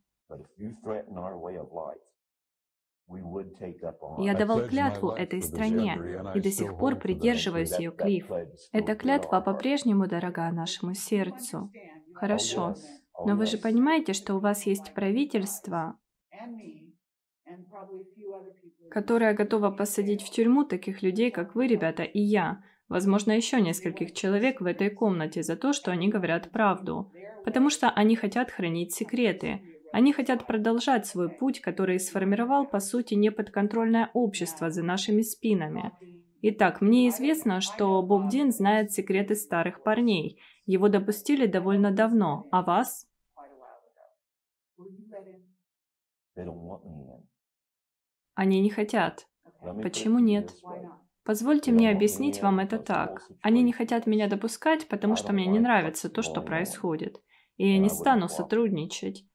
Я 4.18 4.36
давал 4.36 4.68
клятву 4.68 5.10
этой 5.10 5.42
стране 5.42 6.00
и 6.36 6.40
до 6.40 6.52
сих 6.52 6.78
пор 6.78 6.96
придерживаюсь 6.96 7.78
ее, 7.78 7.92
Клифф. 7.92 8.30
Эта 8.72 8.96
клятва 8.96 9.42
по-прежнему 9.42 10.08
дорога 10.08 10.52
нашему 10.52 10.94
сердцу. 10.94 11.72
Хорошо, 12.14 12.76
но 13.26 13.36
вы 13.36 13.46
же 13.46 13.58
понимаете, 13.58 14.14
что 14.14 14.36
у 14.36 14.40
вас 14.40 14.66
есть 14.66 14.94
правительство, 14.94 15.98
которое 18.90 19.34
готово 19.34 19.72
посадить 19.72 20.22
в 20.22 20.30
тюрьму 20.30 20.64
таких 20.66 21.02
людей, 21.02 21.32
как 21.32 21.56
вы, 21.56 21.68
ребята, 21.68 22.04
и 22.04 22.20
я, 22.20 22.64
возможно, 22.88 23.32
еще 23.32 23.62
нескольких 23.62 24.14
человек 24.14 24.62
в 24.62 24.66
этой 24.66 24.90
комнате 24.90 25.44
за 25.44 25.56
то, 25.56 25.74
что 25.74 25.92
они 25.92 26.10
говорят 26.10 26.52
правду, 26.52 27.12
потому 27.46 27.70
что 27.70 27.90
они 27.90 28.16
хотят 28.16 28.52
хранить 28.52 28.94
секреты, 28.94 29.62
они 29.92 30.14
хотят 30.14 30.48
продолжать 30.48 31.06
свой 31.06 31.30
путь, 31.30 31.60
который 31.60 32.00
сформировал, 32.00 32.66
по 32.66 32.80
сути, 32.80 33.14
неподконтрольное 33.14 34.10
общество 34.14 34.70
за 34.70 34.84
нашими 34.84 35.22
спинами. 35.22 35.92
Итак, 36.42 36.82
мне 36.82 37.10
известно, 37.10 37.62
что 37.62 38.02
Боб 38.02 38.30
Дин 38.30 38.52
знает 38.52 38.92
секреты 38.92 39.36
старых 39.36 39.84
парней. 39.84 40.42
Его 40.66 40.90
допустили 40.90 41.46
довольно 41.46 41.92
давно. 41.92 42.48
А 42.52 42.64
вас? 42.64 43.08
Они 48.34 48.60
не 48.60 48.70
хотят. 48.70 49.28
Почему 49.84 50.20
нет? 50.20 50.52
Позвольте 51.24 51.72
мне 51.72 51.92
объяснить 51.92 52.42
вам 52.42 52.60
это 52.60 52.80
так. 52.80 53.22
Они 53.42 53.62
не 53.62 53.74
хотят 53.74 54.08
меня 54.08 54.28
допускать, 54.28 54.88
потому 54.88 55.16
что 55.16 55.34
мне 55.34 55.46
не 55.46 55.60
нравится 55.60 56.10
то, 56.10 56.24
что 56.24 56.42
происходит. 56.42 57.22
И 57.58 57.68
я 57.68 57.78
не 57.78 57.90
стану 57.90 58.28
сотрудничать. 58.28 59.26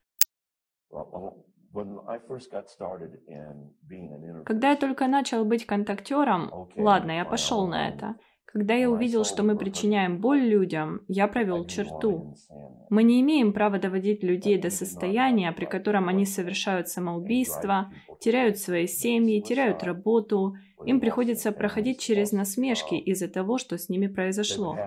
Когда 4.44 4.70
я 4.70 4.76
только 4.76 5.06
начал 5.08 5.44
быть 5.44 5.66
контактером, 5.66 6.68
ладно, 6.76 7.12
я 7.12 7.24
пошел 7.24 7.66
на 7.66 7.88
это. 7.88 8.16
Когда 8.46 8.72
я 8.72 8.90
увидел, 8.90 9.24
что 9.24 9.42
мы 9.42 9.58
причиняем 9.58 10.18
боль 10.18 10.40
людям, 10.40 11.02
я 11.08 11.28
провел 11.28 11.66
черту. 11.66 12.34
Мы 12.88 13.02
не 13.02 13.20
имеем 13.20 13.52
права 13.52 13.78
доводить 13.78 14.22
людей 14.22 14.58
до 14.58 14.70
состояния, 14.70 15.52
при 15.52 15.66
котором 15.66 16.08
они 16.08 16.24
совершают 16.24 16.88
самоубийство, 16.88 17.92
теряют 18.18 18.56
свои 18.56 18.86
семьи, 18.86 19.42
теряют 19.42 19.82
работу. 19.82 20.54
Им 20.86 21.00
приходится 21.00 21.52
проходить 21.52 22.00
через 22.00 22.32
насмешки 22.32 22.94
из-за 22.94 23.28
того, 23.28 23.58
что 23.58 23.76
с 23.76 23.90
ними 23.90 24.06
произошло. 24.06 24.78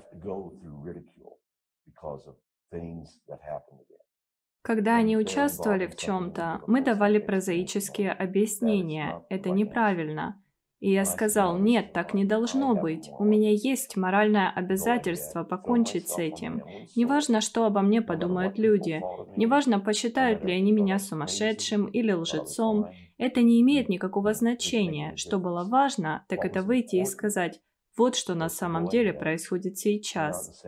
Когда 4.69 4.97
они 4.97 5.17
участвовали 5.17 5.87
в 5.87 5.95
чем-то, 5.95 6.61
мы 6.67 6.83
давали 6.83 7.17
прозаические 7.17 8.11
объяснения. 8.11 9.25
Это 9.27 9.49
неправильно. 9.49 10.39
И 10.79 10.91
я 10.91 11.05
сказал, 11.05 11.57
нет, 11.57 11.91
так 11.91 12.13
не 12.13 12.23
должно 12.23 12.75
быть. 12.75 13.09
У 13.17 13.23
меня 13.23 13.49
есть 13.49 13.97
моральное 13.97 14.51
обязательство 14.51 15.43
покончить 15.43 16.07
с 16.07 16.19
этим. 16.19 16.61
Неважно, 16.95 17.41
что 17.41 17.65
обо 17.65 17.81
мне 17.81 18.03
подумают 18.03 18.59
люди. 18.59 19.01
Неважно, 19.35 19.79
посчитают 19.79 20.43
ли 20.43 20.53
они 20.53 20.71
меня 20.71 20.99
сумасшедшим 20.99 21.87
или 21.87 22.11
лжецом. 22.11 22.89
Это 23.17 23.41
не 23.41 23.61
имеет 23.61 23.89
никакого 23.89 24.35
значения. 24.35 25.15
Что 25.15 25.39
было 25.39 25.67
важно, 25.67 26.27
так 26.29 26.45
это 26.45 26.61
выйти 26.61 26.97
и 26.97 27.05
сказать, 27.05 27.59
вот 27.97 28.15
что 28.15 28.35
на 28.35 28.49
самом 28.49 28.87
деле 28.87 29.13
происходит 29.13 29.79
сейчас. 29.79 30.63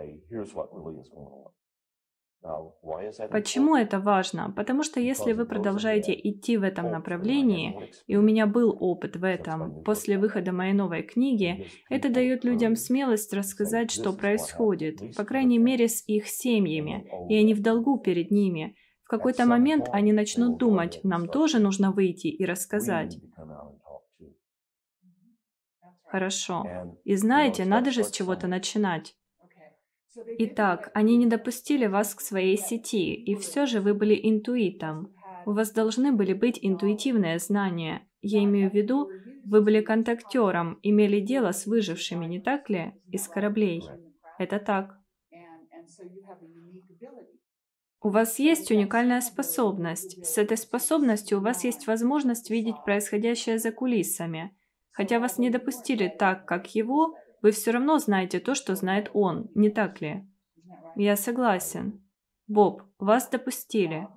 Почему 3.29 3.75
это 3.75 3.99
важно? 3.99 4.51
Потому 4.55 4.83
что 4.83 4.99
если 4.99 5.33
вы 5.33 5.45
продолжаете 5.45 6.13
идти 6.13 6.57
в 6.57 6.63
этом 6.63 6.89
направлении, 6.91 7.91
и 8.07 8.15
у 8.15 8.21
меня 8.21 8.47
был 8.47 8.75
опыт 8.79 9.15
в 9.15 9.23
этом, 9.23 9.83
после 9.83 10.17
выхода 10.17 10.51
моей 10.51 10.73
новой 10.73 11.03
книги, 11.03 11.67
это 11.89 12.09
дает 12.09 12.43
людям 12.43 12.75
смелость 12.75 13.33
рассказать, 13.33 13.91
что 13.91 14.13
происходит, 14.13 15.15
по 15.15 15.23
крайней 15.23 15.59
мере 15.59 15.87
с 15.87 16.03
их 16.07 16.27
семьями, 16.27 17.07
и 17.29 17.35
они 17.35 17.53
в 17.53 17.61
долгу 17.61 17.99
перед 17.99 18.31
ними. 18.31 18.75
В 19.03 19.09
какой-то 19.09 19.45
момент 19.45 19.89
они 19.91 20.13
начнут 20.13 20.57
думать, 20.57 20.99
нам 21.03 21.27
тоже 21.27 21.59
нужно 21.59 21.91
выйти 21.91 22.27
и 22.27 22.45
рассказать. 22.45 23.19
Хорошо. 26.05 26.65
И 27.03 27.15
знаете, 27.15 27.65
надо 27.65 27.91
же 27.91 28.03
с 28.03 28.11
чего-то 28.11 28.47
начинать. 28.47 29.15
Итак, 30.15 30.91
они 30.93 31.17
не 31.17 31.25
допустили 31.25 31.87
вас 31.87 32.13
к 32.15 32.21
своей 32.21 32.57
сети, 32.57 33.13
и 33.13 33.35
все 33.35 33.65
же 33.65 33.79
вы 33.79 33.93
были 33.93 34.19
интуитом. 34.21 35.13
У 35.45 35.53
вас 35.53 35.71
должны 35.71 36.11
были 36.11 36.33
быть 36.33 36.59
интуитивные 36.61 37.39
знания. 37.39 38.07
Я 38.21 38.43
имею 38.43 38.69
в 38.69 38.73
виду, 38.73 39.09
вы 39.45 39.61
были 39.61 39.81
контактером, 39.81 40.79
имели 40.83 41.19
дело 41.19 41.51
с 41.51 41.65
выжившими, 41.65 42.25
не 42.25 42.39
так 42.39 42.69
ли, 42.69 42.93
из 43.11 43.27
кораблей. 43.27 43.83
Это 44.37 44.59
так. 44.59 44.97
У 48.03 48.09
вас 48.09 48.39
есть 48.39 48.71
уникальная 48.71 49.21
способность. 49.21 50.25
С 50.25 50.37
этой 50.37 50.57
способностью 50.57 51.37
у 51.37 51.41
вас 51.41 51.63
есть 51.63 51.87
возможность 51.87 52.49
видеть 52.49 52.83
происходящее 52.83 53.59
за 53.59 53.71
кулисами. 53.71 54.55
Хотя 54.91 55.19
вас 55.19 55.37
не 55.37 55.49
допустили 55.49 56.07
так, 56.07 56.45
как 56.45 56.75
его, 56.75 57.15
вы 57.41 57.51
все 57.51 57.71
равно 57.71 57.97
знаете 57.97 58.39
то, 58.39 58.55
что 58.55 58.75
знает 58.75 59.09
он, 59.13 59.49
не 59.55 59.69
так 59.69 60.01
ли? 60.01 60.27
Я 60.95 61.15
согласен. 61.15 62.03
Боб, 62.47 62.83
вас 62.99 63.29
допустили. 63.29 64.07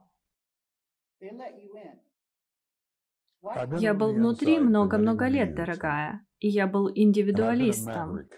Я 3.79 3.95
был 3.95 4.15
внутри 4.15 4.59
много-много 4.59 5.29
лет, 5.29 5.55
дорогая, 5.55 6.27
и 6.39 6.49
я 6.49 6.67
был 6.67 6.91
индивидуалистом. 6.95 8.29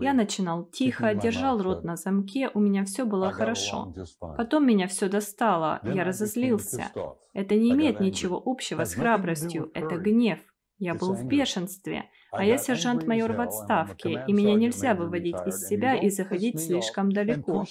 Я 0.00 0.12
начинал 0.12 0.64
тихо, 0.64 1.14
держал 1.14 1.62
рот 1.62 1.84
на 1.84 1.96
замке, 1.96 2.50
у 2.52 2.60
меня 2.60 2.84
все 2.84 3.04
было 3.04 3.30
хорошо. 3.30 3.94
Потом 4.36 4.66
меня 4.66 4.88
все 4.88 5.08
достало, 5.08 5.80
я 5.82 6.04
разозлился. 6.04 6.90
Это 7.32 7.54
не 7.54 7.72
имеет 7.72 8.00
ничего 8.00 8.42
общего 8.44 8.84
с 8.84 8.94
храбростью, 8.94 9.70
это 9.74 9.96
гнев. 9.96 10.40
Я 10.78 10.94
был 10.94 11.14
в 11.14 11.24
бешенстве, 11.26 12.10
а 12.32 12.44
я 12.44 12.58
сержант-майор 12.58 13.32
в 13.34 13.40
отставке, 13.40 14.24
и 14.26 14.32
меня 14.32 14.54
нельзя 14.54 14.94
выводить 14.94 15.36
из 15.46 15.68
себя 15.68 15.94
и 15.94 16.10
заходить 16.10 16.60
слишком 16.60 17.12
далеко, 17.12 17.64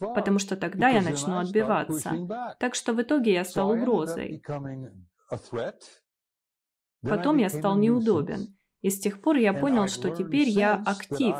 потому 0.00 0.40
что 0.40 0.56
тогда 0.56 0.88
я 0.88 1.00
начну 1.02 1.38
отбиваться. 1.38 2.56
Так 2.58 2.74
что 2.74 2.94
в 2.94 3.02
итоге 3.02 3.34
я 3.34 3.44
стал 3.44 3.70
угрозой. 3.70 4.42
Потом 7.02 7.36
я 7.36 7.48
стал 7.48 7.78
неудобен. 7.78 8.57
И 8.80 8.90
с 8.90 9.00
тех 9.00 9.20
пор 9.20 9.36
я 9.36 9.52
понял, 9.52 9.88
что 9.88 10.10
теперь 10.10 10.48
я 10.48 10.82
актив. 10.86 11.34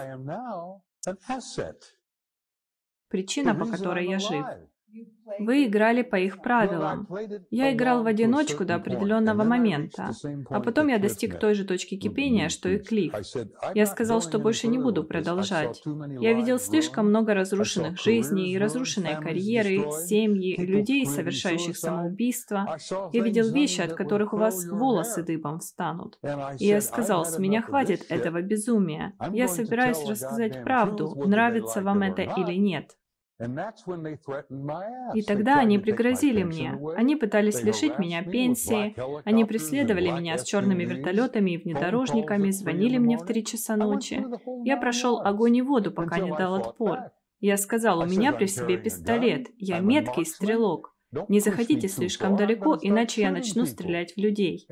Причина, 3.09 3.55
по 3.55 3.65
которой 3.67 4.09
я 4.09 4.19
жив. 4.19 4.45
Вы 5.39 5.67
играли 5.67 6.03
по 6.03 6.17
их 6.17 6.43
правилам. 6.43 7.09
Я 7.51 7.73
играл 7.73 8.03
в 8.03 8.07
одиночку 8.07 8.65
до 8.65 8.77
определенного 8.77 9.45
момента, 9.45 10.11
а 10.51 10.61
потом 10.61 10.89
я 10.89 10.99
достиг 10.99 11.39
той 11.39 11.55
же 11.55 11.65
точки 11.65 11.97
кипения, 11.97 12.49
что 12.49 12.69
и 12.69 12.79
Клифф. 12.79 13.15
Я 13.75 13.87
сказал, 13.87 14.21
что 14.23 14.39
больше 14.39 14.69
не 14.69 14.79
буду 14.79 15.05
продолжать. 15.05 15.83
Я 16.21 16.33
видел 16.33 16.59
слишком 16.59 17.09
много 17.09 17.35
разрушенных 17.35 18.01
жизней, 18.01 18.59
разрушенной 18.59 19.17
карьеры, 19.21 19.91
семьи, 20.07 20.57
людей, 20.59 21.07
совершающих 21.07 21.77
самоубийство. 21.77 22.79
Я 23.13 23.23
видел 23.23 23.51
вещи, 23.51 23.81
от 23.81 23.95
которых 23.95 24.33
у 24.33 24.37
вас 24.37 24.67
волосы 24.67 25.23
дыбом 25.23 25.61
встанут. 25.61 26.19
И 26.59 26.67
я 26.67 26.81
сказал, 26.81 27.25
с 27.25 27.39
меня 27.39 27.63
хватит 27.63 28.07
этого 28.09 28.43
безумия. 28.43 29.15
Я 29.33 29.49
собираюсь 29.49 30.05
рассказать 30.09 30.63
правду, 30.65 31.15
нравится 31.27 31.83
вам 31.83 32.03
это 32.03 32.23
или 32.23 32.55
нет. 32.55 32.97
И 35.15 35.23
тогда 35.23 35.61
они 35.61 35.79
пригрозили 35.79 36.43
мне. 36.43 36.77
Они 36.97 37.15
пытались 37.15 37.63
лишить 37.63 37.99
меня 37.99 38.25
пенсии, 38.25 38.97
они 39.25 39.45
преследовали 39.45 40.11
меня 40.11 40.39
с 40.39 40.45
черными 40.45 40.85
вертолетами 40.85 41.53
и 41.53 41.59
внедорожниками, 41.59 42.51
звонили 42.51 42.99
мне 42.99 43.17
в 43.17 43.25
три 43.25 43.45
часа 43.45 43.77
ночи. 43.77 44.25
Я 44.65 44.77
прошел 44.77 45.21
огонь 45.21 45.57
и 45.57 45.63
воду, 45.63 45.93
пока 45.93 46.19
не 46.19 46.31
дал 46.31 46.55
отпор. 46.55 47.13
Я 47.41 47.57
сказал, 47.57 48.01
у 48.01 48.07
меня 48.07 48.33
при 48.33 48.47
себе 48.47 48.77
пистолет, 48.77 49.49
я 49.57 49.79
меткий 49.79 50.27
стрелок. 50.27 50.95
Не 51.29 51.41
заходите 51.41 51.89
слишком 51.89 52.37
далеко, 52.37 52.77
иначе 52.81 53.23
я 53.23 53.31
начну 53.31 53.65
стрелять 53.65 54.15
в 54.15 54.19
людей. 54.19 54.67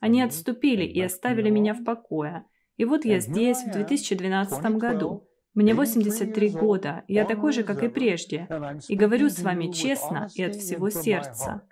Они 0.00 0.22
отступили 0.22 0.84
и 0.84 1.00
оставили 1.02 1.50
меня 1.50 1.74
в 1.74 1.84
покое. 1.84 2.46
И 2.78 2.84
вот 2.84 3.04
я 3.04 3.20
здесь, 3.20 3.64
в 3.64 3.72
2012 3.72 4.64
году. 4.76 5.28
Мне 5.52 5.74
83 5.74 6.50
года, 6.50 7.02
я 7.08 7.24
такой 7.24 7.52
же, 7.52 7.64
как 7.64 7.82
и 7.82 7.88
прежде. 7.88 8.48
И 8.86 8.94
говорю 8.94 9.28
с 9.28 9.42
вами 9.42 9.72
честно 9.72 10.28
и 10.34 10.42
от 10.42 10.54
всего 10.54 10.88
сердца. 10.88 11.62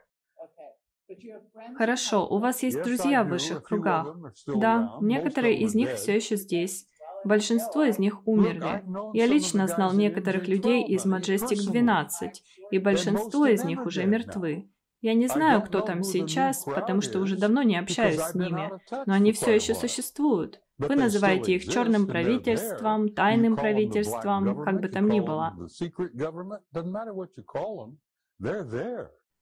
Хорошо, 1.76 2.26
у 2.26 2.38
вас 2.38 2.64
есть 2.64 2.82
друзья 2.82 3.22
в 3.22 3.28
высших 3.28 3.62
кругах. 3.62 4.16
Да, 4.46 4.96
некоторые 5.00 5.56
из 5.58 5.74
них 5.76 5.94
все 5.94 6.16
еще 6.16 6.34
здесь. 6.36 6.86
Большинство 7.24 7.84
из 7.84 7.98
них 7.98 8.26
умерли. 8.26 8.82
Я 9.14 9.26
лично 9.26 9.68
знал 9.68 9.92
некоторых 9.92 10.48
людей 10.48 10.84
из 10.84 11.06
Majestic 11.06 11.70
12, 11.70 12.42
и 12.72 12.78
большинство 12.78 13.46
из 13.46 13.62
них 13.62 13.86
уже 13.86 14.04
мертвы. 14.04 14.68
Я 15.00 15.14
не 15.14 15.28
знаю, 15.28 15.62
кто 15.62 15.80
там 15.80 16.02
сейчас, 16.02 16.64
потому 16.64 17.00
что 17.00 17.20
уже 17.20 17.36
давно 17.36 17.62
не 17.62 17.78
общаюсь 17.78 18.20
с 18.20 18.34
ними, 18.34 18.72
но 19.06 19.14
они 19.14 19.30
все 19.30 19.54
еще 19.54 19.74
существуют. 19.74 20.60
Вы 20.78 20.94
называете 20.96 21.54
их 21.54 21.66
черным 21.66 22.06
правительством, 22.06 23.08
тайным 23.08 23.56
правительством, 23.56 24.62
как 24.64 24.80
бы 24.80 24.88
там 24.88 25.08
ни 25.08 25.20
было. 25.20 25.56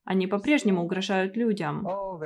Они 0.05 0.27
по-прежнему 0.27 0.83
угрожают 0.83 1.35
людям. 1.35 1.85
Oh, 1.87 2.19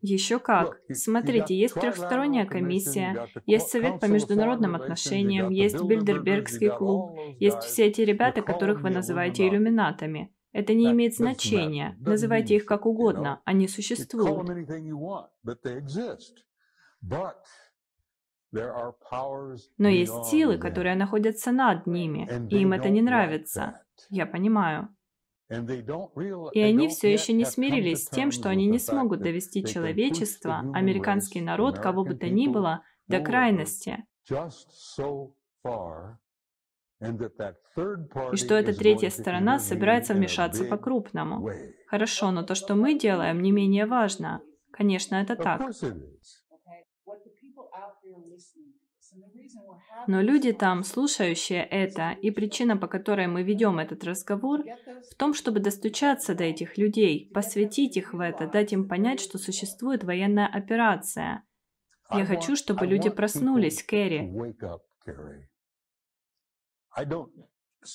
Еще 0.00 0.38
как. 0.38 0.80
Смотрите, 0.90 1.54
есть 1.54 1.74
трехсторонняя 1.74 2.46
комиссия, 2.46 3.28
есть 3.44 3.68
Совет 3.68 4.00
по 4.00 4.06
международным 4.06 4.74
отношениям, 4.74 5.50
есть 5.50 5.80
Бильдербергский 5.82 6.70
клуб, 6.70 7.18
есть 7.38 7.60
все 7.60 7.86
эти 7.86 8.00
ребята, 8.00 8.40
которых 8.40 8.80
вы 8.80 8.88
называете 8.88 9.46
иллюминатами. 9.46 10.32
Это 10.52 10.72
не 10.72 10.90
имеет 10.92 11.14
значения. 11.14 11.94
Называйте 12.00 12.56
их 12.56 12.64
как 12.64 12.86
угодно, 12.86 13.42
они 13.44 13.68
существуют. 13.68 14.48
Но 18.52 19.88
есть 19.88 20.24
силы, 20.26 20.58
которые 20.58 20.96
находятся 20.96 21.52
над 21.52 21.86
ними, 21.86 22.28
и 22.50 22.58
им 22.58 22.72
это 22.72 22.88
не 22.88 23.02
нравится. 23.02 23.82
Я 24.10 24.26
понимаю. 24.26 24.88
И 25.48 26.60
они 26.60 26.88
все 26.88 27.12
еще 27.12 27.32
не 27.32 27.44
смирились 27.44 28.04
с 28.04 28.08
тем, 28.08 28.32
что 28.32 28.48
они 28.48 28.66
не 28.66 28.78
смогут 28.78 29.20
довести 29.20 29.64
человечество, 29.64 30.64
американский 30.74 31.40
народ, 31.40 31.78
кого 31.78 32.04
бы 32.04 32.14
то 32.14 32.28
ни 32.28 32.48
было, 32.48 32.82
до 33.06 33.20
крайности. 33.20 34.04
И 38.32 38.36
что 38.36 38.54
эта 38.54 38.74
третья 38.74 39.10
сторона 39.10 39.58
собирается 39.58 40.14
вмешаться 40.14 40.64
по-крупному. 40.64 41.48
Хорошо, 41.86 42.30
но 42.30 42.42
то, 42.42 42.54
что 42.54 42.74
мы 42.74 42.98
делаем, 42.98 43.42
не 43.42 43.52
менее 43.52 43.86
важно. 43.86 44.40
Конечно, 44.72 45.16
это 45.16 45.36
так. 45.36 45.62
Но 50.06 50.20
люди 50.20 50.52
там, 50.52 50.82
слушающие 50.84 51.62
это, 51.64 52.10
и 52.10 52.30
причина, 52.30 52.76
по 52.76 52.86
которой 52.86 53.26
мы 53.26 53.42
ведем 53.42 53.78
этот 53.78 54.04
разговор, 54.04 54.64
в 55.10 55.14
том, 55.14 55.34
чтобы 55.34 55.60
достучаться 55.60 56.34
до 56.34 56.44
этих 56.44 56.76
людей, 56.78 57.30
посвятить 57.32 57.96
их 57.96 58.12
в 58.12 58.20
это, 58.20 58.46
дать 58.46 58.72
им 58.72 58.88
понять, 58.88 59.20
что 59.20 59.38
существует 59.38 60.04
военная 60.04 60.46
операция. 60.46 61.44
Я 62.10 62.24
хочу, 62.24 62.56
чтобы 62.56 62.86
люди 62.86 63.10
проснулись, 63.10 63.82
Кэрри. 63.82 64.32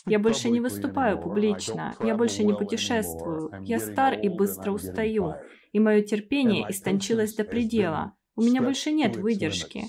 Я 0.05 0.20
больше 0.20 0.49
не 0.49 0.59
выступаю 0.59 1.22
публично, 1.22 1.95
я 1.99 2.16
больше 2.16 2.43
не 2.43 2.53
путешествую, 2.53 3.51
я 3.64 3.80
стар 3.80 4.14
и 4.14 4.30
быстро 4.30 4.72
устаю, 4.72 5.34
и 5.72 5.80
мое 5.80 6.01
терпение 6.01 6.70
истончилось 6.70 7.36
до 7.36 7.43
предела. 7.43 8.16
У 8.36 8.41
меня 8.41 8.62
больше 8.62 8.91
нет 8.91 9.18
выдержки. 9.18 9.86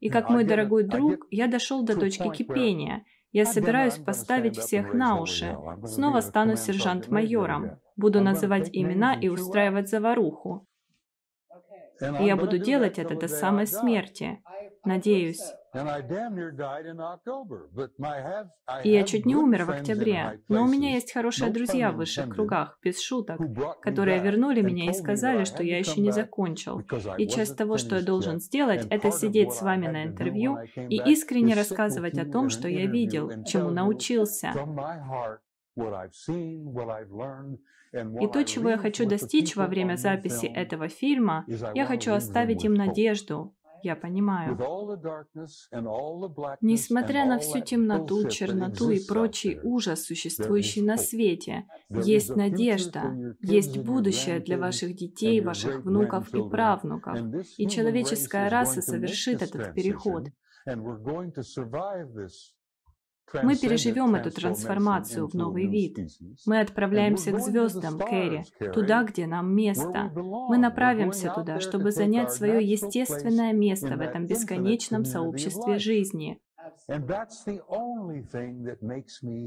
И 0.00 0.10
как 0.10 0.30
мой 0.30 0.44
дорогой 0.44 0.84
друг, 0.84 1.26
я 1.30 1.46
дошел 1.48 1.82
до 1.82 1.98
точки 1.98 2.30
кипения. 2.30 3.04
Я 3.30 3.44
собираюсь 3.44 3.98
поставить 3.98 4.56
всех 4.56 4.94
на 4.94 5.20
уши. 5.20 5.56
Снова 5.84 6.20
стану 6.20 6.56
сержант-майором. 6.56 7.78
Буду 7.96 8.20
называть 8.20 8.70
имена 8.72 9.14
и 9.14 9.28
устраивать 9.28 9.88
заваруху. 9.88 10.66
И 12.00 12.24
я 12.24 12.36
буду 12.36 12.58
делать 12.58 12.98
это 12.98 13.16
до 13.16 13.28
самой 13.28 13.66
смерти. 13.66 14.42
Надеюсь. 14.84 15.42
И 18.84 18.90
я 18.90 19.02
чуть 19.04 19.26
не 19.26 19.36
умер 19.36 19.64
в 19.64 19.70
октябре, 19.70 20.40
но 20.48 20.64
у 20.64 20.66
меня 20.66 20.94
есть 20.94 21.12
хорошие 21.12 21.50
друзья 21.50 21.92
в 21.92 21.96
высших 21.96 22.28
кругах, 22.28 22.78
без 22.82 23.00
шуток, 23.00 23.40
которые 23.82 24.20
вернули 24.20 24.62
меня 24.62 24.90
и 24.90 24.94
сказали, 24.94 25.44
что 25.44 25.62
я 25.62 25.78
еще 25.78 26.00
не 26.00 26.10
закончил. 26.10 26.82
И 27.18 27.26
часть 27.28 27.56
того, 27.56 27.76
что 27.76 27.96
я 27.96 28.02
должен 28.02 28.40
сделать, 28.40 28.86
это 28.90 29.10
сидеть 29.10 29.52
с 29.52 29.62
вами 29.62 29.86
на 29.88 30.04
интервью 30.04 30.58
и 30.76 30.96
искренне 31.10 31.54
рассказывать 31.54 32.18
о 32.18 32.24
том, 32.24 32.48
что 32.48 32.68
я 32.68 32.86
видел, 32.86 33.44
чему 33.44 33.70
научился. 33.70 34.52
И 38.20 38.26
то, 38.26 38.44
чего 38.44 38.70
я 38.70 38.78
хочу 38.78 39.08
достичь 39.08 39.56
во 39.56 39.66
время 39.66 39.96
записи 39.96 40.46
этого 40.46 40.88
фильма, 40.88 41.46
я 41.74 41.86
хочу 41.86 42.12
оставить 42.12 42.64
им 42.64 42.74
надежду, 42.74 43.54
я 43.82 43.96
понимаю. 43.96 44.56
Несмотря 46.60 47.24
на 47.26 47.38
всю 47.38 47.60
темноту, 47.60 48.28
черноту 48.28 48.90
и 48.90 49.04
прочий 49.04 49.60
ужас, 49.62 50.04
существующий 50.04 50.82
на 50.82 50.96
свете, 50.96 51.66
есть 51.90 52.34
надежда, 52.34 53.34
есть 53.40 53.78
будущее 53.78 54.40
для 54.40 54.58
ваших 54.58 54.94
детей, 54.94 55.40
ваших 55.40 55.84
внуков 55.84 56.34
и 56.34 56.48
правнуков. 56.48 57.18
И 57.56 57.68
человеческая 57.68 58.48
раса 58.48 58.82
совершит 58.82 59.42
этот 59.42 59.74
переход. 59.74 60.28
Мы 63.42 63.56
переживем 63.56 64.14
эту 64.14 64.30
трансформацию 64.30 65.28
в 65.28 65.34
новый 65.34 65.66
вид. 65.66 65.98
Мы 66.46 66.60
отправляемся 66.60 67.32
к 67.32 67.40
звездам, 67.40 67.98
Кэрри, 67.98 68.44
туда, 68.72 69.02
где 69.04 69.26
нам 69.26 69.54
место. 69.54 70.10
Мы 70.14 70.58
направимся 70.58 71.32
туда, 71.34 71.60
чтобы 71.60 71.90
занять 71.90 72.32
свое 72.32 72.64
естественное 72.64 73.52
место 73.52 73.96
в 73.96 74.00
этом 74.00 74.26
бесконечном 74.26 75.04
сообществе 75.04 75.78
жизни. 75.78 76.38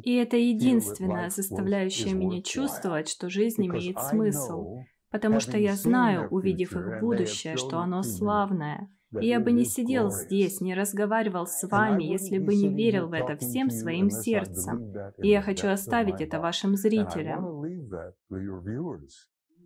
И 0.03 0.15
это 0.15 0.37
единственное, 0.37 1.29
заставляющее 1.29 2.13
меня 2.13 2.41
чувствовать, 2.41 3.09
что 3.09 3.29
жизнь 3.29 3.65
имеет 3.65 3.99
смысл. 3.99 4.79
Потому 5.09 5.39
что 5.39 5.57
я 5.57 5.75
знаю, 5.75 6.29
увидев 6.29 6.73
их 6.73 7.01
будущее, 7.01 7.57
что 7.57 7.79
оно 7.79 8.03
славное— 8.03 8.89
и 9.19 9.27
я 9.27 9.39
бы 9.39 9.51
не 9.51 9.65
сидел 9.65 10.09
здесь, 10.09 10.61
не 10.61 10.73
разговаривал 10.73 11.47
с 11.47 11.67
вами, 11.67 12.03
если 12.03 12.37
бы 12.37 12.55
не 12.55 12.69
верил 12.69 13.07
в 13.07 13.13
это 13.13 13.35
всем 13.37 13.69
своим 13.69 14.09
сердцем. 14.09 14.93
И 15.17 15.29
я 15.29 15.41
хочу 15.41 15.67
оставить 15.67 16.21
это 16.21 16.39
вашим 16.39 16.75
зрителям. 16.75 17.63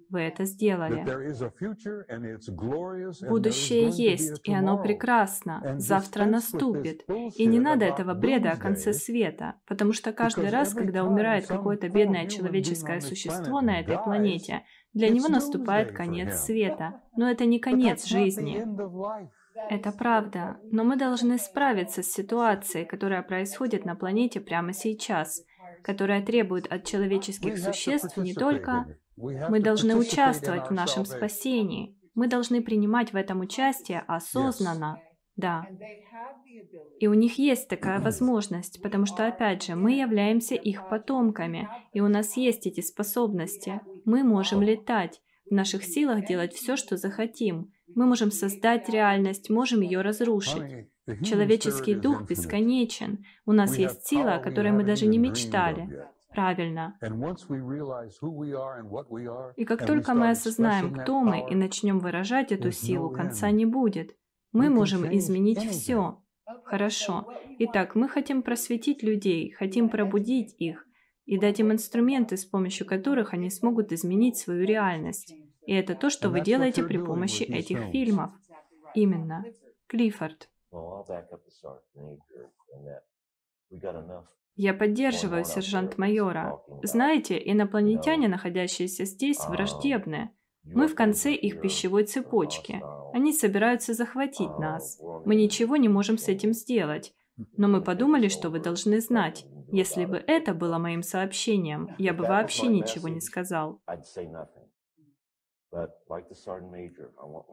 Вы 0.09 0.21
это 0.21 0.45
сделали. 0.45 1.03
Будущее 3.27 3.89
есть, 3.89 4.39
и 4.43 4.53
оно 4.53 4.81
прекрасно. 4.81 5.75
Завтра 5.77 6.25
наступит. 6.25 7.05
И 7.35 7.45
не 7.45 7.59
надо 7.59 7.85
этого 7.85 8.13
бреда 8.13 8.51
о 8.51 8.57
конце 8.57 8.93
света, 8.93 9.55
потому 9.67 9.93
что 9.93 10.13
каждый 10.13 10.49
раз, 10.49 10.73
когда 10.73 11.03
умирает 11.03 11.47
какое-то 11.47 11.89
бедное 11.89 12.27
человеческое 12.27 13.01
существо 13.01 13.61
на 13.61 13.79
этой 13.79 13.97
планете, 13.97 14.63
для 14.95 15.09
него 15.09 15.27
наступает 15.27 15.91
конец 15.91 16.45
света. 16.45 17.01
Но 17.15 17.29
это 17.29 17.45
не 17.45 17.59
конец 17.59 18.05
жизни. 18.05 18.65
Это 19.69 19.91
правда, 19.91 20.57
но 20.71 20.83
мы 20.83 20.95
должны 20.95 21.37
справиться 21.37 22.01
с 22.01 22.11
ситуацией, 22.11 22.85
которая 22.85 23.21
происходит 23.21 23.85
на 23.85 23.95
планете 23.95 24.39
прямо 24.39 24.73
сейчас, 24.73 25.43
которая 25.83 26.25
требует 26.25 26.65
от 26.71 26.85
человеческих 26.85 27.57
существ 27.57 28.17
не 28.17 28.33
только... 28.33 28.97
Мы 29.17 29.61
должны 29.61 29.95
участвовать 29.95 30.69
в 30.69 30.73
нашем 30.73 31.05
спасении. 31.05 31.97
Мы 32.15 32.27
должны 32.27 32.61
принимать 32.61 33.13
в 33.13 33.15
этом 33.15 33.39
участие 33.41 34.03
осознанно. 34.07 34.99
Да. 35.37 35.65
И 36.99 37.07
у 37.07 37.13
них 37.13 37.37
есть 37.37 37.69
такая 37.69 37.99
возможность, 38.01 38.81
потому 38.81 39.05
что, 39.05 39.27
опять 39.27 39.63
же, 39.63 39.75
мы 39.75 39.93
являемся 39.93 40.55
их 40.55 40.89
потомками, 40.89 41.69
и 41.93 42.01
у 42.01 42.07
нас 42.07 42.37
есть 42.37 42.67
эти 42.67 42.81
способности. 42.81 43.81
Мы 44.05 44.23
можем 44.23 44.61
летать. 44.61 45.21
В 45.49 45.53
наших 45.53 45.83
силах 45.83 46.25
делать 46.25 46.53
все, 46.53 46.75
что 46.75 46.95
захотим. 46.97 47.71
Мы 47.93 48.05
можем 48.05 48.31
создать 48.31 48.87
реальность, 48.89 49.49
можем 49.49 49.81
ее 49.81 50.01
разрушить. 50.01 50.87
Человеческий 51.23 51.95
дух 51.95 52.23
бесконечен. 52.23 53.25
У 53.45 53.51
нас 53.51 53.77
есть 53.77 54.07
сила, 54.07 54.35
о 54.35 54.39
которой 54.39 54.71
мы 54.71 54.83
даже 54.83 55.05
не 55.05 55.17
мечтали. 55.17 56.07
Правильно. 56.29 56.97
И 59.55 59.65
как 59.65 59.85
только 59.85 60.13
мы 60.13 60.31
осознаем, 60.31 60.93
кто 60.93 61.21
мы, 61.21 61.49
и 61.49 61.55
начнем 61.55 61.99
выражать 61.99 62.51
эту 62.51 62.71
силу, 62.71 63.09
конца 63.09 63.51
не 63.51 63.65
будет. 63.65 64.15
Мы 64.51 64.69
можем 64.69 65.05
изменить 65.15 65.63
все. 65.69 66.21
Хорошо. 66.63 67.27
Итак, 67.59 67.95
мы 67.95 68.07
хотим 68.09 68.41
просветить 68.41 69.01
людей, 69.03 69.51
хотим 69.51 69.89
пробудить 69.89 70.55
их 70.59 70.84
и 71.25 71.37
дать 71.37 71.59
им 71.59 71.71
инструменты, 71.71 72.37
с 72.37 72.45
помощью 72.45 72.85
которых 72.85 73.33
они 73.33 73.49
смогут 73.49 73.91
изменить 73.91 74.37
свою 74.37 74.65
реальность. 74.65 75.33
И 75.65 75.73
это 75.73 75.95
то, 75.95 76.09
что 76.09 76.29
вы 76.29 76.41
делаете 76.41 76.83
при 76.83 76.97
помощи 76.97 77.43
этих 77.43 77.79
фильмов. 77.91 78.31
Именно. 78.93 79.45
Клиффорд. 79.87 80.49
Я 84.57 84.73
поддерживаю 84.73 85.43
сержант-майора. 85.43 86.61
Знаете, 86.83 87.41
инопланетяне, 87.43 88.27
находящиеся 88.27 89.05
здесь, 89.05 89.39
враждебны. 89.39 90.31
Мы 90.63 90.87
в 90.87 90.95
конце 90.95 91.33
их 91.33 91.61
пищевой 91.61 92.05
цепочки. 92.05 92.81
Они 93.13 93.33
собираются 93.33 93.93
захватить 93.93 94.57
нас. 94.57 94.99
Мы 95.25 95.35
ничего 95.35 95.75
не 95.75 95.89
можем 95.89 96.17
с 96.17 96.27
этим 96.27 96.53
сделать. 96.53 97.13
Но 97.57 97.67
мы 97.67 97.81
подумали, 97.81 98.27
что 98.27 98.49
вы 98.49 98.59
должны 98.59 99.01
знать. 99.01 99.45
Если 99.71 100.05
бы 100.05 100.23
это 100.25 100.53
было 100.53 100.77
моим 100.77 101.03
сообщением, 101.03 101.89
я 101.97 102.13
бы 102.13 102.23
вообще 102.23 102.67
ничего 102.67 103.09
не 103.09 103.19
сказал. 103.19 103.81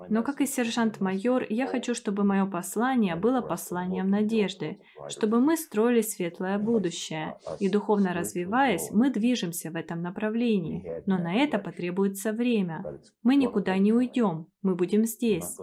Но 0.09 0.23
как 0.23 0.41
и 0.41 0.47
сержант-майор, 0.47 1.45
я 1.49 1.67
хочу, 1.67 1.95
чтобы 1.95 2.23
мое 2.23 2.47
послание 2.47 3.17
было 3.17 3.41
посланием 3.41 4.09
надежды, 4.11 4.79
чтобы 5.09 5.41
мы 5.41 5.57
строили 5.57 6.03
светлое 6.03 6.59
будущее, 6.59 7.37
и 7.59 7.69
духовно 7.69 8.15
развиваясь, 8.15 8.91
мы 8.93 9.11
движемся 9.11 9.71
в 9.71 9.77
этом 9.77 10.03
направлении, 10.03 11.03
но 11.07 11.19
на 11.19 11.35
это 11.35 11.59
потребуется 11.59 12.33
время. 12.33 12.85
Мы 13.23 13.35
никуда 13.37 13.77
не 13.79 13.93
уйдем, 13.93 14.47
мы 14.63 14.77
будем 14.77 15.05
здесь. 15.05 15.59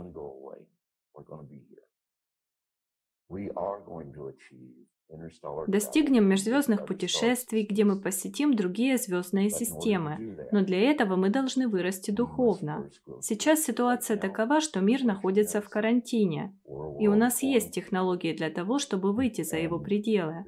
Достигнем 5.68 6.28
межзвездных 6.30 6.86
путешествий, 6.86 7.66
где 7.66 7.84
мы 7.84 8.00
посетим 8.00 8.56
другие 8.56 8.98
звездные 8.98 9.50
системы. 9.50 10.38
Но 10.52 10.64
для 10.64 10.80
этого 10.92 11.16
мы 11.16 11.30
должны 11.30 11.68
вырасти 11.68 12.12
духовно. 12.12 12.90
Сейчас 13.22 13.64
ситуация 13.64 14.18
такова, 14.18 14.62
что 14.62 14.82
мир 14.82 15.04
находится 15.04 15.62
в 15.62 15.70
карантине. 15.70 16.56
И 17.00 17.08
у 17.08 17.16
нас 17.16 17.42
есть 17.42 17.72
технологии 17.74 18.34
для 18.34 18.52
того, 18.52 18.78
чтобы 18.78 19.14
выйти 19.14 19.42
за 19.42 19.58
его 19.58 19.80
пределы. 19.80 20.46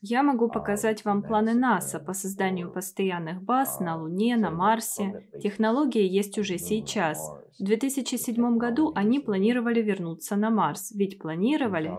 Я 0.00 0.22
могу 0.22 0.48
показать 0.48 1.04
вам 1.04 1.22
планы 1.22 1.54
НАСА 1.54 2.00
по 2.00 2.12
созданию 2.12 2.72
постоянных 2.72 3.42
баз 3.42 3.80
на 3.80 3.96
Луне, 4.00 4.36
на 4.36 4.50
Марсе. 4.50 5.28
Технологии 5.42 6.06
есть 6.06 6.38
уже 6.38 6.58
сейчас. 6.58 7.18
В 7.58 7.64
2007 7.64 8.56
году 8.56 8.92
они 8.94 9.20
планировали 9.20 9.82
вернуться 9.82 10.36
на 10.36 10.50
Марс. 10.50 10.92
Ведь 10.92 11.18
планировали. 11.18 11.98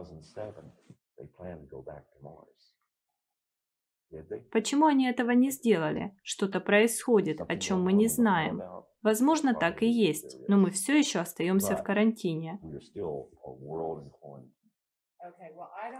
Почему 4.51 4.85
они 4.87 5.07
этого 5.07 5.31
не 5.31 5.51
сделали? 5.51 6.13
Что-то 6.23 6.59
происходит, 6.59 7.41
о 7.47 7.55
чем 7.57 7.83
мы 7.83 7.93
не 7.93 8.07
знаем. 8.07 8.61
Возможно, 9.01 9.53
так 9.53 9.81
и 9.81 9.87
есть, 9.87 10.37
но 10.47 10.57
мы 10.57 10.69
все 10.69 10.97
еще 10.97 11.19
остаемся 11.19 11.75
в 11.75 11.83
карантине. 11.83 12.59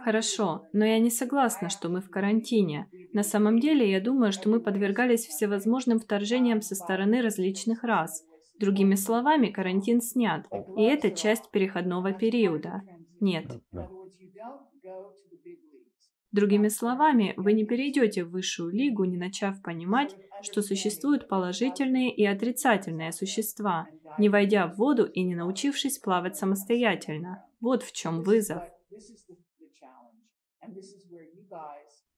Хорошо, 0.04 0.66
но 0.72 0.84
я 0.84 0.98
не 0.98 1.10
согласна, 1.10 1.68
что 1.68 1.88
мы 1.88 2.00
в 2.00 2.10
карантине. 2.10 2.88
На 3.12 3.22
самом 3.22 3.60
деле, 3.60 3.90
я 3.90 4.00
думаю, 4.00 4.32
что 4.32 4.48
мы 4.48 4.60
подвергались 4.60 5.26
всевозможным 5.26 6.00
вторжениям 6.00 6.60
со 6.62 6.74
стороны 6.74 7.22
различных 7.22 7.84
рас. 7.84 8.24
Другими 8.58 8.94
словами, 8.94 9.48
карантин 9.48 10.00
снят, 10.00 10.46
и 10.76 10.82
это 10.82 11.10
часть 11.10 11.50
переходного 11.50 12.12
периода. 12.12 12.82
Нет. 13.20 13.46
Другими 16.32 16.68
словами, 16.68 17.34
вы 17.36 17.52
не 17.52 17.66
перейдете 17.66 18.24
в 18.24 18.30
высшую 18.30 18.72
лигу, 18.72 19.04
не 19.04 19.18
начав 19.18 19.60
понимать, 19.62 20.16
что 20.40 20.62
существуют 20.62 21.28
положительные 21.28 22.10
и 22.10 22.24
отрицательные 22.24 23.12
существа, 23.12 23.86
не 24.18 24.30
войдя 24.30 24.66
в 24.66 24.76
воду 24.76 25.04
и 25.04 25.22
не 25.22 25.34
научившись 25.34 25.98
плавать 25.98 26.36
самостоятельно. 26.36 27.44
Вот 27.60 27.82
в 27.82 27.92
чем 27.92 28.22
вызов. 28.22 28.62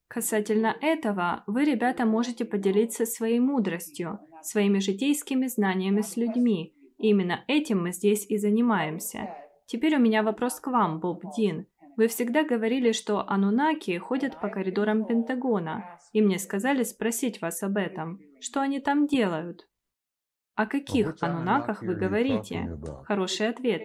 Касательно 0.09 0.77
этого, 0.81 1.43
вы, 1.47 1.65
ребята, 1.65 2.05
можете 2.05 2.45
поделиться 2.45 3.07
своей 3.07 3.41
мудростью, 3.41 4.21
своими 4.43 4.79
житейскими 4.79 5.47
знаниями 5.47 6.03
с 6.03 6.17
людьми. 6.17 6.75
И 6.99 7.09
именно 7.09 7.45
этим 7.49 7.83
мы 7.83 7.93
здесь 7.93 8.27
и 8.29 8.37
занимаемся. 8.37 9.35
Теперь 9.67 9.97
у 9.97 9.99
меня 9.99 10.23
вопрос 10.23 10.61
к 10.61 10.69
вам, 10.69 11.01
Боб 11.01 11.23
Дин. 11.37 11.67
Вы 11.97 12.09
всегда 12.09 12.45
говорили, 12.45 12.93
что 12.93 13.29
анунаки 13.29 13.97
ходят 13.99 14.41
по 14.41 14.49
коридорам 14.49 15.05
Пентагона, 15.05 15.99
и 16.13 16.21
мне 16.21 16.39
сказали 16.39 16.83
спросить 16.83 17.41
вас 17.41 17.63
об 17.63 17.77
этом. 17.77 18.21
Что 18.41 18.61
они 18.61 18.81
там 18.81 19.07
делают? 19.07 19.69
О 20.55 20.67
каких 20.67 21.17
анунаках 21.21 21.83
вы 21.83 21.95
говорите? 21.95 22.79
Хороший 23.05 23.49
ответ. 23.49 23.83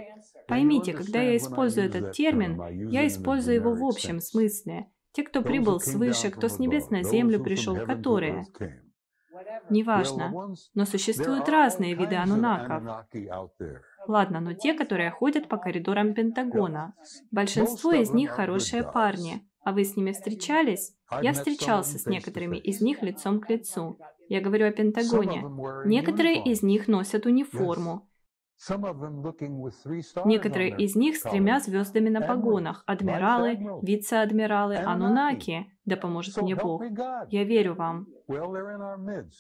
Поймите, 0.48 0.94
когда 0.94 1.22
я 1.22 1.38
использую 1.38 1.88
этот 1.88 2.12
термин, 2.12 2.90
я 2.90 3.08
использую 3.08 3.56
его 3.56 3.74
в 3.74 3.84
общем 3.84 4.20
смысле. 4.20 4.88
Те, 5.12 5.24
кто 5.24 5.42
прибыл 5.42 5.80
свыше, 5.80 6.30
кто 6.30 6.48
с 6.48 6.60
небес 6.60 6.90
на 6.90 7.04
землю 7.04 7.44
пришел, 7.44 7.76
которые... 7.76 8.46
Неважно. 9.70 10.54
Но 10.74 10.86
существуют 10.86 11.50
разные 11.50 11.96
виды 11.96 12.16
анунаков. 12.16 13.08
Ладно, 14.08 14.40
но 14.40 14.54
те, 14.54 14.74
которые 14.74 15.12
ходят 15.12 15.48
по 15.48 15.58
коридорам 15.58 16.14
Пентагона. 16.14 16.94
Большинство 17.32 17.94
из 17.94 18.12
них 18.12 18.32
хорошие 18.32 18.84
парни. 18.84 19.46
А 19.64 19.72
вы 19.72 19.84
с 19.84 19.96
ними 19.96 20.12
встречались? 20.12 20.94
Я 21.22 21.34
встречался 21.34 21.98
с 22.00 22.06
некоторыми 22.06 22.58
из 22.58 22.82
них 22.82 23.02
лицом 23.02 23.40
к 23.40 23.50
лицу. 23.50 24.00
Я 24.30 24.42
говорю 24.42 24.68
о 24.68 24.72
Пентагоне. 24.72 25.44
Некоторые 25.86 26.44
из 26.44 26.62
них 26.62 26.88
носят 26.88 27.26
униформу. 27.26 28.08
Некоторые 30.26 30.76
из 30.78 30.96
них 30.96 31.16
с 31.16 31.22
тремя 31.22 31.60
звездами 31.60 32.10
на 32.10 32.22
погонах. 32.22 32.84
Адмиралы, 32.86 33.58
вице-адмиралы, 33.82 34.76
анунаки. 34.76 35.72
Да 35.90 35.98
поможет 35.98 36.38
мне 36.40 36.56
Бог. 36.56 36.84
Я 37.30 37.44
верю 37.44 37.74
вам. 37.74 38.08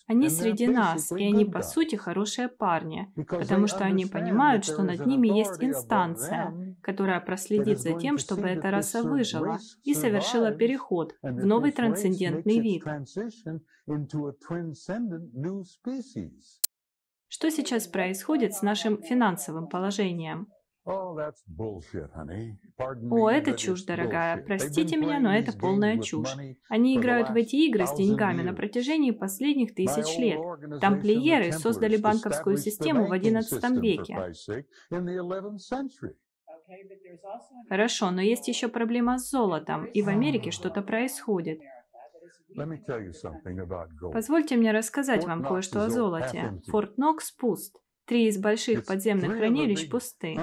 Они 0.07 0.29
среди 0.29 0.67
нас, 0.67 1.11
и 1.11 1.23
они 1.23 1.45
по 1.45 1.61
сути 1.61 1.95
хорошие 1.95 2.47
парни, 2.47 3.13
потому 3.27 3.67
что 3.67 3.83
они 3.83 4.05
понимают, 4.07 4.65
что 4.65 4.81
над 4.81 5.05
ними 5.05 5.27
есть 5.27 5.63
инстанция, 5.63 6.75
которая 6.81 7.19
проследит 7.19 7.79
за 7.79 7.93
тем, 7.93 8.17
чтобы 8.17 8.47
эта 8.47 8.71
раса 8.71 9.03
выжила 9.03 9.59
и 9.83 9.93
совершила 9.93 10.51
переход 10.51 11.13
в 11.21 11.45
новый 11.45 11.71
трансцендентный 11.71 12.59
вид. 12.59 12.83
Что 17.27 17.51
сейчас 17.51 17.87
происходит 17.87 18.55
с 18.55 18.63
нашим 18.63 19.03
финансовым 19.03 19.67
положением? 19.67 20.47
О, 23.11 23.29
это 23.29 23.53
чушь, 23.53 23.83
дорогая. 23.83 24.43
Простите 24.43 24.97
меня, 24.97 25.19
но 25.19 25.35
это 25.35 25.51
полная 25.55 25.99
чушь. 25.99 26.35
Они 26.67 26.97
играют 26.97 27.29
в 27.29 27.35
эти 27.35 27.55
игры 27.67 27.85
с 27.85 27.93
деньгами 27.93 28.41
на 28.41 28.53
протяжении 28.53 29.11
последних 29.11 29.75
тысяч 29.75 30.17
лет. 30.17 30.39
Тамплиеры 30.81 31.51
создали 31.51 31.97
банковскую 31.97 32.57
систему 32.57 33.05
в 33.05 33.13
XI 33.13 33.79
веке. 33.79 34.17
Хорошо, 37.67 38.11
но 38.11 38.21
есть 38.21 38.47
еще 38.47 38.67
проблема 38.67 39.17
с 39.17 39.29
золотом, 39.29 39.85
и 39.85 40.01
в 40.01 40.09
Америке 40.09 40.51
что-то 40.51 40.81
происходит. 40.81 41.59
Позвольте 44.11 44.57
мне 44.57 44.71
рассказать 44.71 45.25
вам 45.25 45.43
кое-что 45.43 45.83
о 45.83 45.89
золоте. 45.89 46.59
Форт 46.67 46.97
Нокс 46.97 47.31
пуст. 47.31 47.75
Три 48.09 48.25
из 48.25 48.39
больших 48.39 48.85
подземных 48.87 49.37
хранилищ 49.37 49.87
пусты. 49.87 50.35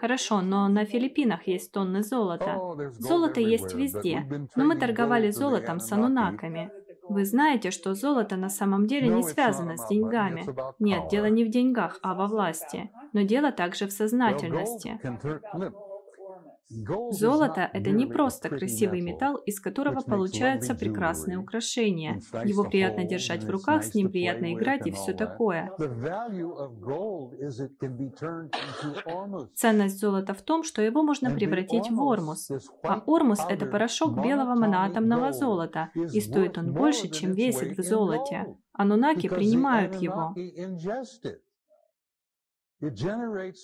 Хорошо, 0.00 0.42
но 0.42 0.68
на 0.68 0.84
Филиппинах 0.84 1.48
есть 1.48 1.72
тонны 1.72 2.04
золота. 2.04 2.54
Oh, 2.56 2.90
Золото 3.00 3.40
есть 3.40 3.74
везде, 3.74 4.24
но 4.54 4.64
мы 4.64 4.76
торговали 4.76 5.30
золотом 5.30 5.80
с 5.80 5.90
анунаками. 5.90 6.70
Вы 7.08 7.24
знаете, 7.24 7.72
что 7.72 7.94
золото 7.94 8.36
на 8.36 8.48
самом 8.48 8.86
деле 8.86 9.08
не 9.08 9.24
связано 9.24 9.76
с 9.76 9.88
деньгами. 9.88 10.46
Нет, 10.78 11.08
дело 11.10 11.26
не 11.26 11.44
в 11.44 11.50
деньгах, 11.50 11.98
а 12.02 12.14
во 12.14 12.28
власти. 12.28 12.90
Но 13.12 13.22
дело 13.22 13.50
также 13.50 13.88
в 13.88 13.92
сознательности. 13.92 15.00
Золото– 17.10 17.70
это 17.72 17.90
не 17.90 18.06
просто 18.06 18.48
красивый 18.48 19.00
металл, 19.00 19.36
из 19.36 19.60
которого 19.60 20.00
получаются 20.00 20.74
прекрасные 20.74 21.38
украшения. 21.38 22.20
Его 22.44 22.64
приятно 22.64 23.04
держать 23.04 23.44
в 23.44 23.50
руках, 23.50 23.84
с 23.84 23.94
ним 23.94 24.10
приятно 24.10 24.52
играть 24.52 24.86
и 24.86 24.90
все 24.90 25.12
такое. 25.12 25.70
Ценность 29.54 29.98
золота 29.98 30.34
в 30.34 30.42
том, 30.42 30.64
что 30.64 30.82
его 30.82 31.02
можно 31.02 31.30
превратить 31.30 31.90
в 31.90 32.00
ормус. 32.00 32.50
А 32.82 33.02
ормус– 33.06 33.40
это 33.48 33.66
порошок 33.66 34.22
белого 34.22 34.54
моноатомного 34.54 35.32
золота, 35.32 35.90
и 35.94 36.20
стоит 36.20 36.58
он 36.58 36.72
больше, 36.72 37.08
чем 37.08 37.32
весит 37.32 37.78
в 37.78 37.82
золоте. 37.82 38.46
Анунаки 38.72 39.28
принимают 39.28 39.94
его. 39.94 40.34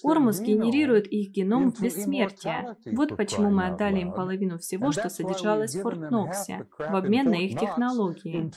Ормус 0.03 0.41
генерирует 0.41 1.07
их 1.07 1.31
геном 1.33 1.73
в 1.73 1.81
бессмертие. 1.81 2.77
Вот 2.93 3.17
почему 3.17 3.51
мы 3.51 3.67
отдали 3.67 4.01
им 4.01 4.13
половину 4.13 4.59
всего, 4.59 4.93
что 4.93 5.09
содержалось 5.09 5.75
в 5.75 5.83
Форт 5.83 6.11
Ноксе, 6.11 6.67
в 6.79 6.95
обмен 6.95 7.27
на 7.27 7.35
их 7.35 7.59
технологии. 7.59 8.51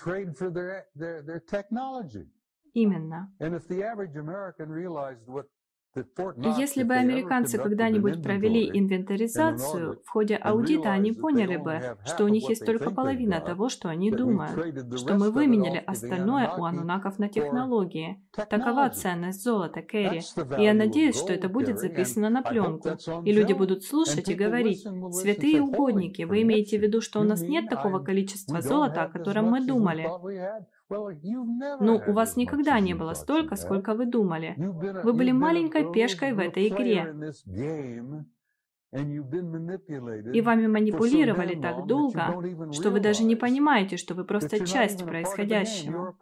Именно. 2.74 3.32
Если 6.58 6.84
бы 6.84 6.96
американцы 6.96 7.58
когда-нибудь 7.58 8.24
провели 8.24 8.68
инвентаризацию, 8.74 10.02
в 10.04 10.10
ходе 10.10 10.36
аудита 10.36 10.92
они 10.92 11.12
поняли 11.12 11.58
бы, 11.58 11.98
что 12.06 12.26
у 12.26 12.28
них 12.28 12.50
есть 12.50 12.66
только 12.66 12.90
половина 12.90 13.40
того, 13.40 13.70
что 13.70 13.90
они 13.90 14.12
думают, 14.12 14.98
что 14.98 15.16
мы 15.16 15.30
выменяли 15.30 15.84
остальное 15.86 16.50
у 16.50 16.64
анунаков 16.64 17.20
на 17.20 17.30
технологии. 17.30 18.24
Такова 18.32 18.90
ценность 18.90 19.44
золота, 19.44 19.82
Кэрри. 19.82 20.22
И 20.60 20.64
я 20.64 20.74
надеюсь, 20.74 21.18
что 21.18 21.32
это 21.32 21.48
будет 21.48 21.80
записано 21.80 22.30
на 22.30 22.42
пленку, 22.42 22.90
и 23.24 23.32
люди 23.32 23.54
будут 23.54 23.84
слушать 23.84 24.30
и 24.30 24.34
говорить, 24.34 24.88
«Святые 25.12 25.62
угодники, 25.62 26.24
вы 26.24 26.42
имеете 26.42 26.80
в 26.80 26.82
виду, 26.82 27.02
что 27.02 27.20
у 27.20 27.24
нас 27.24 27.42
нет 27.42 27.70
такого 27.70 28.00
количества 28.00 28.62
золота, 28.62 29.04
о 29.04 29.10
котором 29.10 29.52
мы 29.52 29.66
думали?» 29.66 30.10
Ну, 31.80 32.02
у 32.08 32.12
вас 32.14 32.36
никогда 32.36 32.80
не 32.80 32.94
было 32.94 33.14
столько, 33.14 33.56
сколько 33.56 33.94
вы 33.94 34.06
думали. 34.06 34.56
Вы 35.04 35.14
были 35.14 35.32
маленькой 35.32 35.92
пешкой 35.92 36.34
в 36.34 36.40
этой 36.40 36.68
игре. 36.68 37.14
И 40.34 40.42
вами 40.42 40.68
манипулировали 40.68 41.60
так 41.60 41.88
долго, 41.88 42.72
что 42.72 42.92
вы 42.92 43.00
даже 43.00 43.24
не 43.24 43.36
понимаете, 43.36 43.98
что 43.98 44.14
вы 44.14 44.24
просто 44.24 44.66
часть 44.66 45.04
происходящего. 45.04 46.16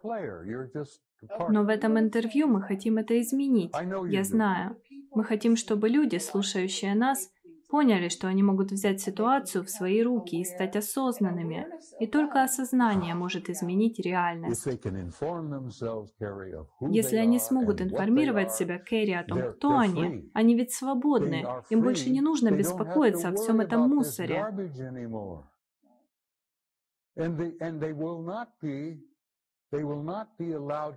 Но 1.50 1.64
в 1.64 1.68
этом 1.68 1.98
интервью 1.98 2.48
мы 2.48 2.62
хотим 2.62 2.96
это 2.96 3.20
изменить. 3.20 3.74
Я 4.08 4.24
знаю. 4.24 4.76
Мы 5.14 5.24
хотим, 5.24 5.56
чтобы 5.56 5.90
люди, 5.90 6.16
слушающие 6.16 6.94
нас, 6.94 7.30
поняли, 7.72 8.08
что 8.10 8.28
они 8.28 8.42
могут 8.42 8.70
взять 8.70 9.00
ситуацию 9.00 9.64
в 9.64 9.70
свои 9.70 10.02
руки 10.02 10.36
и 10.36 10.44
стать 10.44 10.76
осознанными. 10.76 11.66
И 12.00 12.06
только 12.06 12.42
осознание 12.42 13.14
может 13.14 13.48
изменить 13.48 13.98
реальность. 13.98 14.66
Если 16.80 17.16
они 17.16 17.38
смогут 17.38 17.80
информировать 17.80 18.52
себя, 18.52 18.78
Кэрри, 18.78 19.12
о 19.12 19.24
том, 19.24 19.54
кто 19.54 19.78
они, 19.78 20.30
они 20.34 20.54
ведь 20.54 20.74
свободны, 20.74 21.46
им 21.70 21.80
больше 21.80 22.10
не 22.10 22.20
нужно 22.20 22.50
беспокоиться 22.50 23.28
о 23.30 23.34
всем 23.34 23.60
этом 23.60 23.88
мусоре. 23.88 24.44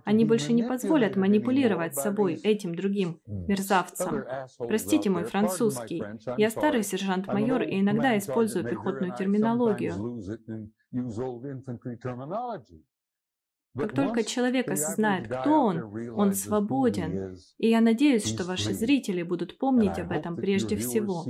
Они 0.04 0.24
больше 0.24 0.52
не 0.52 0.62
позволят 0.62 1.16
манипулировать 1.16 1.94
собой 1.94 2.34
этим 2.34 2.74
другим 2.74 3.20
мерзавцам. 3.26 4.24
Простите 4.58 5.08
мой 5.08 5.24
французский. 5.24 6.02
Я 6.36 6.50
старый 6.50 6.82
сержант-майор 6.82 7.62
и 7.62 7.80
иногда 7.80 8.18
использую 8.18 8.68
пехотную 8.68 9.14
терминологию. 9.16 9.94
Как 13.76 13.94
только 13.94 14.24
человек 14.24 14.70
осознает, 14.70 15.26
кто 15.28 15.64
он, 15.64 16.10
он 16.18 16.32
свободен. 16.32 17.36
И 17.58 17.68
я 17.68 17.80
надеюсь, 17.80 18.26
что 18.26 18.44
ваши 18.44 18.72
зрители 18.72 19.22
будут 19.22 19.58
помнить 19.58 19.98
об 19.98 20.12
этом 20.12 20.36
прежде 20.36 20.76
всего. 20.76 21.24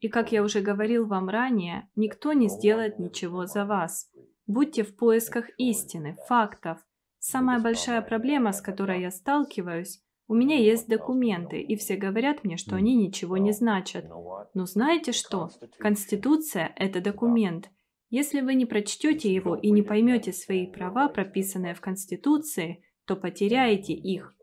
И 0.00 0.08
как 0.08 0.32
я 0.32 0.42
уже 0.42 0.60
говорил 0.60 1.06
вам 1.06 1.28
ранее, 1.28 1.88
никто 1.96 2.32
не 2.32 2.48
сделает 2.48 2.98
ничего 2.98 3.46
за 3.46 3.64
вас. 3.64 4.10
Будьте 4.46 4.84
в 4.84 4.96
поисках 4.96 5.46
истины, 5.58 6.16
фактов. 6.26 6.78
Самая 7.18 7.60
большая 7.60 8.00
проблема, 8.00 8.52
с 8.52 8.60
которой 8.60 9.00
я 9.00 9.10
сталкиваюсь, 9.10 10.00
у 10.28 10.34
меня 10.34 10.56
есть 10.56 10.88
документы, 10.88 11.58
и 11.60 11.74
все 11.76 11.96
говорят 11.96 12.44
мне, 12.44 12.58
что 12.58 12.76
они 12.76 12.94
ничего 12.94 13.38
не 13.38 13.52
значат. 13.52 14.04
Но 14.52 14.66
знаете 14.66 15.12
что? 15.12 15.50
Конституция– 15.78 16.72
это 16.76 17.00
документ. 17.00 17.70
Если 18.10 18.42
вы 18.42 18.54
не 18.54 18.66
прочтете 18.66 19.32
его 19.32 19.56
и 19.56 19.70
не 19.70 19.82
поймете 19.82 20.32
свои 20.34 20.66
права, 20.66 21.08
прописанные 21.08 21.74
в 21.74 21.80
Конституции, 21.80 22.84
то 23.06 23.16
потеряете 23.16 23.94
их. 23.94 24.34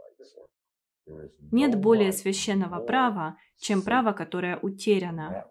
Нет 1.51 1.79
более 1.79 2.11
священного 2.11 2.79
права, 2.79 3.37
чем 3.57 3.81
право, 3.81 4.11
которое 4.11 4.57
утеряно. 4.57 5.45